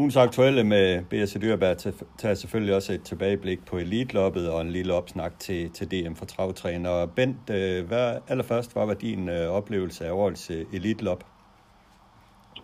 Ugens 0.00 0.16
aktuelle 0.16 0.62
med 0.74 0.86
B.S. 1.10 1.32
Dyrberg 1.42 1.76
tager 2.20 2.36
selvfølgelig 2.42 2.74
også 2.78 2.90
et 2.92 3.04
tilbageblik 3.10 3.60
på 3.70 3.74
elitloppet 3.84 4.46
og 4.54 4.58
en 4.60 4.70
lille 4.78 4.92
opsnak 5.00 5.32
til, 5.44 5.60
til 5.76 5.86
DM 5.92 6.14
for 6.20 6.26
travtræner. 6.32 6.92
Bent, 7.16 7.44
øh, 7.58 7.78
hvad 7.88 8.06
allerførst 8.30 8.70
hvad 8.74 8.86
var 8.90 8.98
din 9.06 9.22
øh, 9.36 9.58
oplevelse 9.58 10.00
af 10.08 10.12
årets 10.20 10.44
øh, 10.54 10.62
elitlop? 10.76 11.22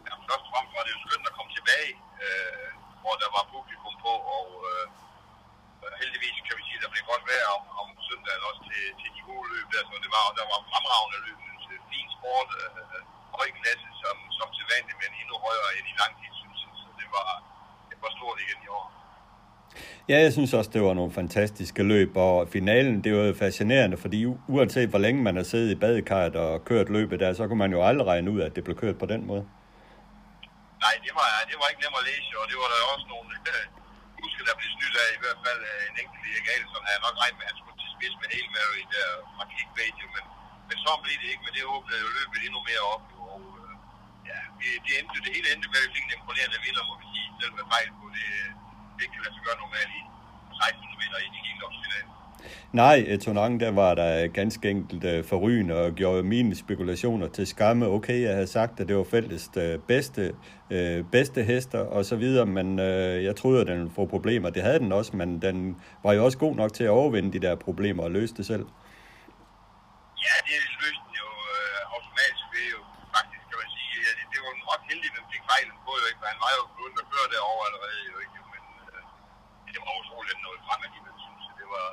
Ja, 0.09 0.15
først 0.29 0.45
og 0.47 0.51
fremmest 0.53 0.75
var 0.77 0.83
det 0.87 0.93
jo 0.97 1.01
skønt 1.07 1.27
at 1.31 1.35
komme 1.39 1.53
tilbage, 1.59 1.91
øh, 2.25 2.67
hvor 3.03 3.15
der 3.23 3.31
var 3.37 3.45
publikum 3.55 3.95
på, 4.05 4.13
og 4.37 4.47
øh, 4.71 4.85
heldigvis 6.03 6.37
kan 6.47 6.55
vi 6.59 6.63
sige, 6.67 6.79
at 6.79 6.83
der 6.85 6.91
blev 6.95 7.05
godt 7.13 7.25
vejr 7.31 7.47
om, 7.57 7.63
om 7.83 7.89
søndagen 8.09 8.43
også 8.51 8.63
til, 8.71 8.83
til 9.01 9.11
de 9.17 9.21
gode 9.31 9.47
løb 9.53 9.67
der, 9.75 9.83
så 9.89 9.95
det 10.05 10.11
var, 10.17 10.25
der 10.39 10.47
var 10.53 10.61
fremragende 10.71 11.19
løb, 11.27 11.39
fin 11.93 12.09
sport, 12.17 12.49
øh, 12.61 12.69
høj 13.39 13.49
klasse 13.61 13.89
som, 14.03 14.17
som 14.39 14.49
til 14.57 14.65
vanligt, 14.73 14.99
men 15.03 15.11
endnu 15.21 15.37
højere 15.47 15.71
end 15.79 15.89
i 15.95 15.97
lang 16.03 16.15
tid 16.21 16.35
var, 17.17 17.31
det 17.91 17.97
var 18.03 18.11
stort 18.19 18.39
igen 18.45 18.61
i 18.67 18.69
år. 18.79 18.87
Ja, 20.11 20.17
jeg 20.27 20.33
synes 20.37 20.53
også, 20.59 20.71
det 20.75 20.83
var 20.83 20.95
nogle 20.95 21.13
fantastiske 21.21 21.83
løb, 21.93 22.13
og 22.17 22.49
finalen, 22.57 22.95
det 23.05 23.11
var 23.19 23.25
jo 23.31 23.35
fascinerende, 23.45 23.97
fordi 24.05 24.19
uanset 24.55 24.89
hvor 24.93 25.03
længe 25.07 25.21
man 25.29 25.37
har 25.37 25.47
siddet 25.53 25.69
i 25.75 25.83
badekarret 25.85 26.35
og 26.45 26.65
kørt 26.71 26.89
løbet 26.97 27.17
der, 27.23 27.31
så 27.39 27.43
kunne 27.49 27.63
man 27.65 27.73
jo 27.77 27.81
aldrig 27.89 28.07
regne 28.13 28.29
ud, 28.35 28.41
at 28.47 28.53
det 28.57 28.63
blev 28.67 28.77
kørt 28.83 28.99
på 29.03 29.07
den 29.13 29.23
måde. 29.31 29.45
Nej, 30.85 30.95
det 31.07 31.13
var, 31.19 31.31
det 31.51 31.57
var 31.61 31.67
ikke 31.71 31.83
nemt 31.85 31.99
at 32.03 32.07
læse, 32.11 32.31
og 32.41 32.47
det 32.51 32.57
var 32.63 32.69
der 32.73 32.79
også 32.95 33.07
nogle 33.15 33.31
øh, 33.53 33.65
husker, 34.23 34.43
der 34.49 34.55
blev 34.61 34.71
snydt 34.77 34.97
af 35.05 35.09
i 35.19 35.21
hvert 35.25 35.41
fald 35.45 35.61
øh, 35.73 35.91
en 35.91 35.97
enkelt 36.03 36.25
Erik 36.31 36.67
som 36.75 36.83
havde 36.89 37.03
nok 37.07 37.17
regnet 37.23 37.39
med, 37.39 37.47
at 37.47 37.51
han 37.51 37.59
skulle 37.61 37.79
til 37.83 37.91
spids 37.97 38.17
med 38.21 38.29
Hail 38.33 38.49
Mary 38.57 38.83
der 38.95 39.09
fra 39.37 39.45
kickbait, 39.53 39.97
men, 40.15 40.25
men 40.69 40.77
så 40.85 40.91
blev 41.03 41.17
det 41.23 41.29
ikke, 41.33 41.45
men 41.47 41.53
det 41.57 41.63
åbnede 41.75 42.01
jo 42.05 42.09
løbet 42.19 42.39
endnu 42.47 42.61
mere 42.71 42.85
op, 42.95 43.05
og 43.33 43.43
øh, 43.63 43.73
ja, 44.31 44.39
det, 44.59 44.69
det, 44.85 44.93
endte, 44.99 45.19
det 45.25 45.33
hele 45.37 45.47
endte 45.53 45.69
med, 45.73 45.81
at 45.83 45.87
vi 45.89 45.95
fik 45.97 46.07
en 46.09 46.17
imponerende 46.19 46.59
vinder, 46.65 46.83
må 46.89 46.95
vi 47.01 47.07
sige, 47.15 47.29
selv 47.41 47.53
med 47.59 47.67
fejl 47.73 47.91
på 48.01 48.07
det, 48.17 48.29
øh, 48.43 48.51
det 48.99 49.07
kan 49.13 49.19
lade 49.25 49.35
sig 49.37 49.43
gøre 49.47 49.59
normalt 49.65 49.93
i 50.01 50.03
16 50.63 51.01
meter 51.01 51.19
i 51.27 51.29
de 51.35 51.41
helårsfinalen. 51.49 52.11
Nej, 52.83 53.17
Tonang, 53.23 53.61
der 53.61 53.71
var 53.71 53.95
der 53.95 54.27
ganske 54.27 54.71
enkelt 54.71 55.05
uh, 55.05 55.25
forrygende 55.31 55.75
og 55.83 55.93
gjorde 56.01 56.23
mine 56.23 56.55
spekulationer 56.55 57.29
til 57.29 57.47
skamme. 57.47 57.87
Okay, 57.87 58.19
jeg 58.23 58.33
havde 58.35 58.47
sagt, 58.59 58.81
at 58.81 58.89
det 58.89 58.97
var 58.97 59.05
fælles 59.11 59.51
uh, 59.57 59.63
bedste, 59.93 60.35
uh, 60.71 61.01
bedste 61.13 61.43
hester 61.43 61.79
og 61.97 62.05
så 62.05 62.17
videre, 62.17 62.47
men 62.47 62.69
uh, 62.79 63.25
jeg 63.27 63.37
troede, 63.37 63.61
at 63.61 63.67
den 63.67 63.79
ville 63.79 63.95
få 63.95 64.07
problemer. 64.07 64.51
Det 64.51 64.63
havde 64.63 64.79
den 64.79 64.93
også, 64.93 65.17
men 65.21 65.43
den 65.43 65.57
var 66.05 66.13
jo 66.13 66.25
også 66.25 66.39
god 66.39 66.55
nok 66.57 66.73
til 66.73 66.85
at 66.85 66.91
overvinde 67.01 67.33
de 67.33 67.41
der 67.47 67.55
problemer 67.67 68.03
og 68.03 68.11
løse 68.11 68.35
det 68.39 68.47
selv. 68.53 68.67
Ja, 70.27 70.35
det 70.49 70.57
løste 70.83 71.03
den 71.07 71.15
jo 71.23 71.29
uh, 71.57 71.95
automatisk 71.95 72.45
ved 72.55 72.67
jo 72.75 72.81
faktisk, 73.17 73.45
kan 73.51 73.57
man 73.63 73.71
sige. 73.77 73.91
Ja, 74.07 74.11
det, 74.19 74.25
det 74.33 74.41
var 74.47 74.53
nok 74.71 74.83
heldigt, 74.91 75.13
at 75.13 75.17
den 75.19 75.27
fik 75.33 75.43
fejlen 75.51 75.77
på, 75.87 75.91
jo 76.01 76.05
ikke? 76.11 76.21
For 76.23 76.29
han 76.33 76.41
var 76.45 76.53
jo 76.59 76.63
begyndt 76.73 76.97
at 77.03 77.07
køre 77.13 77.29
derovre 77.35 77.65
allerede, 77.69 78.01
jo 78.13 78.17
ikke? 78.25 78.37
Men 78.55 78.63
uh, 78.83 79.01
det 79.75 79.81
var 79.85 79.93
utroligt 80.01 80.39
noget 80.47 80.61
frem 80.67 80.81
alligevel, 80.87 81.17
synes 81.25 81.43
jeg. 81.49 81.55
Det 81.63 81.69
var, 81.77 81.89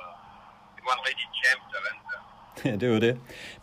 det 0.82 0.88
var 0.90 0.96
en 1.00 1.06
rigtig 1.10 1.26
champ, 1.40 1.62
der 1.72 1.80
vandt 1.86 2.02
der. 2.10 2.20
Ja, 2.68 2.72
det 2.82 2.88
var 2.94 3.00
det. 3.06 3.14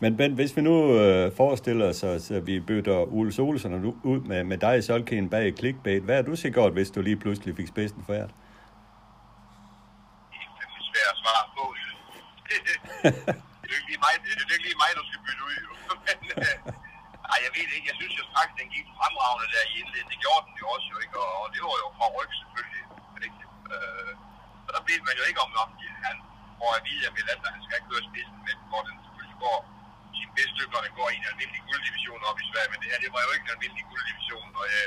Men 0.01 0.17
Ben, 0.17 0.33
hvis 0.39 0.51
vi 0.57 0.61
nu 0.69 0.75
øh, 0.99 1.35
forestiller 1.41 1.85
os, 1.91 2.03
at 2.37 2.47
vi 2.49 2.55
bytter 2.69 2.97
Ole 3.17 3.31
Solsen 3.37 3.71
ud 4.11 4.19
med, 4.29 4.43
med 4.51 4.57
dig 4.65 4.73
i 4.77 4.81
Solkeen 4.87 5.29
bag 5.33 5.45
clickbait, 5.59 6.03
hvad 6.07 6.17
er 6.17 6.25
du 6.29 6.35
så 6.35 6.49
godt, 6.59 6.73
hvis 6.77 6.89
du 6.95 6.99
lige 7.01 7.19
pludselig 7.23 7.51
fik 7.59 7.67
spidsen 7.73 8.01
for 8.07 8.13
jer? 8.19 8.27
Det 8.27 8.35
er 10.65 10.83
svært 10.91 11.09
at 11.13 11.17
svare 11.23 11.45
på. 11.57 11.63
det 13.63 13.69
er 13.73 13.77
ikke 13.79 13.89
lige 13.91 14.01
mig, 14.05 14.13
det 14.23 14.29
er 14.51 14.55
ikke 14.57 14.67
lige 14.69 14.79
mig, 14.83 14.91
du 14.99 15.03
skal 15.09 15.19
bytte 15.25 15.43
ud. 15.49 15.55
Jo. 15.65 15.73
Men, 16.07 16.17
øh, 16.43 16.55
ej, 17.31 17.37
jeg 17.45 17.51
ved 17.55 17.67
ikke. 17.75 17.87
Jeg 17.91 17.97
synes 17.99 18.13
jo 18.19 18.23
straks, 18.31 18.51
den 18.59 18.67
gik 18.75 18.85
fremragende 18.99 19.47
der 19.53 19.63
i 19.71 19.73
indledningen. 19.79 20.11
Det 20.13 20.19
gjorde 20.23 20.43
den 20.47 20.55
jo 20.61 20.65
også, 20.75 20.87
jo 20.93 20.97
ikke? 21.03 21.15
Og, 21.25 21.31
og 21.41 21.47
det 21.53 21.59
var 21.65 21.75
jo 21.83 21.87
fra 21.97 22.07
ryg 22.17 22.31
selvfølgelig. 22.41 22.83
Ikke? 23.27 23.39
Øh, 23.73 24.11
så 24.63 24.69
der 24.75 24.81
blev 24.85 24.99
man 25.07 25.15
jo 25.19 25.23
ikke 25.29 25.41
om, 25.45 25.51
om 25.63 25.69
han 26.07 26.15
får 26.59 26.71
at 26.77 26.85
vide, 26.87 27.03
at 27.07 27.13
Melander, 27.15 27.49
han 27.55 27.63
skal 27.67 27.79
køre 27.89 28.03
spidsen, 28.09 28.39
men 28.47 28.57
hvor 28.69 28.81
den 28.87 28.95
selvfølgelig 29.03 29.39
går 29.45 29.57
sin 30.19 30.31
bedste 30.37 30.55
løb, 30.59 30.69
når 30.73 30.81
den 30.85 30.93
går 30.99 31.07
i 31.09 31.17
en 31.19 31.29
almindelig 31.31 31.61
gulddivision 31.69 32.21
op 32.29 32.37
i 32.43 32.45
Sverige. 32.49 32.71
Men 32.71 32.79
det 32.81 32.89
her, 32.91 32.99
det 33.05 33.11
var 33.15 33.21
jo 33.25 33.31
ikke 33.33 33.45
en 33.47 33.55
almindelig 33.55 33.85
gulddivision, 33.91 34.49
og 34.61 34.65
jeg 34.75 34.85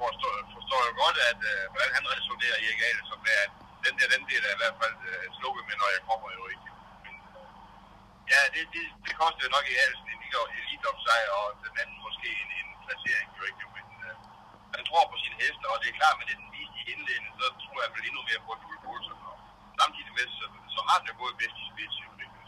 forstår, 0.00 0.32
forstår 0.56 0.80
jo 0.88 0.92
godt, 1.02 1.18
at 1.30 1.40
uh, 1.52 1.62
hvordan 1.72 1.92
han 1.98 2.04
resonerer 2.16 2.56
i 2.62 2.64
Erik 2.70 2.82
som 3.12 3.20
er, 3.36 3.42
at 3.46 3.52
den 3.84 3.94
der, 3.98 4.06
den 4.14 4.24
del 4.30 4.42
er 4.48 4.54
i 4.56 4.60
hvert 4.62 4.78
fald 4.82 4.96
øh, 5.10 5.24
uh, 5.26 5.34
slukket 5.38 5.64
med, 5.68 5.76
når 5.82 5.90
jeg 5.96 6.02
kommer 6.08 6.28
jo 6.38 6.42
ikke. 6.52 6.68
Men, 7.04 7.14
øh, 7.30 7.46
ja, 8.32 8.40
det, 8.54 8.62
det, 8.74 8.84
det 9.06 9.12
koster 9.20 9.42
jo 9.46 9.50
nok 9.56 9.66
i 9.72 9.74
Alsen 9.84 10.08
en 10.14 10.20
elite 10.58 10.86
op 10.90 11.00
sig, 11.06 11.20
og 11.38 11.46
den 11.64 11.74
anden 11.82 11.98
måske 12.06 12.28
en, 12.42 12.50
en 12.60 12.68
placering, 12.84 13.28
jo 13.38 13.42
ikke. 13.50 13.64
Men 13.76 13.86
uh, 14.06 14.14
han 14.74 14.82
tror 14.88 15.04
på 15.12 15.16
sine 15.22 15.36
heste, 15.42 15.64
og 15.72 15.76
det 15.82 15.88
er 15.88 15.98
klart, 16.00 16.16
med 16.18 16.26
det 16.30 16.36
den 16.42 16.50
viste 16.56 16.78
i 16.82 16.84
indledningen, 16.92 17.34
så 17.40 17.46
tror 17.64 17.78
jeg 17.84 17.90
vel 17.94 18.04
endnu 18.08 18.22
mere 18.28 18.40
på 18.46 18.52
Dule 18.62 18.80
Olsen. 18.92 19.31
Og 20.92 20.98
har 20.98 21.36
bedst 21.42 21.56
i 21.62 21.64
spids. 21.72 21.94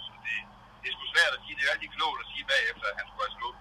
Så 0.07 0.13
det, 0.27 0.39
det 0.81 0.87
er 0.91 0.95
sgu 0.97 1.05
svært 1.15 1.33
at 1.37 1.41
sige. 1.45 1.55
Det 1.59 1.65
er 1.67 1.71
altid 1.75 1.91
klogt 1.97 2.19
at 2.25 2.27
sige 2.33 2.45
bagefter, 2.55 2.87
at 2.93 2.97
han 3.01 3.07
skulle 3.09 3.25
have 3.29 3.37
slået 3.39 3.57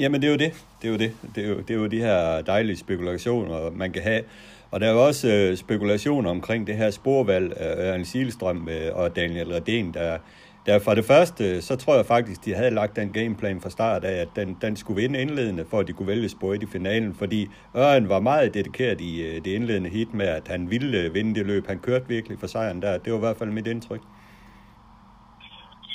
Jamen 0.00 0.18
det 0.20 0.26
er 0.28 0.32
jo 0.36 0.40
det. 0.44 0.52
Det 0.78 0.86
er 0.88 0.92
jo 0.92 0.98
det. 1.04 1.10
Det 1.34 1.44
er 1.44 1.48
jo, 1.48 1.58
det 1.66 1.70
er 1.70 1.78
jo 1.82 1.86
de 1.86 2.00
her 2.06 2.42
dejlige 2.42 2.76
spekulationer, 2.76 3.70
man 3.70 3.92
kan 3.92 4.02
have. 4.02 4.22
Og 4.70 4.80
der 4.80 4.86
er 4.88 4.92
jo 4.92 5.06
også 5.06 5.28
øh, 5.28 5.56
spekulationer 5.56 6.30
omkring 6.30 6.66
det 6.66 6.76
her 6.76 6.90
sporvalg 6.90 7.56
af 7.56 7.92
Ørn 7.92 8.04
Silstrøm 8.04 8.68
øh, 8.68 8.96
og 8.96 9.16
Daniel 9.16 9.48
Redén, 9.56 9.92
der, 9.98 10.18
der 10.66 10.78
for 10.78 10.94
det 10.94 11.04
første, 11.04 11.62
så 11.62 11.76
tror 11.76 11.94
jeg 11.96 12.06
faktisk, 12.06 12.44
de 12.44 12.54
havde 12.54 12.70
lagt 12.70 12.96
den 12.96 13.12
gameplan 13.12 13.60
fra 13.60 13.70
start 13.70 14.04
af, 14.04 14.16
at 14.24 14.28
den, 14.36 14.48
den 14.64 14.76
skulle 14.76 15.02
vinde 15.02 15.20
indledende, 15.20 15.64
for 15.70 15.78
at 15.80 15.86
de 15.88 15.92
kunne 15.92 16.06
vælge 16.14 16.28
spor 16.28 16.52
i 16.54 16.66
finalen, 16.72 17.14
fordi 17.14 17.40
Ørn 17.76 18.08
var 18.08 18.20
meget 18.20 18.54
dedikeret 18.54 19.00
i 19.00 19.12
øh, 19.22 19.34
det 19.44 19.50
indledende 19.58 19.90
hit 19.90 20.14
med, 20.14 20.28
at 20.38 20.48
han 20.48 20.70
ville 20.70 20.98
øh, 20.98 21.14
vinde 21.14 21.34
det 21.38 21.44
løb. 21.46 21.66
Han 21.72 21.78
kørte 21.86 22.06
virkelig 22.08 22.36
for 22.40 22.46
sejren 22.46 22.82
der. 22.82 22.98
Det 23.02 23.12
var 23.12 23.18
i 23.18 23.26
hvert 23.26 23.38
fald 23.40 23.50
mit 23.58 23.66
indtryk. 23.74 24.02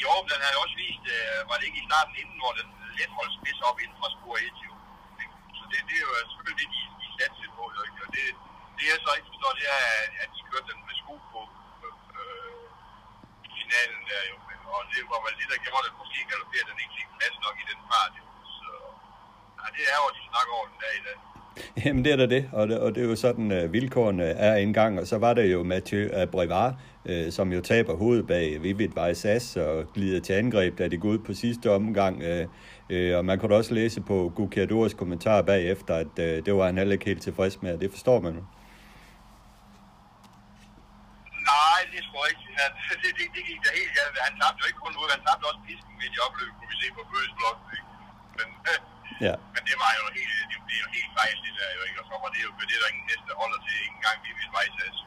Jo, 0.03 0.11
men 0.21 0.29
den 0.33 0.39
havde 0.45 0.57
også 0.63 0.75
vist, 0.83 1.05
øh, 1.15 1.37
var 1.49 1.55
det 1.59 1.65
ikke 1.69 1.81
i 1.83 1.87
starten 1.89 2.13
inden, 2.21 2.37
hvor 2.41 2.53
den 2.59 2.67
let 2.97 3.11
holdt 3.17 3.33
spids 3.39 3.59
op 3.69 3.77
inden 3.83 3.97
fra 4.01 4.09
spor 4.15 4.35
1, 4.49 4.57
jo. 4.67 4.73
Så 5.57 5.63
det, 5.71 5.79
det 5.89 5.95
er 6.01 6.05
jo 6.07 6.13
selvfølgelig 6.31 6.59
det, 6.61 6.69
de, 6.75 6.81
de 7.01 7.07
satte 7.17 7.47
på, 7.57 7.63
jo. 7.75 7.81
Og 8.05 8.09
det, 8.15 8.25
det 8.77 8.85
jeg 8.91 8.99
så 9.05 9.11
ikke 9.17 9.29
forstår, 9.31 9.51
det 9.59 9.67
er, 9.77 9.85
at 10.23 10.29
de 10.35 10.41
kørte 10.49 10.67
den 10.71 10.79
med 10.87 10.95
sko 11.01 11.15
på 11.31 11.41
øh, 12.19 12.53
i 13.47 13.49
finalen 13.59 14.01
der, 14.11 14.23
jo. 14.31 14.35
Og 14.73 14.81
det 14.91 15.01
var 15.11 15.19
vel 15.25 15.35
det, 15.39 15.47
der 15.53 15.59
gjorde 15.65 15.83
det, 15.85 15.91
måske 16.01 16.17
galopperede 16.29 16.67
den 16.69 16.77
ikke 16.83 16.95
fik 16.99 17.09
plads 17.17 17.37
nok 17.45 17.55
i 17.63 17.65
den 17.71 17.79
fart, 17.89 18.13
jo. 18.19 18.25
Så 18.59 18.69
ja, 19.61 19.65
det 19.75 19.83
er 19.91 19.97
jo, 20.01 20.07
de 20.17 20.21
snakker 20.31 20.51
over 20.57 20.67
den 20.71 20.79
dag 20.85 20.93
i 21.01 21.03
dag. 21.07 21.17
Jamen 21.85 22.03
det 22.05 22.11
er 22.13 22.19
da 22.23 22.25
det, 22.35 22.43
og 22.53 22.67
det, 22.67 22.79
og 22.79 22.95
det 22.95 23.03
er 23.03 23.07
jo 23.07 23.15
sådan, 23.15 23.47
uh, 23.57 23.73
vilkårene 23.73 24.23
er 24.23 24.55
engang, 24.55 24.99
og 24.99 25.07
så 25.07 25.17
var 25.17 25.33
der 25.33 25.43
jo 25.43 25.63
Mathieu 25.63 26.09
Brevard, 26.31 26.73
uh, 27.09 27.31
som 27.37 27.53
jo 27.53 27.61
taber 27.61 27.95
hovedet 27.95 28.27
bag 28.27 28.63
Vivid 28.63 28.89
Vejsas 28.95 29.55
og 29.55 29.93
glider 29.93 30.19
til 30.21 30.33
angreb, 30.33 30.77
da 30.77 30.87
det 30.87 31.01
går 31.01 31.09
ud 31.09 31.19
på 31.19 31.33
sidste 31.33 31.71
omgang. 31.71 32.15
Uh, 32.17 32.43
uh, 32.95 33.17
og 33.17 33.25
man 33.25 33.39
kunne 33.39 33.55
også 33.55 33.73
læse 33.73 34.01
på 34.01 34.31
Gukiadors 34.35 34.93
kommentar 34.93 35.41
bagefter, 35.41 35.95
at 35.95 36.13
uh, 36.19 36.45
det 36.45 36.55
var 36.55 36.65
han 36.65 36.77
heller 36.77 36.93
ikke 36.93 37.05
helt 37.05 37.21
tilfreds 37.21 37.61
med, 37.61 37.73
og 37.73 37.81
det 37.81 37.91
forstår 37.91 38.19
man 38.19 38.33
jo. 38.33 38.43
Nej, 41.51 41.79
det 41.93 42.01
tror 42.09 42.25
jeg 42.25 42.31
ikke. 42.31 42.44
Han, 42.59 42.69
det, 43.01 43.09
det, 43.17 43.25
det 43.35 43.41
gik 43.49 43.59
da 43.65 43.69
helt 43.79 43.93
galt. 43.97 44.15
Han 44.27 44.35
tabte 44.41 44.59
jo 44.61 44.65
ikke 44.69 44.81
kun 44.85 44.95
ud, 45.01 45.07
han 45.15 45.21
tabte 45.27 45.43
også 45.49 45.61
pisken 45.67 45.93
midt 46.01 46.13
i 46.17 46.19
opløbet, 46.25 46.55
kunne 46.57 46.71
vi 46.73 46.77
se 46.83 46.87
på 46.97 47.03
Bøges. 47.11 47.33
Men, 48.37 48.47
ja. 49.27 49.35
men 49.53 49.61
det 49.69 49.75
var 49.83 49.91
jo 49.99 50.05
helt, 50.17 50.35
det, 50.49 50.57
det 50.67 50.75
er 50.77 50.83
jo 50.85 50.89
helt 50.97 51.11
fejl, 51.19 51.37
det 51.45 51.53
der 51.59 51.69
jo 51.77 51.81
ikke. 51.87 51.97
Og 52.01 52.05
så 52.09 52.15
var 52.23 52.29
det 52.35 52.41
jo, 52.45 52.49
det 52.69 52.75
er 52.77 52.81
der 52.83 52.89
ingen 52.93 53.07
næste 53.11 53.31
holder 53.41 53.59
til, 53.65 53.75
ikke 53.85 53.97
engang 53.99 54.17
vi 54.25 54.31
vil 54.39 54.49
vejsas. 54.59 54.97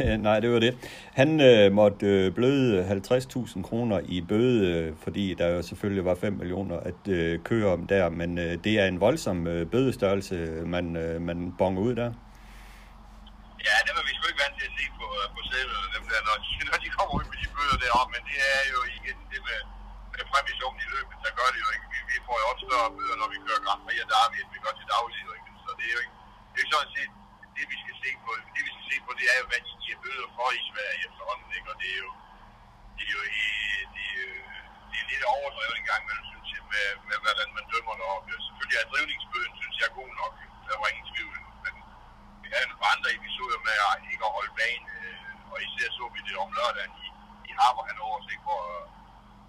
Nej, 0.26 0.40
det 0.40 0.50
var 0.54 0.58
det. 0.58 0.72
Han 1.20 1.40
øh, 1.40 1.72
måtte 1.72 2.06
øh, 2.06 2.32
bløde 2.38 2.72
50.000 2.90 3.62
kroner 3.62 3.98
i 4.04 4.20
bøde, 4.20 4.58
øh, 4.72 4.94
fordi 5.04 5.34
der 5.34 5.46
jo 5.48 5.62
selvfølgelig 5.62 6.04
var 6.04 6.14
5 6.14 6.32
millioner 6.32 6.76
at 6.90 7.02
øh, 7.08 7.40
køre 7.48 7.72
om 7.72 7.86
der, 7.86 8.08
men 8.20 8.38
øh, 8.38 8.52
det 8.64 8.72
er 8.80 8.86
en 8.86 9.00
voldsom 9.00 9.46
øh, 9.46 9.66
bødestørrelse, 9.72 10.36
man, 10.74 10.96
øh, 10.96 11.20
man 11.20 11.54
bonger 11.58 11.82
ud 11.82 11.94
der. 12.00 12.10
Ja, 13.68 13.76
det 13.86 13.92
var 13.96 14.02
vi 14.08 14.12
sgu 14.16 14.24
ikke 14.32 14.42
vant 14.44 14.56
til 14.60 14.66
at 14.70 14.74
se 14.78 14.84
på, 14.98 15.06
på 15.34 15.40
sædlerne, 15.50 15.88
dem 15.96 16.04
der, 16.12 16.20
når 16.28 16.36
de, 16.44 16.50
når 16.70 16.78
de 16.84 16.88
kommer 16.96 17.12
ud 17.18 17.24
med 17.30 17.38
de 17.42 17.48
bøder 17.56 17.78
deroppe, 17.84 18.01
men 18.12 18.20
det 18.28 18.38
er 18.54 18.62
jo 18.74 18.78
igen 18.96 19.18
det 19.32 19.40
med, 19.48 19.60
med 20.14 20.22
præmissionen 20.32 20.80
i 20.86 20.88
løbet, 20.94 21.14
så 21.24 21.28
gør 21.38 21.48
det 21.54 21.60
jo 21.64 21.70
ikke. 21.74 21.86
Vi, 21.92 21.98
vi 22.10 22.16
får 22.26 22.36
jo 22.42 22.46
også 22.52 22.64
større 22.68 22.90
bøder, 22.96 23.16
når 23.22 23.28
vi 23.34 23.38
kører 23.46 23.64
Grand 23.66 23.82
Prix, 23.84 23.98
og 24.04 24.08
der 24.12 24.18
er 24.24 24.28
vi, 24.34 24.38
vi 24.54 24.58
gør 24.64 24.74
til 24.78 24.86
daglig, 24.94 25.18
jo 25.28 25.32
ikke. 25.38 25.50
Så 25.64 25.70
det 25.78 25.86
er 25.88 25.94
jo 25.96 26.00
ikke, 26.04 26.16
det 26.52 26.58
er 26.58 26.64
jo 26.64 26.70
sådan 26.74 26.92
set 26.96 27.12
det, 27.56 27.64
vi 27.72 27.76
skal 27.82 27.96
se 28.02 28.10
på. 28.24 28.30
Det, 28.54 28.62
vi 28.66 28.70
skal 28.74 28.86
se 28.90 28.96
på, 29.04 29.10
det 29.20 29.26
er 29.32 29.36
jo, 29.40 29.44
hvad 29.50 29.60
de 29.66 29.72
giver 29.84 29.98
bøder 30.04 30.28
for 30.36 30.48
i 30.58 30.62
Sverige 30.70 31.00
efterhånden, 31.08 31.48
ikke? 31.58 31.68
Og 31.72 31.76
det 31.82 31.88
er 31.96 32.00
jo, 32.04 32.10
det 32.96 33.04
er 33.08 33.14
jo, 33.16 33.22
det 33.94 34.06
er, 34.20 34.30
det 34.90 34.96
er 35.02 35.06
lidt 35.12 35.24
overdrevet 35.34 35.76
en 35.80 35.88
gang 35.90 36.02
men 36.08 36.16
synes 36.30 36.48
jeg, 36.54 36.62
med, 36.72 36.86
med 37.08 37.18
hvordan 37.24 37.48
man 37.56 37.64
dømmer 37.72 37.94
det 37.98 38.06
op. 38.14 38.24
Selvfølgelig 38.46 38.78
er 38.78 38.90
drivningsbøden, 38.92 39.52
synes 39.60 39.76
jeg, 39.80 39.86
er 39.90 39.98
god 40.00 40.10
nok. 40.22 40.34
Der 40.68 40.76
var 40.80 40.88
ingen 40.92 41.08
tvivl 41.12 41.42
havde 42.56 42.68
nogle 42.72 42.88
andre 42.94 43.08
episoder 43.18 43.58
med 43.66 43.76
at 43.88 43.94
ikke 44.12 44.24
at 44.28 44.34
holde 44.38 44.52
banen, 44.60 44.86
øh, 44.98 45.52
og 45.52 45.58
især 45.66 45.88
så 45.96 46.04
vi 46.14 46.20
det 46.26 46.34
om 46.44 46.50
lørdagen 46.58 46.94
i, 47.06 47.08
i 47.52 47.54
Harper 47.60 47.84
han 47.90 47.98
oversigt, 48.08 48.42
hvor, 48.48 48.64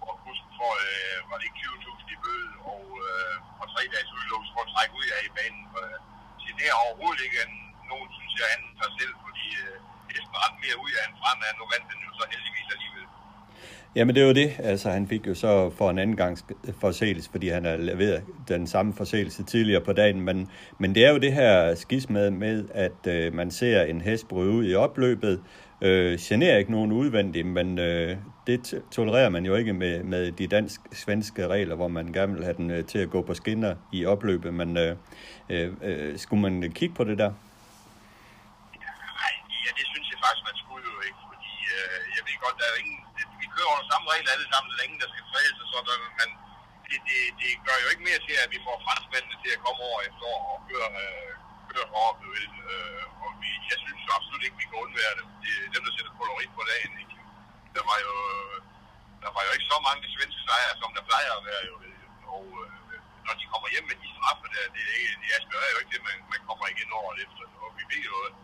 hvor 0.00 0.14
bussen 0.24 0.48
tror, 0.56 0.74
øh, 0.88 1.18
var 1.30 1.38
det 1.42 1.50
20.000 1.60 2.14
i 2.14 2.16
bøde, 2.24 2.50
og, 2.72 2.84
øh, 3.06 3.36
og 3.60 3.66
tre 3.74 3.82
dages 3.94 4.10
udelukkelse 4.16 4.52
for 4.54 4.62
at 4.66 4.70
trække 4.74 4.92
ud 5.00 5.06
af 5.16 5.20
i 5.28 5.32
banen. 5.38 5.64
For, 5.72 5.82
øh, 5.90 6.54
det 6.58 6.66
er 6.70 6.76
overhovedet 6.84 7.20
ikke 7.26 7.38
en, 7.46 7.54
nogen, 7.90 8.08
synes 8.18 8.32
jeg, 8.38 8.46
anden 8.54 8.72
sig 8.80 8.90
selv, 8.98 9.14
fordi 9.26 9.46
øh, 9.64 9.76
Esben 10.16 10.36
ret 10.44 10.56
mere 10.64 10.76
ud 10.84 10.92
af 11.00 11.04
en 11.08 11.16
fremad, 11.20 11.52
nu 11.58 11.64
vandt 11.72 11.86
den 11.90 12.00
jo 12.06 12.10
så 12.18 12.24
heldigvis 12.32 12.68
alligevel. 12.74 13.06
Jamen 13.96 14.14
det 14.14 14.22
er 14.22 14.26
jo 14.26 14.32
det. 14.32 14.50
Altså 14.58 14.90
han 14.90 15.08
fik 15.08 15.26
jo 15.26 15.34
så 15.34 15.70
for 15.70 15.90
en 15.90 15.98
anden 15.98 16.16
gang 16.16 16.38
forseelse, 16.80 17.30
fordi 17.30 17.48
han 17.48 17.64
har 17.64 17.76
leveret 17.76 18.22
den 18.48 18.66
samme 18.66 18.94
forseelse 18.94 19.44
tidligere 19.44 19.80
på 19.80 19.92
dagen. 19.92 20.20
Men, 20.20 20.48
men 20.78 20.94
det 20.94 21.04
er 21.04 21.10
jo 21.10 21.18
det 21.18 21.32
her 21.32 21.74
skis 21.74 22.10
med, 22.10 22.30
med 22.30 22.64
at 22.74 23.06
øh, 23.08 23.34
man 23.34 23.50
ser 23.50 23.82
en 23.82 24.00
hest 24.00 24.28
bryde 24.28 24.52
ud 24.52 24.70
i 24.70 24.74
opløbet 24.74 25.42
øh, 25.80 26.18
generer 26.18 26.58
ikke 26.58 26.72
nogen 26.72 26.92
udvendigt, 26.92 27.46
men 27.46 27.78
øh, 27.78 28.16
det 28.46 28.82
tolererer 28.90 29.28
man 29.28 29.46
jo 29.46 29.54
ikke 29.54 29.72
med, 29.72 30.02
med 30.02 30.32
de 30.32 30.46
dansk-svenske 30.46 31.48
regler, 31.48 31.74
hvor 31.74 31.88
man 31.88 32.12
gerne 32.12 32.34
vil 32.34 32.44
have 32.44 32.56
den 32.56 32.70
øh, 32.70 32.84
til 32.84 32.98
at 32.98 33.10
gå 33.10 33.22
på 33.22 33.34
skinner 33.34 33.74
i 33.92 34.00
opløbet. 34.12 34.54
Men 34.54 34.76
øh, 34.76 34.96
øh, 35.48 35.72
øh 35.82 36.18
skulle 36.18 36.42
man 36.42 36.72
kigge 36.78 36.94
på 36.94 37.04
det 37.04 37.18
der? 37.22 37.30
Nej, 39.20 39.32
ja, 39.64 39.70
det 39.78 39.86
synes 39.92 40.06
jeg 40.12 40.18
faktisk, 40.24 40.44
man 40.50 40.58
skulle 40.64 40.84
jo 40.94 40.98
ikke, 41.08 41.20
fordi 41.30 41.54
øh, 41.76 41.98
jeg 42.16 42.22
ved 42.26 42.36
godt, 42.44 42.56
der 42.60 42.66
er 42.72 42.76
ingen, 42.82 42.98
det, 43.16 43.24
vi 43.42 43.46
kører 43.54 43.70
under 43.74 43.86
samme 43.92 44.06
regler 44.12 44.30
alle 44.36 44.48
sammen, 44.52 44.68
der 44.70 44.84
der 45.02 45.08
skal 45.12 45.24
fredes 45.32 45.58
og 45.64 45.68
sådan, 45.72 46.00
men 46.20 46.28
det, 47.40 47.50
gør 47.66 47.76
jo 47.84 47.88
ikke 47.92 48.04
mere 48.08 48.20
til, 48.26 48.36
at 48.44 48.48
vi 48.54 48.58
får 48.66 48.76
franskmændene 48.86 49.36
til 49.42 49.50
at 49.56 49.60
komme 49.64 49.80
over 49.88 50.00
efter 50.08 50.28
og 50.52 50.58
køre 50.68 50.88
øh, 51.04 51.32
køre 51.74 51.88
for 51.92 52.00
op, 52.10 52.18
øh, 52.72 53.02
og 53.24 53.30
vi, 53.42 53.50
jeg 53.72 53.78
synes 53.84 54.02
absolut 54.16 54.42
ikke, 54.46 54.60
vi 54.62 54.66
kan 54.70 54.82
undvære 54.84 55.14
dem. 55.20 55.26
Det 55.42 55.52
er 55.64 55.72
dem, 55.74 55.82
der 55.86 55.92
sætter 55.96 56.12
kolorit 56.20 56.52
på 56.58 56.62
dagen. 56.72 56.92
Ikke? 57.02 57.16
Der 57.76 57.82
var 57.90 57.98
jo, 58.06 58.14
der 59.24 59.30
var 59.34 59.42
jo 59.46 59.50
ikke 59.56 59.70
så 59.72 59.78
mange 59.88 60.02
svenske 60.16 60.42
sejre, 60.48 60.74
som 60.80 60.90
der 60.96 61.04
plejer 61.10 61.32
at 61.38 61.44
være. 61.50 61.62
Jo. 61.70 61.74
Og 62.34 62.44
øh, 62.62 62.98
når 63.26 63.34
de 63.40 63.44
kommer 63.52 63.68
hjem 63.74 63.86
med 63.90 63.96
de 64.02 64.08
straffe 64.14 64.46
der, 64.54 64.64
det, 64.76 64.84
er, 65.02 65.14
det 65.22 65.28
aspirerer 65.38 65.72
jo 65.74 65.78
ikke 65.82 65.92
det, 65.94 66.02
man, 66.08 66.18
man 66.34 66.40
kommer 66.48 66.66
igen 66.74 66.90
over 67.00 67.12
efter. 67.24 67.44
Og 67.64 67.68
vi 67.78 67.82
ved 67.92 68.02
jo, 68.10 68.14
at 68.26 68.34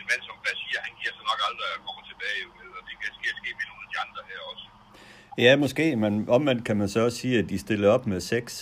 en 0.00 0.06
mand 0.10 0.22
som 0.28 0.36
Basir, 0.44 0.78
han 0.86 0.94
giver 1.00 1.12
sig 1.16 1.24
nok 1.30 1.40
aldrig 1.48 1.68
at 1.76 1.80
komme 1.86 2.02
tilbage. 2.10 2.38
Jo. 2.44 2.50
Og 2.78 2.82
det 2.88 2.94
kan 3.02 3.10
ske, 3.18 3.28
ske 3.40 3.50
med 3.58 3.66
nogle 3.70 3.82
af 3.86 3.90
de 3.92 3.98
andre 4.04 4.20
her 4.30 4.40
også. 4.50 4.66
Ja, 5.44 5.52
måske, 5.64 5.86
men 6.04 6.12
omvendt 6.36 6.62
kan 6.68 6.76
man 6.80 6.88
så 6.94 6.98
også 7.06 7.18
sige, 7.22 7.36
at 7.42 7.46
de 7.52 7.58
stillede 7.64 7.90
op 7.96 8.04
med 8.12 8.20
seks 8.34 8.52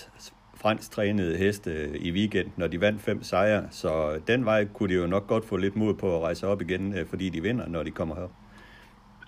fransk 0.66 0.88
trænede 0.96 1.32
heste 1.44 1.70
i 2.08 2.10
weekenden, 2.18 2.54
når 2.60 2.68
de 2.72 2.78
vandt 2.86 3.00
fem 3.08 3.18
sejre. 3.30 3.62
Så 3.80 3.90
den 4.30 4.40
vej 4.50 4.60
kunne 4.74 4.90
de 4.92 4.96
jo 5.02 5.06
nok 5.14 5.24
godt 5.32 5.44
få 5.50 5.54
lidt 5.64 5.76
mod 5.82 5.92
på 6.02 6.08
at 6.16 6.20
rejse 6.26 6.44
op 6.52 6.60
igen, 6.66 6.84
øh, 6.96 7.04
fordi 7.10 7.26
de 7.34 7.40
vinder, 7.46 7.66
når 7.74 7.82
de 7.88 7.92
kommer 7.98 8.14
her. 8.20 8.28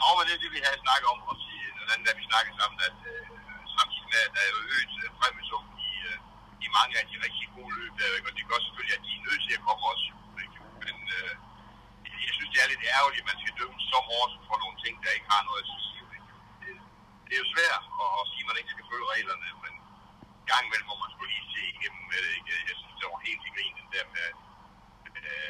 Nå, 0.01 0.09
men 0.17 0.23
det 0.27 0.33
er 0.37 0.41
det, 0.45 0.53
vi 0.57 0.61
har 0.67 0.73
snakket 0.87 1.09
om, 1.15 1.19
og 1.31 1.35
den 1.93 2.01
der 2.07 2.13
vi 2.21 2.25
snakkede 2.31 2.57
sammen, 2.61 2.79
at 2.89 2.99
øh, 3.13 3.23
samtidig 3.77 4.09
med, 4.13 4.21
at 4.27 4.33
der 4.37 4.43
er 4.47 4.51
jo 4.57 4.61
øget 4.75 4.95
øh, 5.03 5.09
præmiesum 5.19 5.65
i, 5.89 5.91
øh, 6.09 6.17
i 6.67 6.69
mange 6.79 6.95
af 7.01 7.05
de 7.11 7.17
rigtig 7.27 7.47
gode 7.57 7.73
løb, 7.81 7.93
der, 8.01 8.09
ikke? 8.19 8.29
og 8.31 8.35
det 8.39 8.45
gør 8.51 8.59
selvfølgelig, 8.67 8.97
at 8.99 9.03
de 9.07 9.13
er 9.19 9.23
nødt 9.29 9.43
til 9.47 9.55
at 9.59 9.63
komme 9.67 9.83
også. 9.93 10.09
Ikke? 10.45 10.59
Men 10.85 10.97
øh, 11.19 11.33
jeg 12.27 12.33
synes, 12.37 12.51
det 12.53 12.61
er 12.65 12.69
lidt 12.73 12.85
ærgerligt, 12.97 13.23
at 13.25 13.29
man 13.31 13.39
skal 13.43 13.55
dømme 13.61 13.79
så 13.93 13.99
hårdt 14.11 14.33
for 14.49 14.57
nogle 14.63 14.77
ting, 14.85 14.95
der 15.05 15.11
ikke 15.17 15.29
har 15.35 15.43
noget 15.49 15.61
at 15.65 15.69
sige. 15.71 16.03
Det, 16.63 16.75
det 17.27 17.33
er 17.37 17.41
jo 17.45 17.49
svært 17.55 17.83
at, 18.03 18.11
at 18.21 18.25
sige, 18.31 18.43
at 18.45 18.49
man 18.51 18.59
ikke 18.61 18.73
skal 18.75 18.87
følge 18.91 19.07
reglerne, 19.15 19.49
men 19.65 19.75
gang 20.53 20.63
imellem 20.69 20.89
må 20.91 20.97
man 21.05 21.11
skulle 21.15 21.31
lige 21.35 21.47
se 21.55 21.61
igennem 21.75 22.03
med 22.13 22.19
det. 22.25 22.31
Ikke? 22.39 22.51
Jeg 22.71 22.77
synes, 22.81 22.95
det 23.01 23.07
var 23.13 23.21
helt 23.29 23.41
til 23.45 23.53
grin, 23.57 23.75
den 23.81 23.89
der 23.95 24.05
med, 24.17 24.29
med, 25.25 25.41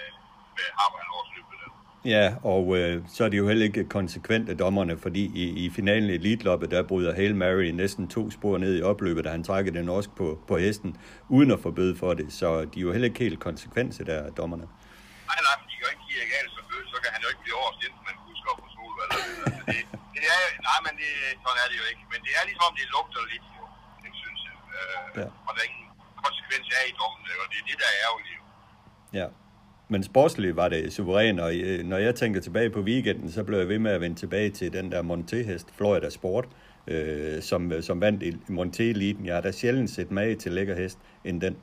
med 0.57 0.67
Harvard 0.79 1.11
årsløbet 1.19 1.57
der. 1.63 1.71
Ja, 2.15 2.27
og 2.55 2.65
øh, 2.79 2.95
så 3.15 3.21
er 3.25 3.31
de 3.33 3.37
jo 3.43 3.47
heller 3.51 3.67
ikke 3.71 3.85
konsekvente 3.99 4.51
dommerne, 4.65 4.95
fordi 5.05 5.23
i, 5.43 5.45
i 5.65 5.71
finalen 5.79 6.09
i 6.11 6.15
Elite-loppet, 6.21 6.69
der 6.75 6.83
bryder 6.91 7.13
Hail 7.19 7.35
Mary 7.43 7.69
næsten 7.83 8.05
to 8.17 8.23
spor 8.37 8.55
ned 8.65 8.73
i 8.79 8.83
opløbet, 8.91 9.25
da 9.27 9.31
han 9.37 9.45
trækker 9.49 9.73
den 9.79 9.89
også 9.97 10.11
på, 10.21 10.27
på 10.49 10.55
hesten, 10.65 10.91
uden 11.37 11.51
at 11.57 11.61
få 11.65 11.71
bøde 11.79 11.95
for 12.03 12.11
det. 12.21 12.27
Så 12.41 12.49
de 12.71 12.77
er 12.81 12.85
jo 12.87 12.93
heller 12.95 13.09
ikke 13.11 13.25
helt 13.27 13.41
konsekvente 13.49 14.01
der, 14.11 14.21
dommerne. 14.41 14.67
Nej, 15.31 15.41
nej, 15.47 15.57
de 15.71 15.75
kan 15.81 15.87
ikke 15.95 16.07
give 16.11 16.27
galt 16.37 16.51
som 16.57 16.65
bøde, 16.71 16.87
så 16.95 16.99
kan 17.03 17.11
han 17.15 17.21
jo 17.25 17.29
ikke 17.33 17.43
blive 17.45 17.59
overstændt, 17.63 17.97
men 18.07 18.15
husker 18.29 18.51
på 18.63 18.67
solvalg. 18.75 19.13
Altså, 19.47 19.63
det, 19.73 19.81
det 20.15 20.23
er, 20.35 20.43
nej, 20.69 20.79
men 20.87 20.93
det, 21.01 21.11
sådan 21.45 21.59
er 21.65 21.69
det 21.71 21.77
jo 21.83 21.87
ikke. 21.93 22.03
Men 22.13 22.19
det 22.27 22.33
er 22.39 22.43
ligesom 22.49 22.65
om, 22.69 22.75
det 22.81 22.87
lugter 22.97 23.23
lidt, 23.33 23.47
jo, 23.57 23.65
det 24.05 24.13
synes 24.23 24.41
jeg. 24.49 24.55
Øh, 24.79 25.21
ja. 25.21 25.27
Og 25.49 25.53
der 25.55 25.61
er 25.65 25.69
ingen 25.71 25.89
konsekvens 26.25 26.67
af 26.79 26.85
i 26.91 26.95
dommen, 27.01 27.23
og 27.43 27.47
det 27.53 27.59
er 27.63 27.67
det, 27.71 27.77
der 27.83 27.89
er 27.93 27.99
ærgerligt. 28.07 28.41
Ja. 29.21 29.27
Men 29.91 30.03
sportsligt 30.03 30.57
var 30.57 30.69
det 30.69 30.93
suverænt, 30.93 31.41
og 31.41 31.51
øh, 31.55 31.85
når 31.93 31.99
jeg 32.07 32.15
tænker 32.15 32.41
tilbage 32.41 32.71
på 32.71 32.81
weekenden, 32.81 33.33
så 33.33 33.41
blev 33.45 33.59
jeg 33.59 33.69
ved 33.69 33.79
med 33.79 33.93
at 33.97 34.01
vende 34.01 34.19
tilbage 34.25 34.51
til 34.51 34.69
den 34.73 34.87
der 34.93 35.03
Monté-hest, 35.11 35.67
Florida 35.77 36.11
Sport, 36.11 36.47
øh, 36.87 37.43
som, 37.51 37.73
øh, 37.73 37.83
som 37.89 37.97
vandt 38.05 38.21
i 38.29 38.31
Monté-eliten. 38.59 39.23
Jeg 39.29 39.35
har 39.39 39.45
da 39.47 39.53
sjældent 39.61 39.91
set 39.97 40.11
mag 40.19 40.39
til 40.43 40.53
lækker 40.53 40.77
hest 40.83 40.99
end 41.29 41.37
den. 41.45 41.55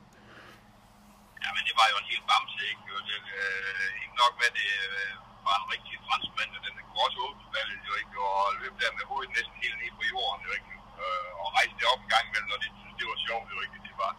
Ja, 1.44 1.48
men 1.56 1.62
det 1.68 1.74
var 1.80 1.86
jo 1.92 1.96
en 2.02 2.08
helt 2.12 2.24
bamse, 2.30 2.62
ikke? 2.72 2.82
Det, 3.10 3.20
øh, 3.40 4.02
ikke 4.02 4.16
nok 4.22 4.32
med, 4.40 4.50
det 4.60 4.68
øh, 4.86 5.10
var 5.46 5.56
en 5.62 5.66
rigtig 5.74 5.94
franskmand, 6.08 6.50
og 6.56 6.60
den 6.66 6.72
kunne 6.86 7.00
også 7.06 7.18
åbne 7.26 7.46
ballet, 7.54 7.80
jo 7.90 7.94
ikke? 8.00 8.14
Og 8.38 8.46
løb 8.62 8.74
der 8.82 8.90
med 8.98 9.04
hovedet 9.10 9.30
næsten 9.36 9.56
helt 9.64 9.76
ned 9.82 9.92
på 9.98 10.04
jorden, 10.12 10.40
jo 10.46 10.52
ikke? 10.58 10.70
Øh, 11.02 11.30
og 11.42 11.46
rejste 11.56 11.74
det 11.80 11.86
op 11.92 12.00
en 12.04 12.10
gang 12.14 12.24
imellem, 12.28 12.48
når 12.52 12.58
det, 12.64 12.70
det 12.98 13.04
var 13.10 13.18
sjovt, 13.26 13.46
jo 13.54 13.58
ikke? 13.64 13.76
Det 13.88 13.94
var 14.02 14.12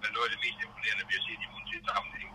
men 0.00 0.10
noget 0.16 0.26
af 0.28 0.32
det 0.34 0.40
mest 0.44 0.58
imponerende, 0.64 1.04
vi 1.10 1.14
har 1.18 1.24
set 1.28 1.40
øh, 1.40 1.46
i 1.46 1.48
Monté-sammenhæng, 1.54 2.30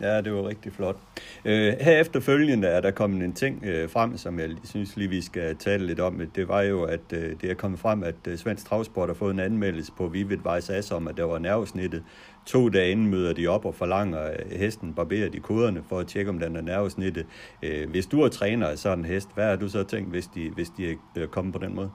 Ja, 0.00 0.20
det 0.20 0.32
var 0.32 0.48
rigtig 0.48 0.72
flot. 0.72 0.96
Øh, 1.44 1.74
her 1.80 2.00
efterfølgende 2.00 2.68
er 2.68 2.80
der 2.80 2.90
kommet 2.90 3.24
en 3.24 3.32
ting 3.32 3.64
øh, 3.64 3.90
frem, 3.90 4.16
som 4.16 4.38
jeg 4.38 4.50
synes 4.64 4.96
lige, 4.96 5.08
vi 5.08 5.22
skal 5.22 5.56
tale 5.56 5.86
lidt 5.86 6.00
om. 6.00 6.20
Det 6.34 6.48
var 6.48 6.62
jo, 6.62 6.82
at 6.82 7.12
øh, 7.12 7.40
det 7.40 7.50
er 7.50 7.54
kommet 7.54 7.80
frem, 7.80 8.02
at 8.02 8.14
øh, 8.28 8.38
Svensk 8.38 8.66
Travsport 8.66 9.08
har 9.08 9.14
fået 9.14 9.34
en 9.34 9.40
anmeldelse 9.40 9.92
på 9.92 10.06
Vivid 10.06 10.38
Vejs 10.42 10.70
As 10.70 10.90
om, 10.90 11.08
at 11.08 11.16
der 11.16 11.24
var 11.24 11.38
nervesnittet. 11.38 12.02
To 12.46 12.68
dage 12.68 12.90
inden 12.90 13.06
møder 13.06 13.32
de 13.32 13.46
op 13.46 13.64
og 13.64 13.74
forlanger, 13.74 14.18
at 14.18 14.58
hesten 14.58 14.94
barberer 14.94 15.28
de 15.28 15.40
koderne 15.40 15.82
for 15.88 15.98
at 15.98 16.06
tjekke, 16.06 16.30
om 16.30 16.38
den 16.38 16.56
er 16.56 16.60
nervesnittet. 16.60 17.26
Øh, 17.62 17.90
hvis 17.90 18.06
du 18.06 18.20
er 18.20 18.28
træner 18.28 18.66
af 18.66 18.78
sådan 18.78 18.98
en 18.98 19.04
hest, 19.04 19.28
hvad 19.34 19.44
har 19.44 19.56
du 19.56 19.68
så 19.68 19.84
tænkt, 19.84 20.10
hvis 20.10 20.26
de, 20.26 20.50
hvis 20.50 20.68
de 20.68 20.84
øh, 20.84 20.96
er 21.16 21.26
kommet 21.26 21.54
på 21.54 21.60
den 21.60 21.74
måde? 21.74 21.90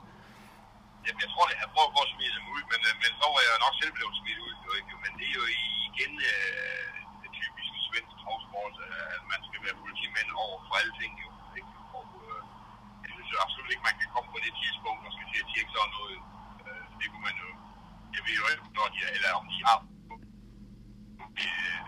Jamen, 1.10 1.24
jeg 1.26 1.32
tror, 1.32 1.46
det 1.50 1.58
har 1.62 1.70
prøvet 1.74 1.92
på 1.96 2.00
at 2.06 2.12
smide 2.14 2.32
dem 2.38 2.46
ud, 2.54 2.62
men, 2.70 2.80
øh, 2.88 2.94
men 3.02 3.10
så 3.20 3.26
var 3.34 3.42
jeg 3.46 3.64
nok 3.64 3.74
selv 3.80 3.92
blevet 3.96 4.14
smidt 4.20 4.40
ud. 4.46 4.54
Jo, 4.66 4.70
ikke? 4.80 4.94
Men 5.04 5.12
det 5.18 5.26
er 5.30 5.36
jo 5.40 5.46
igen... 5.86 6.12
Øh 6.32 6.70
travsport, 8.30 8.74
at 9.16 9.22
man 9.32 9.40
skal 9.46 9.60
være 9.66 9.76
politimænd 9.82 10.28
over 10.44 10.58
for 10.66 10.74
alle 10.80 10.94
ting. 11.00 11.12
Jo, 11.22 11.28
ikke? 11.58 11.72
Og 11.98 12.06
øh, 12.26 12.40
jeg 13.04 13.10
synes 13.14 13.30
absolut 13.44 13.70
ikke, 13.72 13.84
man 13.90 13.96
kan 14.00 14.08
komme 14.14 14.28
på 14.34 14.40
det 14.46 14.52
tidspunkt 14.62 15.00
og 15.06 15.12
skal 15.14 15.26
til 15.32 15.42
at 15.44 15.48
tjekke 15.52 15.70
sådan 15.76 15.92
noget. 15.98 16.18
Øh, 16.66 16.84
det 16.98 17.06
kunne 17.10 17.24
man 17.28 17.36
jo, 17.44 17.48
jeg 18.14 18.22
ved 18.26 18.34
jo 18.40 18.44
ikke, 18.52 18.64
når 18.76 18.86
de, 18.94 18.98
eller 19.16 19.30
om 19.40 19.44
de 19.52 19.58
har 19.68 19.78
øh, 21.42 21.78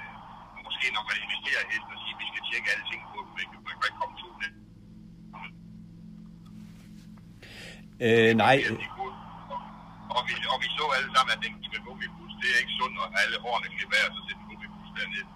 måske 0.66 0.86
når 0.96 1.04
man 1.10 1.16
investerer 1.24 1.62
hesten 1.72 1.94
og 1.96 2.00
siger, 2.02 2.14
at 2.16 2.20
vi 2.22 2.26
skal 2.32 2.42
tjekke 2.48 2.68
alle 2.72 2.84
ting 2.90 3.00
på 3.12 3.18
dem, 3.26 3.34
ikke? 3.42 3.54
man 3.66 3.74
kan 3.78 3.86
ikke 3.88 4.00
komme 4.02 4.16
to 4.22 4.28
det. 4.42 4.50
Øh, 8.06 8.30
nej. 8.44 8.56
Og 10.16 10.22
vi, 10.28 10.34
og 10.52 10.58
vi 10.62 10.68
så 10.78 10.84
alle 10.96 11.10
sammen, 11.14 11.30
at 11.36 11.40
den 11.44 11.52
gik 11.60 11.70
med 11.74 11.82
gummibus. 11.86 12.32
Det 12.40 12.48
er 12.54 12.58
ikke 12.62 12.74
sundt, 12.80 12.96
at 13.06 13.10
alle 13.22 13.36
hårene 13.44 13.68
klipper 13.74 13.96
af, 14.00 14.04
og 14.08 14.12
så 14.16 14.20
sætte 14.26 14.42
gummibus 14.50 14.88
dernede. 14.98 15.28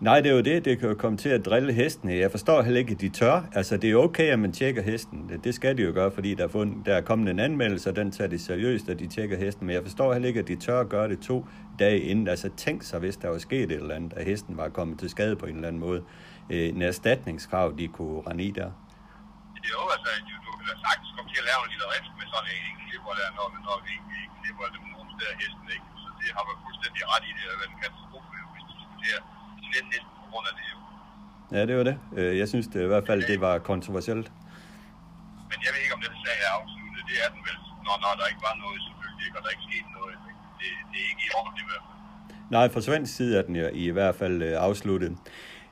Nej, 0.00 0.20
det 0.20 0.30
er 0.30 0.34
jo 0.34 0.40
det. 0.40 0.64
Det 0.64 0.78
kan 0.78 0.88
jo 0.88 0.94
komme 0.94 1.18
til 1.18 1.28
at 1.28 1.44
drille 1.44 1.72
hestene. 1.72 2.12
Jeg 2.14 2.30
forstår 2.30 2.62
heller 2.62 2.78
ikke, 2.78 2.92
at 2.92 3.00
de 3.00 3.08
tør. 3.08 3.42
Altså, 3.52 3.76
det 3.76 3.90
er 3.90 3.96
okay, 3.96 4.28
at 4.32 4.38
man 4.38 4.52
tjekker 4.52 4.82
hesten. 4.82 5.30
Det 5.44 5.54
skal 5.54 5.76
de 5.78 5.82
jo 5.82 5.92
gøre, 5.94 6.10
fordi 6.10 6.34
der 6.34 6.44
er, 6.44 6.48
fundet, 6.48 6.86
der 6.86 6.94
er 6.94 7.00
kommet 7.00 7.30
en 7.30 7.38
anmeldelse, 7.38 7.90
og 7.90 7.96
den 7.96 8.10
tager 8.12 8.28
de 8.28 8.38
seriøst, 8.38 8.88
at 8.88 8.98
de 8.98 9.06
tjekker 9.06 9.36
hesten. 9.38 9.66
Men 9.66 9.74
jeg 9.74 9.82
forstår 9.82 10.12
heller 10.12 10.28
ikke, 10.28 10.40
at 10.40 10.48
de 10.48 10.56
tør 10.56 10.80
at 10.80 10.88
gøre 10.88 11.08
det 11.08 11.20
to 11.20 11.46
dage 11.78 12.00
inden. 12.00 12.28
Altså, 12.28 12.50
tænk 12.56 12.82
sig, 12.82 12.98
hvis 12.98 13.16
der 13.16 13.28
var 13.28 13.38
sket 13.38 13.62
et 13.62 13.72
eller 13.72 13.94
andet, 13.94 14.12
at 14.16 14.24
hesten 14.24 14.56
var 14.56 14.68
kommet 14.68 14.98
til 14.98 15.10
skade 15.10 15.36
på 15.36 15.46
en 15.46 15.54
eller 15.54 15.68
anden 15.68 15.80
måde. 15.80 16.02
Øh, 16.50 16.68
en 16.68 16.82
erstatningskrav, 16.82 17.74
de 17.78 17.88
kunne 17.88 18.22
rende 18.28 18.44
i 18.44 18.50
der. 18.50 18.70
Jo, 19.72 19.80
altså, 19.94 20.10
du, 20.26 20.53
du 20.64 20.68
kan 20.68 20.76
da 20.80 20.86
sagtens 20.88 21.10
komme 21.16 21.28
til 21.32 21.40
at 21.42 21.46
lave 21.50 21.60
en 21.66 21.70
lille 21.74 21.86
rift 21.94 22.12
med 22.20 22.26
sådan 22.34 22.50
en 22.70 22.76
klipper 22.84 23.12
der, 23.20 23.28
når, 23.38 23.46
når 23.68 23.76
vi 23.84 23.90
ikke 23.98 24.18
klipper 24.40 24.66
dem 24.74 24.82
nogen 24.94 25.08
steder 25.14 25.34
hesten, 25.42 25.66
ikke? 25.76 25.86
Så 26.02 26.08
det 26.20 26.28
har 26.36 26.42
været 26.48 26.60
fuldstændig 26.66 27.02
ret 27.12 27.24
i 27.30 27.32
det, 27.38 27.44
at 27.52 27.58
en 27.74 27.78
katastrofe, 27.84 28.36
hvis 28.52 28.64
de 28.68 28.72
diskuterer 28.80 29.20
slet 29.68 29.86
næsten 29.94 30.12
på 30.22 30.26
grund 30.30 30.46
af 30.50 30.54
det 30.58 30.66
jo. 30.72 30.78
Ja, 31.56 31.60
det 31.68 31.74
var 31.78 31.84
det. 31.90 31.96
Øh, 32.18 32.32
jeg 32.40 32.46
synes 32.52 32.66
det, 32.72 32.80
i 32.86 32.90
hvert 32.92 33.06
fald, 33.10 33.20
det 33.32 33.38
var 33.46 33.54
kontroversielt. 33.72 34.28
Men 35.50 35.58
jeg 35.64 35.70
ved 35.74 35.80
ikke, 35.84 35.94
om 35.98 36.02
den 36.06 36.14
sag 36.24 36.36
er 36.46 36.50
afsluttet. 36.58 37.02
Det 37.10 37.16
er 37.24 37.28
den 37.34 37.42
vel, 37.48 37.58
når, 37.86 37.94
når 38.04 38.12
der 38.20 38.26
ikke 38.32 38.42
var 38.48 38.54
noget, 38.64 38.78
selvfølgelig 38.86 39.24
ikke, 39.26 39.36
og 39.38 39.42
der 39.44 39.50
ikke 39.54 39.66
skete 39.70 39.90
noget. 39.98 40.14
Det, 40.60 40.68
det 40.90 40.98
er 41.04 41.08
ikke 41.12 41.24
i 41.28 41.30
orden 41.38 41.56
i 41.62 41.66
hvert 41.68 41.84
fald. 41.86 41.98
Nej, 42.56 42.66
fra 42.74 42.80
svensk 42.88 43.10
side 43.18 43.32
er 43.38 43.44
den 43.48 43.54
jo 43.62 43.66
i 43.86 43.88
hvert 43.96 44.16
fald 44.20 44.36
øh, 44.48 44.54
afsluttet. 44.68 45.12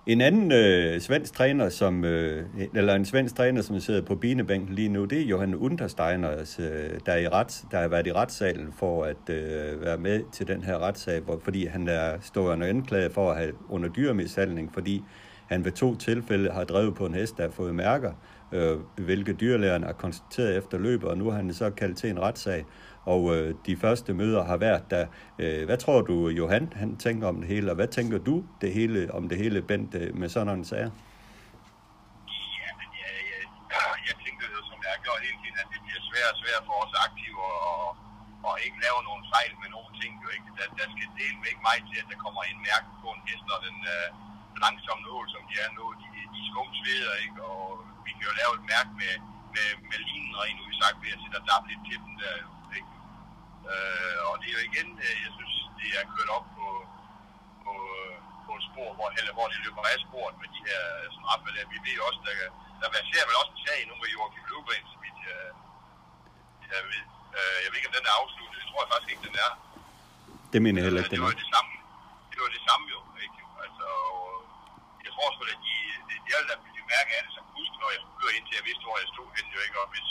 En 0.06 0.20
anden 0.20 0.52
øh, 0.52 1.00
svensk 1.00 1.32
træner, 1.34 1.68
som, 1.68 2.04
øh, 2.04 2.44
eller 2.74 2.94
en 2.94 3.04
svensk 3.04 3.36
træner, 3.36 3.62
som 3.62 3.80
sidder 3.80 4.02
på 4.02 4.14
binebænken 4.14 4.74
lige 4.74 4.88
nu, 4.88 5.04
det 5.04 5.20
er 5.20 5.24
Johan 5.24 5.54
Untersteiner, 5.54 6.30
øh, 6.58 7.00
der, 7.06 7.12
er 7.12 7.16
i 7.16 7.28
ret, 7.28 7.64
der 7.70 7.80
har 7.80 7.88
været 7.88 8.06
i 8.06 8.12
retssalen 8.12 8.72
for 8.72 9.04
at 9.04 9.30
øh, 9.30 9.80
være 9.84 9.98
med 9.98 10.22
til 10.32 10.48
den 10.48 10.62
her 10.64 10.78
retssag, 10.78 11.20
hvor, 11.20 11.40
fordi 11.44 11.66
han 11.66 11.88
er 11.88 12.18
stående 12.20 12.66
anklaget 12.66 13.12
for 13.12 13.30
at 13.30 13.36
have 13.36 13.52
under 13.68 13.88
dyremishandling, 13.88 14.70
fordi 14.74 15.02
han 15.46 15.64
ved 15.64 15.72
to 15.72 15.96
tilfælde 15.96 16.50
har 16.50 16.64
drevet 16.64 16.94
på 16.94 17.06
en 17.06 17.14
hest, 17.14 17.36
der 17.36 17.42
har 17.42 17.50
fået 17.50 17.74
mærker, 17.74 18.12
øh, 18.52 18.78
hvilket 18.96 19.40
dyrlægerne 19.40 19.86
har 19.86 19.92
konstateret 19.92 20.56
efter 20.56 20.78
løbet, 20.78 21.08
og 21.08 21.18
nu 21.18 21.30
har 21.30 21.36
han 21.36 21.52
så 21.52 21.70
kaldt 21.70 21.98
til 21.98 22.10
en 22.10 22.20
retssag, 22.20 22.64
og 23.04 23.36
øh, 23.36 23.54
de 23.66 23.76
første 23.76 24.14
møder 24.14 24.44
har 24.44 24.56
været 24.56 24.90
der. 24.90 25.06
Øh, 25.38 25.64
hvad 25.64 25.78
tror 25.84 26.00
du, 26.02 26.28
Johan, 26.28 26.72
han 26.76 26.96
tænker 26.96 27.28
om 27.28 27.36
det 27.40 27.48
hele, 27.48 27.70
og 27.72 27.76
hvad 27.78 27.88
tænker 27.88 28.18
du 28.18 28.44
det 28.60 28.70
hele, 28.78 29.14
om 29.18 29.28
det 29.28 29.38
hele, 29.42 29.62
Bent, 29.62 29.94
øh, 29.94 30.08
med 30.20 30.28
sådan 30.28 30.46
nogle 30.46 30.64
sager? 30.64 30.90
Ja, 32.62 32.70
men 32.80 32.88
jeg, 33.02 33.12
jeg, 33.32 33.42
jeg 34.08 34.16
tænker 34.24 34.46
jo, 34.54 34.60
som 34.70 34.78
jeg 34.84 34.90
har 34.94 35.00
gjort 35.06 35.20
hele 35.26 35.58
at 35.62 35.68
det 35.74 35.80
bliver 35.86 36.02
svært 36.10 36.32
og 36.34 36.38
svært 36.42 36.62
for 36.68 36.76
os 36.84 36.94
aktive 37.06 37.42
og, 37.72 37.84
og 38.48 38.54
ikke 38.66 38.78
lave 38.86 38.98
nogle 39.08 39.24
fejl 39.34 39.52
med 39.62 39.68
nogle 39.76 39.92
ting. 40.00 40.12
Jo 40.22 40.28
ikke. 40.36 40.48
Der, 40.58 40.66
der 40.78 40.86
skal 40.94 41.08
dele 41.20 41.36
med 41.40 41.48
ikke 41.52 41.64
mig 41.70 41.78
til, 41.88 41.96
at 42.02 42.08
der 42.12 42.18
kommer 42.24 42.42
en 42.42 42.60
mærke 42.68 42.88
på 43.02 43.08
en 43.16 43.22
hest, 43.28 43.46
og 43.54 43.60
den 43.66 43.78
øh, 43.94 44.06
langsomme 44.64 45.02
nål, 45.06 45.26
som 45.34 45.42
de 45.48 45.54
er 45.64 45.70
nu, 45.78 45.84
de, 46.02 46.08
de 46.34 46.40
skumsveder, 46.50 47.14
ikke? 47.24 47.38
og 47.50 47.62
vi 48.04 48.10
kan 48.16 48.24
jo 48.28 48.34
lave 48.40 48.52
et 48.58 48.64
mærke 48.74 48.92
med, 49.00 49.14
med, 49.54 49.68
med 49.90 49.98
linen, 50.08 50.34
rent 50.42 50.60
ud 50.64 50.72
sagt, 50.82 50.96
ved 51.02 51.14
at 51.16 51.20
sætte 51.22 51.48
der 51.48 51.58
lidt 51.70 51.82
til 51.88 51.98
den 52.06 52.16
der. 52.22 52.34
Jo 52.44 52.61
igen, 54.70 54.88
øh, 55.06 55.16
jeg 55.24 55.32
synes, 55.38 55.54
det 55.78 55.88
er 55.98 56.12
kørt 56.14 56.30
op 56.36 56.46
på, 56.56 56.66
på, 57.64 57.72
på 58.44 58.50
et 58.58 58.64
spor, 58.68 58.88
hvor, 58.96 59.08
eller 59.18 59.32
hvor 59.36 59.46
det 59.52 59.58
løber 59.64 59.82
af 59.92 59.98
sporet 60.06 60.34
med 60.42 60.48
de 60.54 60.60
her 60.68 60.82
straffe 61.16 61.48
der. 61.56 61.64
Vi 61.74 61.78
ved 61.86 61.96
også, 62.08 62.20
der, 62.26 62.36
der 62.94 63.02
ser 63.10 63.22
vel 63.28 63.36
også 63.40 63.52
en 63.56 63.62
sag 63.66 63.80
nu 63.88 63.94
med 64.02 64.08
Joachim 64.14 64.44
Løgren, 64.50 64.84
som 64.92 65.00
jeg, 65.08 65.14
jeg, 66.72 66.80
ved, 66.90 67.04
øh, 67.38 67.56
jeg 67.62 67.68
ved 67.68 67.78
ikke, 67.78 67.90
om 67.90 67.96
den 67.98 68.06
er 68.10 68.14
afsluttet. 68.22 68.56
Det 68.60 68.66
tror 68.70 68.80
jeg 68.82 68.90
faktisk 68.92 69.10
ikke, 69.12 69.26
den 69.28 69.36
er. 69.46 69.52
Det 70.52 70.60
mener 70.64 70.78
jeg 70.78 70.86
heller 70.86 71.00
ikke, 71.02 71.12
det 71.14 71.18
den 71.20 71.26
var 71.28 71.34
er. 71.36 71.42
det 71.42 71.50
samme. 71.54 71.72
Det 72.32 72.38
var 72.44 72.50
det 72.56 72.62
samme 72.68 72.84
jo, 72.94 72.98
ikke? 73.26 73.40
Altså, 73.64 73.86
jeg 75.04 75.10
tror 75.14 75.26
sgu, 75.34 75.42
at 75.54 75.60
de, 75.66 75.74
det, 76.08 76.16
det 76.24 76.30
er 76.36 76.42
da 76.50 76.54
ville 76.66 76.84
mærke 76.96 77.10
af 77.16 77.22
det 77.26 77.32
som 77.36 77.44
husk, 77.56 77.72
når 77.82 77.90
jeg 77.94 78.00
skulle 78.02 78.18
køre 78.22 78.34
ind 78.36 78.44
til, 78.46 78.54
jeg 78.60 78.66
vidste, 78.68 78.84
hvor 78.88 78.98
jeg 79.02 79.08
stod 79.14 79.28
henne, 79.36 79.50
jo 79.56 79.60
ikke? 79.66 79.78
Og 79.82 79.88
hvis 79.94 80.08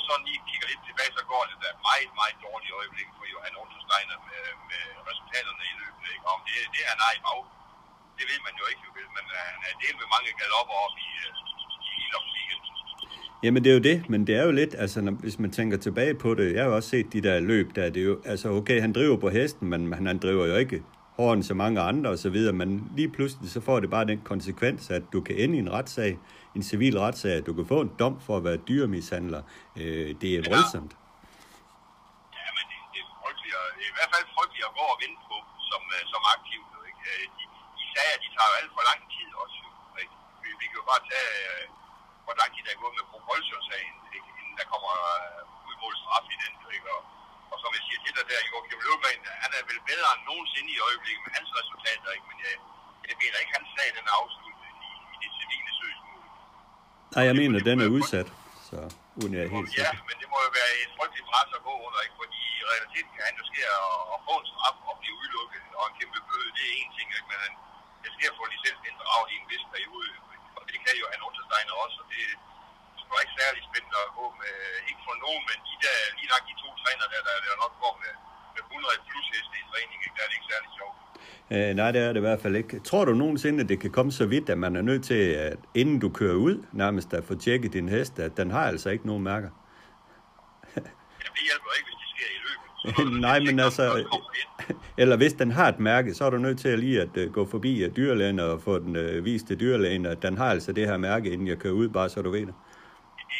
så 0.00 0.06
sådan 0.08 0.26
lige 0.28 0.40
kigger 0.48 0.66
lidt 0.72 0.82
tilbage, 0.88 1.12
så 1.18 1.22
går 1.32 1.42
det 1.50 1.56
da 1.64 1.68
meget, 1.88 2.10
meget 2.20 2.36
dårligt 2.46 2.70
i 2.70 2.76
øjeblikket 2.80 3.14
for 3.18 3.26
Johan 3.32 3.54
Untersteiner 3.62 4.18
med, 4.28 4.44
med 4.70 4.84
resultaterne 5.08 5.64
i 5.72 5.74
løbet, 5.82 6.04
ikke? 6.14 6.24
Om 6.34 6.38
det, 6.48 6.56
det 6.74 6.82
er 6.90 6.94
nej 7.06 7.16
bag, 7.26 7.40
det 8.18 8.24
ved 8.30 8.40
man 8.46 8.54
jo 8.60 8.64
ikke, 8.70 8.82
jo, 8.86 8.90
men 9.16 9.24
øh, 9.36 9.42
han 9.52 9.60
er 9.68 9.74
del 9.82 9.94
med 10.00 10.08
mange 10.14 10.30
galopper 10.40 10.76
op 10.86 10.96
i, 11.06 11.08
øh, 11.24 11.30
i 11.88 11.90
Ilopsligen. 12.06 12.60
Jamen 13.44 13.60
det 13.64 13.70
er 13.70 13.76
jo 13.78 13.84
det, 13.90 13.98
men 14.12 14.20
det 14.26 14.34
er 14.40 14.44
jo 14.48 14.52
lidt, 14.60 14.72
altså 14.84 14.98
når, 15.06 15.12
hvis 15.24 15.38
man 15.42 15.50
tænker 15.58 15.76
tilbage 15.86 16.14
på 16.24 16.28
det, 16.38 16.46
jeg 16.54 16.62
har 16.62 16.68
jo 16.70 16.76
også 16.78 16.90
set 16.94 17.12
de 17.14 17.20
der 17.26 17.36
løb 17.52 17.68
der, 17.76 17.90
det 17.94 18.00
er 18.02 18.08
jo, 18.12 18.16
altså 18.32 18.46
okay, 18.58 18.78
han 18.84 18.92
driver 18.92 19.16
på 19.24 19.28
hesten, 19.38 19.64
men 19.72 19.80
han, 19.92 20.06
han 20.06 20.18
driver 20.24 20.44
jo 20.46 20.56
ikke 20.64 20.78
hårdere 21.22 21.36
end 21.38 21.46
så 21.52 21.54
mange 21.62 21.78
andre 21.90 22.08
og 22.14 22.18
så 22.24 22.30
videre, 22.36 22.54
men 22.62 22.70
lige 22.98 23.10
pludselig 23.16 23.48
så 23.56 23.60
får 23.68 23.76
det 23.82 23.90
bare 23.96 24.06
den 24.12 24.20
konsekvens, 24.32 24.82
at 24.96 25.04
du 25.14 25.18
kan 25.26 25.34
ende 25.42 25.54
i 25.58 25.60
en 25.66 25.72
retssag, 25.76 26.12
en 26.58 26.64
civil 26.72 26.94
retssag, 27.04 27.32
at 27.40 27.44
du 27.48 27.52
kan 27.58 27.66
få 27.72 27.78
en 27.86 27.92
dom 28.02 28.14
for 28.26 28.34
at 28.38 28.44
være 28.48 28.58
dyremishandler. 28.68 29.42
Øh, 29.80 30.08
det 30.22 30.30
er 30.36 30.40
voldsomt. 30.52 30.92
Ja, 32.38 32.48
men 32.56 32.64
det, 32.70 32.78
det 32.94 33.00
er 33.04 33.08
frygteligt, 33.22 33.54
og 33.60 33.66
i 33.90 33.92
hvert 33.96 34.10
fald 34.14 34.24
frygteligt 34.36 34.64
at 34.70 34.74
gå 34.80 34.84
og 34.94 34.98
vente 35.04 35.20
på 35.30 35.36
som, 35.70 35.82
øh, 35.96 36.02
som 36.12 36.22
aktiv. 36.36 36.60
Ikke? 36.90 37.02
Øh, 37.12 37.24
De, 37.36 37.42
de 37.78 37.84
sager, 37.94 38.16
de 38.24 38.28
tager 38.36 38.48
jo 38.50 38.54
alt 38.60 38.72
for 38.76 38.84
lang 38.90 39.00
tid 39.14 39.28
også. 39.42 39.58
Ikke? 40.02 40.14
Vi, 40.42 40.48
vi 40.60 40.64
kan 40.70 40.76
jo 40.82 40.84
bare 40.92 41.02
tage, 41.12 41.30
øh, 41.52 41.64
hvor 42.26 42.34
lang 42.40 42.48
tid 42.54 42.62
der 42.66 42.72
er 42.74 42.80
gået 42.82 42.94
med 42.98 43.04
Propulsor-sagen, 43.12 43.94
ikke? 44.16 44.28
inden 44.40 44.54
der 44.60 44.66
kommer 44.72 44.92
øh, 45.18 45.68
udmålet 45.68 45.98
straf 46.02 46.26
i 46.34 46.36
den. 46.42 46.52
Ikke? 46.76 46.88
Og, 46.96 47.02
og 47.52 47.56
som 47.62 47.70
jeg 47.76 47.82
siger 47.86 48.00
til 48.04 48.12
dig 48.18 48.24
der, 48.30 48.40
Joachim 48.50 48.78
Løvgren, 48.86 49.20
han 49.44 49.50
er 49.58 49.62
vel 49.70 49.80
bedre 49.90 50.08
end 50.14 50.22
nogensinde 50.30 50.70
i 50.76 50.78
øjeblikket 50.88 51.22
med 51.26 51.32
hans 51.38 51.50
resultater, 51.60 52.08
ikke? 52.16 52.26
men 52.30 52.38
jeg, 52.46 52.54
jeg 53.08 53.16
mener 53.22 53.36
ikke, 53.42 53.54
hans 53.58 53.68
sag 53.76 53.88
den 53.98 54.06
afsluttet 54.18 54.66
i, 54.88 54.90
i 55.14 55.16
det 55.22 55.30
civile 55.38 55.70
søgsmål. 55.80 56.20
Nej, 57.14 57.24
jeg 57.28 57.36
mener, 57.40 57.58
den 57.70 57.78
er 57.84 57.88
udsat, 57.96 58.28
så 58.68 58.76
uden 59.20 59.32
jeg 59.36 59.42
er 59.46 59.50
helt 59.56 59.70
Ja, 59.80 59.88
sikker. 59.90 60.04
men 60.08 60.16
det 60.22 60.28
må 60.32 60.36
jo 60.46 60.50
være 60.60 60.70
et 60.84 60.90
frygteligt 60.98 61.26
pres 61.30 61.50
at 61.58 61.62
gå 61.68 61.74
under, 61.86 62.00
ikke? 62.06 62.16
fordi 62.22 62.40
i 62.60 62.62
realiteten 62.72 63.10
kan 63.16 63.24
han 63.28 63.34
jo 63.40 63.44
ske 63.50 63.60
at, 63.78 63.86
at 64.14 64.18
få 64.26 64.34
en 64.42 64.46
straf 64.52 64.76
og 64.90 64.94
blive 65.00 65.14
udelukket 65.20 65.62
og 65.78 65.84
en 65.90 65.94
kæmpe 66.00 66.20
bøde. 66.28 66.50
Det 66.56 66.64
er 66.70 66.74
en 66.82 66.90
ting, 66.96 67.08
ikke? 67.18 67.28
men 67.30 67.38
han, 67.44 67.52
det 68.02 68.10
sker 68.16 68.28
at 68.32 68.36
få 68.40 68.44
licens 68.54 68.80
inddraget 68.88 69.26
i 69.32 69.34
en 69.40 69.46
vis 69.52 69.64
periode. 69.74 70.10
Og 70.58 70.62
det 70.68 70.76
kan 70.84 70.94
jo 71.00 71.04
han 71.12 71.20
Untersteiner 71.28 71.74
også, 71.84 71.96
og 72.02 72.06
det 72.12 72.22
er 73.12 73.18
sgu 73.18 73.24
ikke 73.24 73.36
særlig 73.42 73.62
spændende 73.68 73.98
at 74.06 74.12
gå 74.20 74.26
med, 74.42 74.54
ikke 74.90 75.02
for 75.08 75.14
nogen, 75.24 75.42
men 75.48 75.58
de 75.68 75.74
der, 75.84 75.96
lige 76.18 76.28
nok 76.32 76.42
de 76.50 76.54
to 76.62 76.68
træner 76.82 77.06
der, 77.12 77.20
der, 77.26 77.34
der 77.46 77.54
nok 77.64 77.74
går 77.84 77.94
med, 78.02 78.12
med 78.54 78.62
100 78.76 79.06
plus 79.08 79.26
heste 79.34 79.54
i 79.62 79.64
træning, 79.70 79.98
ikke? 80.06 80.14
der 80.16 80.22
er 80.24 80.28
det 80.30 80.36
ikke 80.38 80.50
særlig 80.52 80.70
sjovt. 80.78 80.96
Øh, 81.54 81.70
nej, 81.80 81.90
det 81.94 82.00
er 82.06 82.10
det 82.12 82.20
i 82.22 82.26
hvert 82.28 82.42
fald 82.44 82.54
ikke. 82.60 82.74
Tror 82.88 83.04
du 83.08 83.12
nogensinde, 83.24 83.58
at 83.62 83.68
det 83.72 83.78
kan 83.84 83.92
komme 83.96 84.12
så 84.20 84.26
vidt, 84.32 84.46
at 84.54 84.58
man 84.64 84.72
er 84.80 84.84
nødt 84.90 85.04
til, 85.10 85.22
at 85.48 85.58
inden 85.80 85.98
du 86.04 86.08
kører 86.20 86.38
ud, 86.46 86.56
nærmest 86.82 87.08
at 87.18 87.24
få 87.28 87.34
tjekket 87.44 87.72
din 87.72 87.88
hest, 87.88 88.14
at 88.26 88.32
den 88.40 88.48
har 88.56 88.64
altså 88.72 88.88
ikke 88.94 89.06
nogen 89.06 89.24
mærker? 89.32 89.50
Jamen, 91.20 91.34
det 91.36 91.44
hjælper 91.48 91.70
ikke, 91.78 91.88
hvis 91.90 91.98
det 92.02 92.10
sker 92.14 92.28
i 92.38 92.40
løbet. 92.46 92.68
Så 92.82 93.20
Nej, 93.28 93.38
men 93.46 93.60
altså, 93.60 93.84
eller 95.02 95.16
hvis 95.16 95.32
den 95.32 95.50
har 95.50 95.68
et 95.68 95.80
mærke, 95.80 96.14
så 96.14 96.24
er 96.24 96.30
du 96.30 96.38
nødt 96.38 96.58
til 96.58 96.68
at 96.68 96.78
lige 96.78 97.00
at 97.00 97.26
uh, 97.26 97.32
gå 97.32 97.46
forbi 97.46 97.86
uh, 97.86 97.96
dyrlægen 97.96 98.38
og 98.38 98.62
få 98.62 98.78
den 98.78 98.96
uh, 98.96 99.24
vist 99.24 99.46
til 99.46 99.60
dyrlægen, 99.60 100.06
at 100.06 100.22
den 100.22 100.36
har 100.36 100.50
altså 100.50 100.72
det 100.72 100.86
her 100.86 100.96
mærke, 100.96 101.30
inden 101.30 101.46
jeg 101.48 101.58
kører 101.58 101.74
ud, 101.74 101.88
bare 101.88 102.08
så 102.08 102.22
du 102.22 102.30
ved 102.30 102.46
det. 102.46 102.54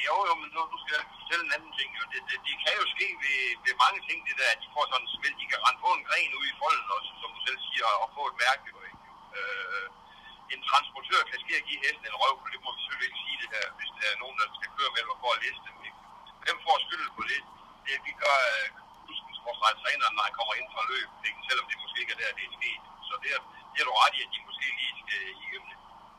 Jo, 0.09 0.17
jo, 0.29 0.33
men 0.41 0.49
nu, 0.55 0.61
nu 0.73 0.77
skal 0.83 0.95
jeg 0.99 1.07
fortælle 1.19 1.45
en 1.47 1.55
anden 1.57 1.73
ting. 1.79 1.89
Jo. 1.99 2.03
Det, 2.13 2.21
det, 2.29 2.39
det 2.47 2.55
kan 2.65 2.75
jo 2.81 2.85
ske 2.95 3.07
ved, 3.23 3.41
ved 3.65 3.75
mange 3.85 4.01
ting, 4.09 4.19
det 4.29 4.35
der, 4.41 4.49
at 4.55 4.61
de 4.63 4.69
får 4.75 4.85
sådan 4.91 5.05
en 5.07 5.13
smelt. 5.15 5.41
De 5.41 5.47
kan 5.51 5.63
rende 5.65 5.81
på 5.85 5.91
en 5.97 6.07
gren 6.09 6.31
ude 6.39 6.51
i 6.53 6.59
folden 6.61 6.89
også, 6.97 7.11
som 7.23 7.31
du 7.37 7.41
selv 7.47 7.61
siger, 7.69 7.87
og 8.03 8.09
få 8.17 8.23
et 8.31 8.37
mærke. 8.45 8.63
Jo, 8.73 8.79
ikke? 8.89 9.01
Øh, 9.39 9.87
en 10.55 10.61
transportør 10.69 11.21
kan 11.31 11.39
ske 11.45 11.53
at 11.61 11.67
give 11.69 11.83
hesten 11.85 12.07
en 12.11 12.21
røv, 12.23 12.35
for 12.43 12.49
det 12.53 12.61
må 12.65 12.69
vi 12.75 12.81
selvfølgelig 12.81 13.11
ikke 13.11 13.25
sige 13.25 13.39
det 13.43 13.51
her, 13.55 13.67
hvis 13.79 13.91
der 13.99 14.07
er 14.13 14.21
nogen, 14.23 14.37
der 14.41 14.47
skal 14.59 14.71
køre 14.77 14.91
med 14.95 15.03
og 15.13 15.19
for 15.23 15.31
at 15.35 15.41
læse 15.45 15.61
dem. 15.67 15.77
Ikke? 15.89 16.01
Hvem 16.45 16.59
får 16.65 16.77
skylden 16.85 17.11
på 17.19 17.23
det? 17.31 17.41
Det 17.87 17.97
vi 18.07 18.13
gør 18.23 18.39
øh, 18.53 18.69
huskens 19.07 19.41
træneren, 19.83 20.15
når 20.17 20.25
han 20.29 20.35
kommer 20.39 20.55
ind 20.61 20.69
fra 20.75 20.83
løb, 20.93 21.09
ikke? 21.29 21.41
selvom 21.49 21.67
det 21.69 21.83
måske 21.85 22.01
ikke 22.03 22.15
er 22.17 22.21
der, 22.23 22.37
det 22.39 22.45
er 22.49 22.55
sket. 22.59 22.83
Så 23.09 23.15
det 23.23 23.31
er, 23.37 23.41
det 23.73 23.79
er 23.81 23.87
du 23.89 23.95
ret 24.03 24.15
i, 24.19 24.21
at 24.25 24.31
de 24.35 24.39
måske 24.49 24.67
lige 24.81 24.95
skal 25.03 25.23
igennem 25.45 25.71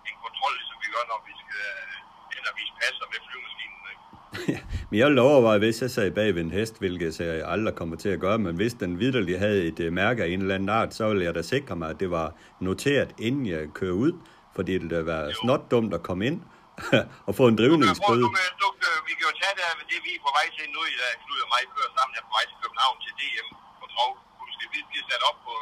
en 0.10 0.18
kontrol, 0.26 0.54
ligesom 0.60 0.78
vi 0.84 0.90
gør, 0.96 1.04
når 1.12 1.20
vi 1.28 1.34
skal 1.42 1.62
øh, 1.72 2.13
vise 2.60 2.74
passer 2.82 3.06
med 3.12 3.20
flyvemaskinen. 3.26 3.80
Ikke? 3.92 4.64
Men 4.90 4.96
jeg 5.00 5.08
ville 5.10 5.22
overveje, 5.30 5.60
hvis 5.64 5.82
jeg 5.82 5.92
sad 5.98 6.12
bag 6.20 6.30
ved 6.36 6.42
en 6.48 6.52
hest, 6.60 6.76
hvilket 6.80 7.20
jeg 7.20 7.44
aldrig 7.54 7.74
kommer 7.82 7.96
til 8.04 8.10
at 8.16 8.20
gøre, 8.26 8.38
men 8.46 8.54
hvis 8.56 8.74
den 8.84 8.92
vidderlig 9.00 9.36
havde 9.46 9.62
et 9.70 9.80
uh, 9.86 9.90
mærke 10.02 10.20
af 10.24 10.28
en 10.34 10.42
eller 10.44 10.56
anden 10.56 10.70
art, 10.80 10.92
så 10.98 11.04
ville 11.10 11.24
jeg 11.28 11.34
da 11.40 11.42
sikre 11.54 11.76
mig, 11.82 11.88
at 11.94 12.00
det 12.04 12.10
var 12.18 12.28
noteret, 12.68 13.10
inden 13.28 13.46
jeg 13.54 13.62
kører 13.80 13.98
ud, 14.06 14.12
fordi 14.56 14.72
det 14.74 14.82
ville 14.82 14.96
da 14.98 15.02
være 15.14 15.26
Jo. 15.34 15.40
snot 15.42 15.64
dumt 15.74 15.92
at 15.98 16.04
komme 16.10 16.24
ind 16.30 16.38
og 17.28 17.34
få 17.40 17.44
en 17.52 17.56
Du 17.56 17.60
drivningsbøde. 17.62 18.26
du 18.28 18.32
kan, 18.38 18.48
du 18.64 18.70
kan, 18.82 18.92
vi 19.08 19.14
kan 19.18 19.24
jo 19.30 19.34
tage 19.42 19.54
det, 19.60 19.66
det 19.92 20.00
vi 20.08 20.12
er 20.18 20.22
på 20.28 20.32
vej 20.38 20.48
til 20.58 20.66
nu 20.76 20.82
i 20.94 20.96
dag, 21.04 21.14
Knud 21.24 21.40
og 21.46 21.50
mig 21.54 21.64
kører 21.76 21.92
sammen 21.98 22.14
her 22.18 22.24
på 22.30 22.34
vej 22.38 22.46
til 22.52 22.58
København 22.64 22.96
til 23.04 23.12
DM 23.20 23.48
på 23.80 23.86
Trov. 23.94 24.12
Husk, 24.40 24.60
vi 24.76 24.80
bliver 24.90 25.06
sat 25.12 25.24
op 25.30 25.38
på, 25.48 25.56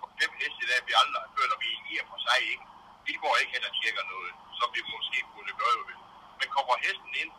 på 0.00 0.04
fem 0.18 0.30
heste 0.40 0.60
i 0.64 0.68
dag, 0.70 0.80
vi 0.88 0.92
aldrig 1.02 1.20
har 1.24 1.30
kørt, 1.36 1.50
og 1.54 1.58
vi 1.64 1.68
i 1.92 1.94
og 2.02 2.06
for 2.12 2.18
sig 2.26 2.38
ikke. 2.52 2.64
Vi 3.08 3.12
går 3.22 3.34
ikke 3.40 3.52
hen 3.56 3.64
og 3.68 3.72
tjekker 3.78 4.04
noget, 4.14 4.32
som 4.60 4.68
vi 4.76 4.80
måske 4.94 5.18
burde 5.32 5.52
gøre. 5.60 5.74
Jo. 5.78 5.84
Men 6.40 6.46
kommer 6.56 6.74
hesten 6.86 7.12
ind, 7.22 7.30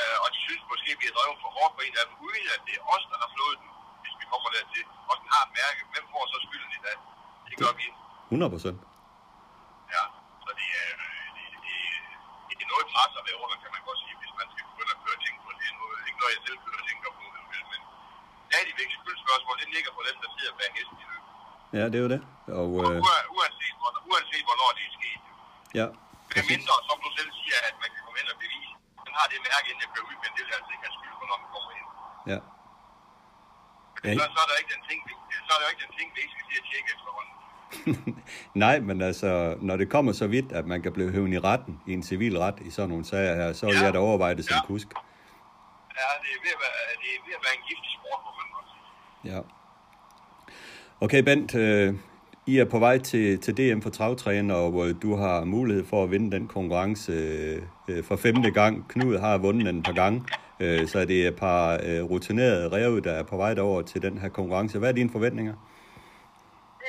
øh, 0.00 0.16
og 0.24 0.28
de 0.34 0.38
synes 0.46 0.62
måske, 0.72 0.88
at 0.94 0.98
vi 1.00 1.06
har 1.08 1.14
drevet 1.18 1.38
for 1.44 1.50
hårdt 1.56 1.72
på 1.76 1.80
en 1.86 1.94
af 2.00 2.04
dem, 2.08 2.14
uden 2.26 2.44
at 2.54 2.60
det 2.66 2.74
er 2.78 2.82
os, 2.94 3.04
der 3.12 3.18
har 3.22 3.30
flået 3.36 3.56
den, 3.62 3.70
hvis 4.02 4.14
vi 4.20 4.24
kommer 4.32 4.48
dertil, 4.56 4.84
og 5.10 5.14
den 5.20 5.26
har 5.34 5.42
et 5.46 5.52
mærke. 5.60 5.80
Hvem 5.92 6.04
får 6.12 6.22
så 6.32 6.38
skylden 6.46 6.72
i 6.78 6.80
dag? 6.86 6.96
Det 7.50 7.56
gør 7.62 7.72
vi. 7.80 7.86
100 8.34 8.52
procent. 8.54 8.78
Ja, 9.94 10.02
så 10.44 10.50
det 10.60 10.68
er, 10.82 10.90
det, 11.36 11.44
det, 11.66 11.76
det 12.58 12.64
er 12.66 12.70
noget 12.74 12.86
pres 12.92 13.12
at 13.20 13.24
være 13.28 13.38
under, 13.44 13.56
kan 13.62 13.70
man 13.76 13.82
godt 13.88 13.98
sige, 14.04 14.14
hvis 14.20 14.32
man 14.40 14.46
skal 14.52 14.62
begynde 14.70 14.92
at 14.96 15.00
køre 15.04 15.18
ting 15.24 15.34
på 15.44 15.50
det. 15.60 15.68
Nu 15.78 15.82
er 15.92 16.06
ikke 16.10 16.20
noget, 16.22 16.32
jeg 16.36 16.42
selv 16.46 16.58
kører 16.64 16.78
og 16.82 16.86
tænker 16.90 17.08
på, 17.18 17.22
men 17.72 17.80
stadigvæk 18.48 18.88
skyldspørgsmål, 19.00 19.56
det 19.62 19.68
ligger 19.76 19.90
på 19.96 20.02
den, 20.08 20.16
der 20.22 20.28
sidder 20.36 20.52
bag 20.60 20.68
hesten 20.78 20.98
i 21.04 21.06
løbet. 21.10 21.28
Ja, 21.78 21.82
det 21.90 21.96
er 22.00 22.04
jo 22.06 22.10
det. 22.14 22.20
Og 22.60 22.68
øh, 22.84 22.98
Ua- 23.06 23.26
Uanset, 23.36 23.74
hvor- 23.80 24.02
uanset 24.10 24.44
hvornår 24.48 24.68
det 24.78 24.84
er 24.88 24.92
sket. 25.00 25.20
ja, 25.80 25.86
Det 26.34 26.40
er 26.44 26.48
mindre, 26.54 26.74
som 26.88 26.96
du 27.04 27.08
selv 27.18 27.30
siger, 27.40 27.58
at 27.68 27.74
man 27.82 27.88
kan 27.94 28.00
komme 28.06 28.18
ind 28.22 28.28
og 28.34 28.38
bevise. 28.44 28.72
Man 29.06 29.14
har 29.18 29.26
det 29.32 29.38
mærke, 29.50 29.66
inden 29.70 29.82
jeg 29.84 29.90
kører 29.94 30.06
ud, 30.10 30.16
men 30.24 30.30
det 30.36 30.42
vil 30.46 30.52
altså 30.58 30.70
ikke 30.74 30.84
have 30.88 30.96
skyld 30.98 31.14
for, 31.20 31.26
når 31.30 31.38
man 31.42 31.48
kommer 31.54 31.70
ind. 31.78 31.88
ja. 32.32 32.38
Men 34.04 34.10
Ja. 34.10 34.18
så, 34.18 34.24
så, 34.36 34.40
er 34.44 34.48
der 34.50 34.56
ikke 34.62 34.72
den 34.76 34.82
ting, 34.88 34.98
så 35.46 35.50
er 35.54 35.58
der 35.60 35.64
jo 35.66 35.70
ikke 35.74 35.82
den 35.86 35.92
ting, 35.98 36.06
vi 36.14 36.18
ikke 36.24 36.32
skal 36.36 36.46
til 36.50 36.58
at 36.62 36.66
tjekke 36.70 36.88
efterhånden. 36.96 37.34
Nej, 38.64 38.76
men 38.88 38.96
altså, 39.08 39.30
når 39.68 39.76
det 39.76 39.86
kommer 39.94 40.12
så 40.22 40.26
vidt, 40.34 40.52
at 40.58 40.64
man 40.72 40.82
kan 40.84 40.92
blive 40.92 41.10
høvende 41.16 41.36
i 41.36 41.40
retten, 41.48 41.74
i 41.86 41.92
en 41.98 42.02
civil 42.10 42.38
ret, 42.38 42.58
i 42.60 42.70
sådan 42.70 42.88
nogle 42.88 43.04
sager 43.04 43.34
her, 43.40 43.52
så 43.52 43.66
vil 43.66 43.76
Ja. 43.76 43.84
jeg 43.84 43.92
da 43.94 43.98
overveje 43.98 44.34
det 44.38 44.44
som 44.48 44.54
Ja. 44.56 44.66
kusk. 44.66 44.88
Ja, 45.98 46.08
det 46.22 46.30
er 46.36 46.40
ved 46.44 46.52
at 46.56 46.60
være, 46.64 46.78
det 47.02 47.08
er 47.16 47.20
ved 47.26 47.34
at 47.38 47.42
være 47.46 47.54
en 47.58 47.64
giftig 47.68 47.90
sport, 47.98 48.20
må 48.26 48.30
man 48.38 48.64
sige. 48.72 49.34
Ja. 49.34 49.40
Okay, 51.04 51.20
Bent, 51.28 51.54
øh, 51.54 51.94
i 52.46 52.58
er 52.58 52.64
på 52.64 52.78
vej 52.78 52.98
til, 52.98 53.40
til 53.44 53.52
DM 53.58 53.80
for 53.80 53.90
travtræner, 53.90 54.54
og 54.54 54.74
øh, 54.84 54.94
du 55.02 55.10
har 55.22 55.44
mulighed 55.44 55.84
for 55.90 55.98
at 56.04 56.10
vinde 56.10 56.28
den 56.36 56.44
konkurrence 56.56 57.12
øh, 57.12 57.62
øh, 57.90 58.04
for 58.08 58.16
femte 58.16 58.50
gang. 58.50 58.74
Knud 58.92 59.18
har 59.24 59.38
vundet 59.38 59.66
den 59.66 59.78
et 59.78 59.84
par 59.84 59.98
gange, 60.02 60.18
øh, 60.62 60.88
så 60.92 60.98
det 61.10 61.18
er 61.24 61.28
et 61.28 61.38
par 61.44 61.64
øh, 61.88 62.02
rutinerede 62.12 62.66
ræve, 62.74 63.00
der 63.06 63.14
er 63.20 63.24
på 63.32 63.36
vej 63.42 63.52
derover 63.58 63.82
til 63.90 64.00
den 64.06 64.14
her 64.22 64.30
konkurrence. 64.38 64.78
Hvad 64.78 64.88
er 64.88 64.98
dine 65.00 65.12
forventninger? 65.16 65.54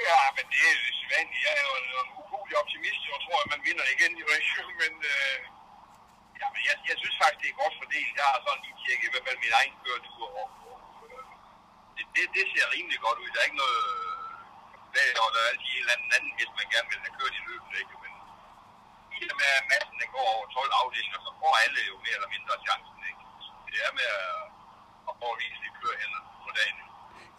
Ja, 0.08 0.22
men 0.36 0.46
det 0.52 0.60
er 0.68 0.74
jo 0.78 0.84
sædvanligt. 1.00 1.42
Jeg 1.46 1.54
er 1.60 1.64
jo 1.70 1.74
en, 1.82 1.88
en 2.02 2.10
ukulig 2.20 2.56
optimist, 2.62 3.02
og 3.16 3.20
tror, 3.26 3.40
at 3.46 3.50
man 3.54 3.62
vinder 3.68 3.86
igen. 3.96 4.12
i 4.22 4.24
ikke? 4.38 4.74
Men, 4.84 4.94
øh, 5.14 5.36
ja, 6.42 6.48
men 6.54 6.62
jeg, 6.68 6.76
jeg 6.90 6.98
synes 7.02 7.16
faktisk, 7.22 7.40
det 7.44 7.50
er 7.54 7.58
godt 7.64 7.76
fordelt. 7.82 8.12
Jeg 8.20 8.26
har 8.32 8.40
sådan 8.46 8.62
lige 8.66 8.78
tjekket 8.84 9.08
i 9.10 9.12
hvert 9.14 9.26
fald 9.28 9.40
min 9.46 9.56
egen 9.60 9.76
køretur. 9.84 10.26
Og, 10.42 10.48
og, 10.70 10.78
øh, 11.08 11.24
det, 11.96 12.06
det, 12.16 12.24
det, 12.36 12.44
ser 12.54 12.66
rimelig 12.76 13.00
godt 13.06 13.18
ud. 13.24 13.30
Der 13.34 13.40
er 13.42 13.48
ikke 13.50 13.62
noget... 13.66 14.13
Der, 14.96 15.06
og 15.24 15.30
der 15.34 15.40
er 15.46 15.50
altid 15.54 15.72
en 15.76 15.80
eller 15.84 15.96
anden 15.98 16.12
anden 16.18 16.32
hvis 16.38 16.52
man 16.60 16.68
gerne 16.74 16.88
vil 16.92 17.00
have 17.06 17.16
kørt 17.20 17.36
i 17.40 17.44
løbet. 17.50 17.72
Ikke? 17.82 17.94
Men 18.04 18.12
i 19.18 19.18
og 19.34 19.36
med, 19.42 19.50
at 19.60 19.66
massen 19.72 19.96
den 20.02 20.10
går 20.16 20.26
over 20.36 20.46
12 20.58 20.72
afdelinger, 20.82 21.20
så 21.26 21.32
får 21.42 21.54
alle 21.64 21.80
jo 21.90 21.96
mere 22.06 22.16
eller 22.20 22.32
mindre 22.36 22.54
chancen. 22.66 23.00
Ikke? 23.10 23.22
Så 23.46 23.52
det 23.76 23.80
er 23.88 23.92
med 24.00 24.08
at, 24.22 24.32
at 25.10 25.14
prøve 25.20 25.34
at 25.36 25.40
vise 25.42 25.58
kører 25.64 25.76
kørehænder 25.82 26.22
på 26.46 26.50
dagen. 26.60 26.78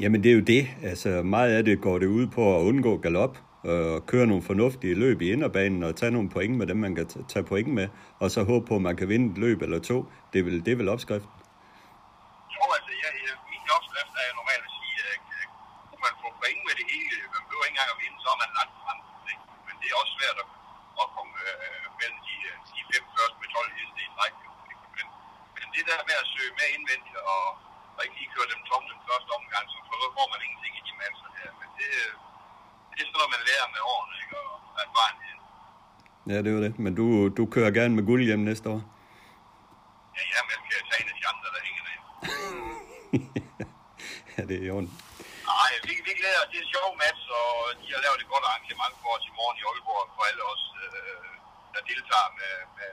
Jamen 0.02 0.18
det 0.22 0.30
er 0.32 0.36
jo 0.40 0.44
det. 0.54 0.62
Altså 0.90 1.10
meget 1.34 1.50
af 1.56 1.62
det 1.68 1.76
går 1.86 1.96
det 2.02 2.08
ud 2.18 2.26
på 2.36 2.42
at 2.56 2.60
undgå 2.70 2.92
galop, 3.06 3.34
og 3.72 4.06
køre 4.12 4.26
nogle 4.30 4.44
fornuftige 4.50 4.94
løb 5.04 5.18
i 5.24 5.26
inderbanen 5.34 5.80
og 5.88 5.92
tage 6.00 6.12
nogle 6.16 6.28
point 6.36 6.54
med 6.60 6.66
dem, 6.70 6.78
man 6.86 6.92
kan 6.98 7.06
t- 7.12 7.26
tage 7.32 7.44
point 7.52 7.70
med, 7.78 7.86
og 8.22 8.28
så 8.34 8.40
håbe 8.50 8.64
på, 8.70 8.74
at 8.80 8.84
man 8.88 8.96
kan 9.00 9.08
vinde 9.12 9.26
et 9.32 9.38
løb 9.44 9.58
eller 9.66 9.80
to. 9.90 9.96
Det 10.32 10.38
er 10.40 10.44
vel, 10.48 10.58
det 10.64 10.70
er 10.72 10.78
vel 10.82 10.88
opskriften. 10.94 11.32
Jo, 12.56 12.64
altså, 12.76 12.92
jeg, 13.02 13.10
jeg, 13.26 13.34
min 13.52 13.64
opskrift 13.76 14.12
er 14.20 14.24
jo 14.30 14.34
normalt 14.40 14.64
at 14.68 14.72
sige, 14.78 14.96
at 15.12 15.20
at 15.40 15.46
kunne 15.88 16.02
man 16.06 16.14
få 16.22 16.28
point 16.40 16.60
med 16.68 16.74
det 16.80 16.86
hele, 16.94 17.14
man 17.34 17.42
behøver 17.46 17.64
ikke 17.66 17.74
engang 17.76 17.90
at 17.94 17.98
vinde, 18.04 18.18
så 18.24 18.28
er 18.34 18.38
man 18.44 18.50
langt 18.58 18.74
frem. 18.82 18.98
Ikke? 19.32 19.44
Men 19.66 19.74
det 19.80 19.86
er 19.92 19.96
også 20.02 20.12
svært 20.18 20.36
at, 20.42 20.48
at 21.02 21.06
komme 21.16 21.32
øh, 21.48 21.84
mellem 22.00 22.18
de, 22.26 22.34
øh, 22.50 22.56
de 22.76 22.80
fem 22.90 23.04
første 23.16 23.36
med 23.42 23.48
12 23.56 23.78
heste 23.78 23.98
i 24.06 24.08
træk. 24.16 24.34
jo, 24.46 24.50
ikke? 24.72 24.84
Men, 24.96 25.06
men 25.56 25.66
det 25.74 25.82
der 25.90 26.00
med 26.08 26.16
at 26.22 26.26
søge 26.34 26.52
med 26.58 26.66
indvendigt 26.76 27.18
og, 27.34 27.44
og 27.96 28.00
ikke 28.04 28.16
lige 28.20 28.32
køre 28.34 28.48
dem 28.54 28.60
tom 28.68 28.82
den 28.92 29.00
første 29.08 29.30
omgang, 29.38 29.64
så 29.72 29.76
for 29.88 29.96
så 30.02 30.08
får 30.16 30.26
man 30.32 30.40
ingenting 30.46 30.72
i 30.80 30.82
de 30.88 30.94
masser 31.02 31.28
her. 31.38 31.50
Men 31.60 31.68
det, 31.78 31.90
det 32.92 32.98
er 33.02 33.06
sådan 33.08 33.18
noget, 33.18 33.34
man 33.36 33.42
lærer 33.48 33.68
med 33.74 33.82
årene, 33.94 34.14
ikke? 34.22 34.36
Og 34.44 34.80
erfarenhed. 34.86 35.36
Ja, 36.34 36.38
det 36.46 36.52
var 36.56 36.62
det. 36.66 36.72
Men 36.84 36.92
du, 37.00 37.06
du 37.38 37.42
kører 37.54 37.70
gerne 37.78 37.94
med 37.98 38.04
guld 38.10 38.22
hjem 38.28 38.42
næste 38.50 38.66
år. 38.74 38.80
Ja, 40.16 40.22
ja, 40.34 40.40
men 40.46 40.50
jeg 40.54 40.60
skal 40.66 40.76
tage 40.90 41.00
en 41.02 41.08
af 41.12 41.16
de 41.20 41.26
andre, 41.32 41.48
der 41.54 41.60
hænger 41.66 41.82
derinde. 41.86 42.08
ja, 44.34 44.42
det 44.50 44.56
er 44.62 44.66
jo 44.72 44.78
Nej, 45.50 45.70
vi, 45.86 45.92
vi 46.06 46.12
glæder 46.20 46.40
os. 46.42 46.48
Det 46.50 46.58
er 46.60 46.64
en 46.66 46.72
sjov 46.76 46.88
match, 47.04 47.22
og 47.40 47.50
de 47.80 47.86
har 47.94 48.00
lavet 48.06 48.18
et 48.22 48.28
godt 48.32 48.44
arrangement 48.48 48.94
for 49.02 49.10
os 49.16 49.24
i 49.30 49.32
morgen 49.38 49.56
i 49.60 49.64
Aalborg, 49.68 50.06
for 50.16 50.22
alle 50.30 50.42
os, 50.52 50.64
øh, 50.84 51.30
der 51.74 51.82
deltager 51.90 52.30
med, 52.40 52.54
med 52.78 52.92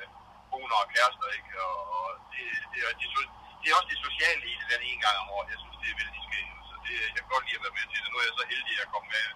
koner 0.50 0.78
og 0.84 0.88
kærester, 0.94 1.28
ikke? 1.38 1.52
Og, 1.68 1.78
og 1.98 2.06
det, 2.32 2.44
det, 2.72 2.80
er, 2.86 2.92
det, 3.00 3.06
er, 3.10 3.26
det 3.62 3.68
er 3.68 3.76
også 3.78 3.92
det 3.94 4.00
sociale 4.08 4.44
i 4.52 4.54
det, 4.60 4.68
den 4.72 4.82
en 4.92 5.02
gang 5.06 5.16
om 5.24 5.28
året. 5.36 5.54
Jeg 5.54 5.60
synes, 5.64 5.78
det 5.82 5.90
er 5.92 6.00
vældig 6.02 6.22
skægt. 6.28 6.52
Så 6.70 6.76
det, 6.86 6.96
jeg 7.16 7.22
kan 7.24 7.34
godt 7.34 7.46
lide 7.48 7.60
at 7.60 7.66
være 7.66 7.78
med 7.80 7.86
til 7.92 8.00
det. 8.04 8.10
Nu 8.12 8.18
er 8.20 8.28
jeg 8.30 8.38
så 8.40 8.46
heldig, 8.52 8.74
at 8.76 8.82
jeg 8.82 8.90
kom 8.94 9.06
med 9.16 9.28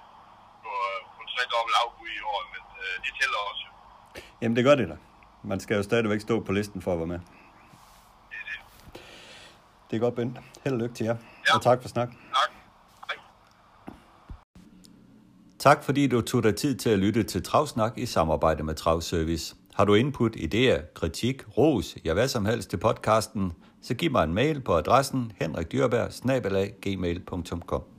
på, 0.64 0.74
på 1.16 1.22
tre 1.32 1.42
dobbelt 1.54 1.78
afbud 1.84 2.12
i 2.20 2.22
år, 2.34 2.42
men 2.54 2.64
øh, 2.84 2.96
det 3.06 3.14
tæller 3.20 3.42
også. 3.52 3.66
Jamen, 4.46 4.56
det 4.56 4.64
gør 4.64 4.76
det 4.76 4.90
da. 4.90 4.96
Man 5.44 5.60
skal 5.60 5.76
jo 5.76 5.84
stadigvæk 5.84 6.22
stå 6.22 6.40
på 6.40 6.52
listen 6.52 6.82
for 6.82 6.94
at 6.94 6.98
være 6.98 7.08
med. 7.08 7.20
Det 7.20 7.24
er 8.32 8.94
det. 8.94 9.02
Det 9.92 9.96
er 9.96 10.00
godt, 10.00 10.16
Bent. 10.16 10.38
Held 10.64 10.74
og 10.74 10.82
lykke 10.82 10.96
til 10.96 11.04
jer. 11.04 11.16
Ja. 11.50 11.56
Og 11.56 11.62
tak 11.62 11.82
for 11.82 11.90
snak. 11.90 12.10
Tak. 12.10 12.18
Hej. 13.08 13.96
Tak 15.60 15.84
fordi 15.84 16.08
du 16.08 16.22
tog 16.22 16.44
dig 16.44 16.56
tid 16.56 16.76
til 16.76 16.90
at 16.90 17.00
lytte 17.00 17.24
til 17.24 17.44
Travsnak 17.44 17.98
i 17.98 18.06
samarbejde 18.06 18.64
med 18.64 18.76
Travservice. 18.76 19.56
Har 19.74 19.86
du 19.86 19.94
input, 19.94 20.36
idéer, 20.36 20.94
kritik, 20.94 21.58
ros, 21.58 21.98
ja 22.06 22.14
hvad 22.14 22.28
som 22.28 22.46
helst 22.46 22.70
til 22.70 22.78
podcasten, 22.78 23.54
så 23.82 23.94
giv 23.94 24.12
mig 24.12 24.24
en 24.24 24.34
mail 24.34 24.62
på 24.62 24.78
adressen 24.78 25.32
henrikdyrberg 25.40 26.72
gmail.com. 26.82 27.95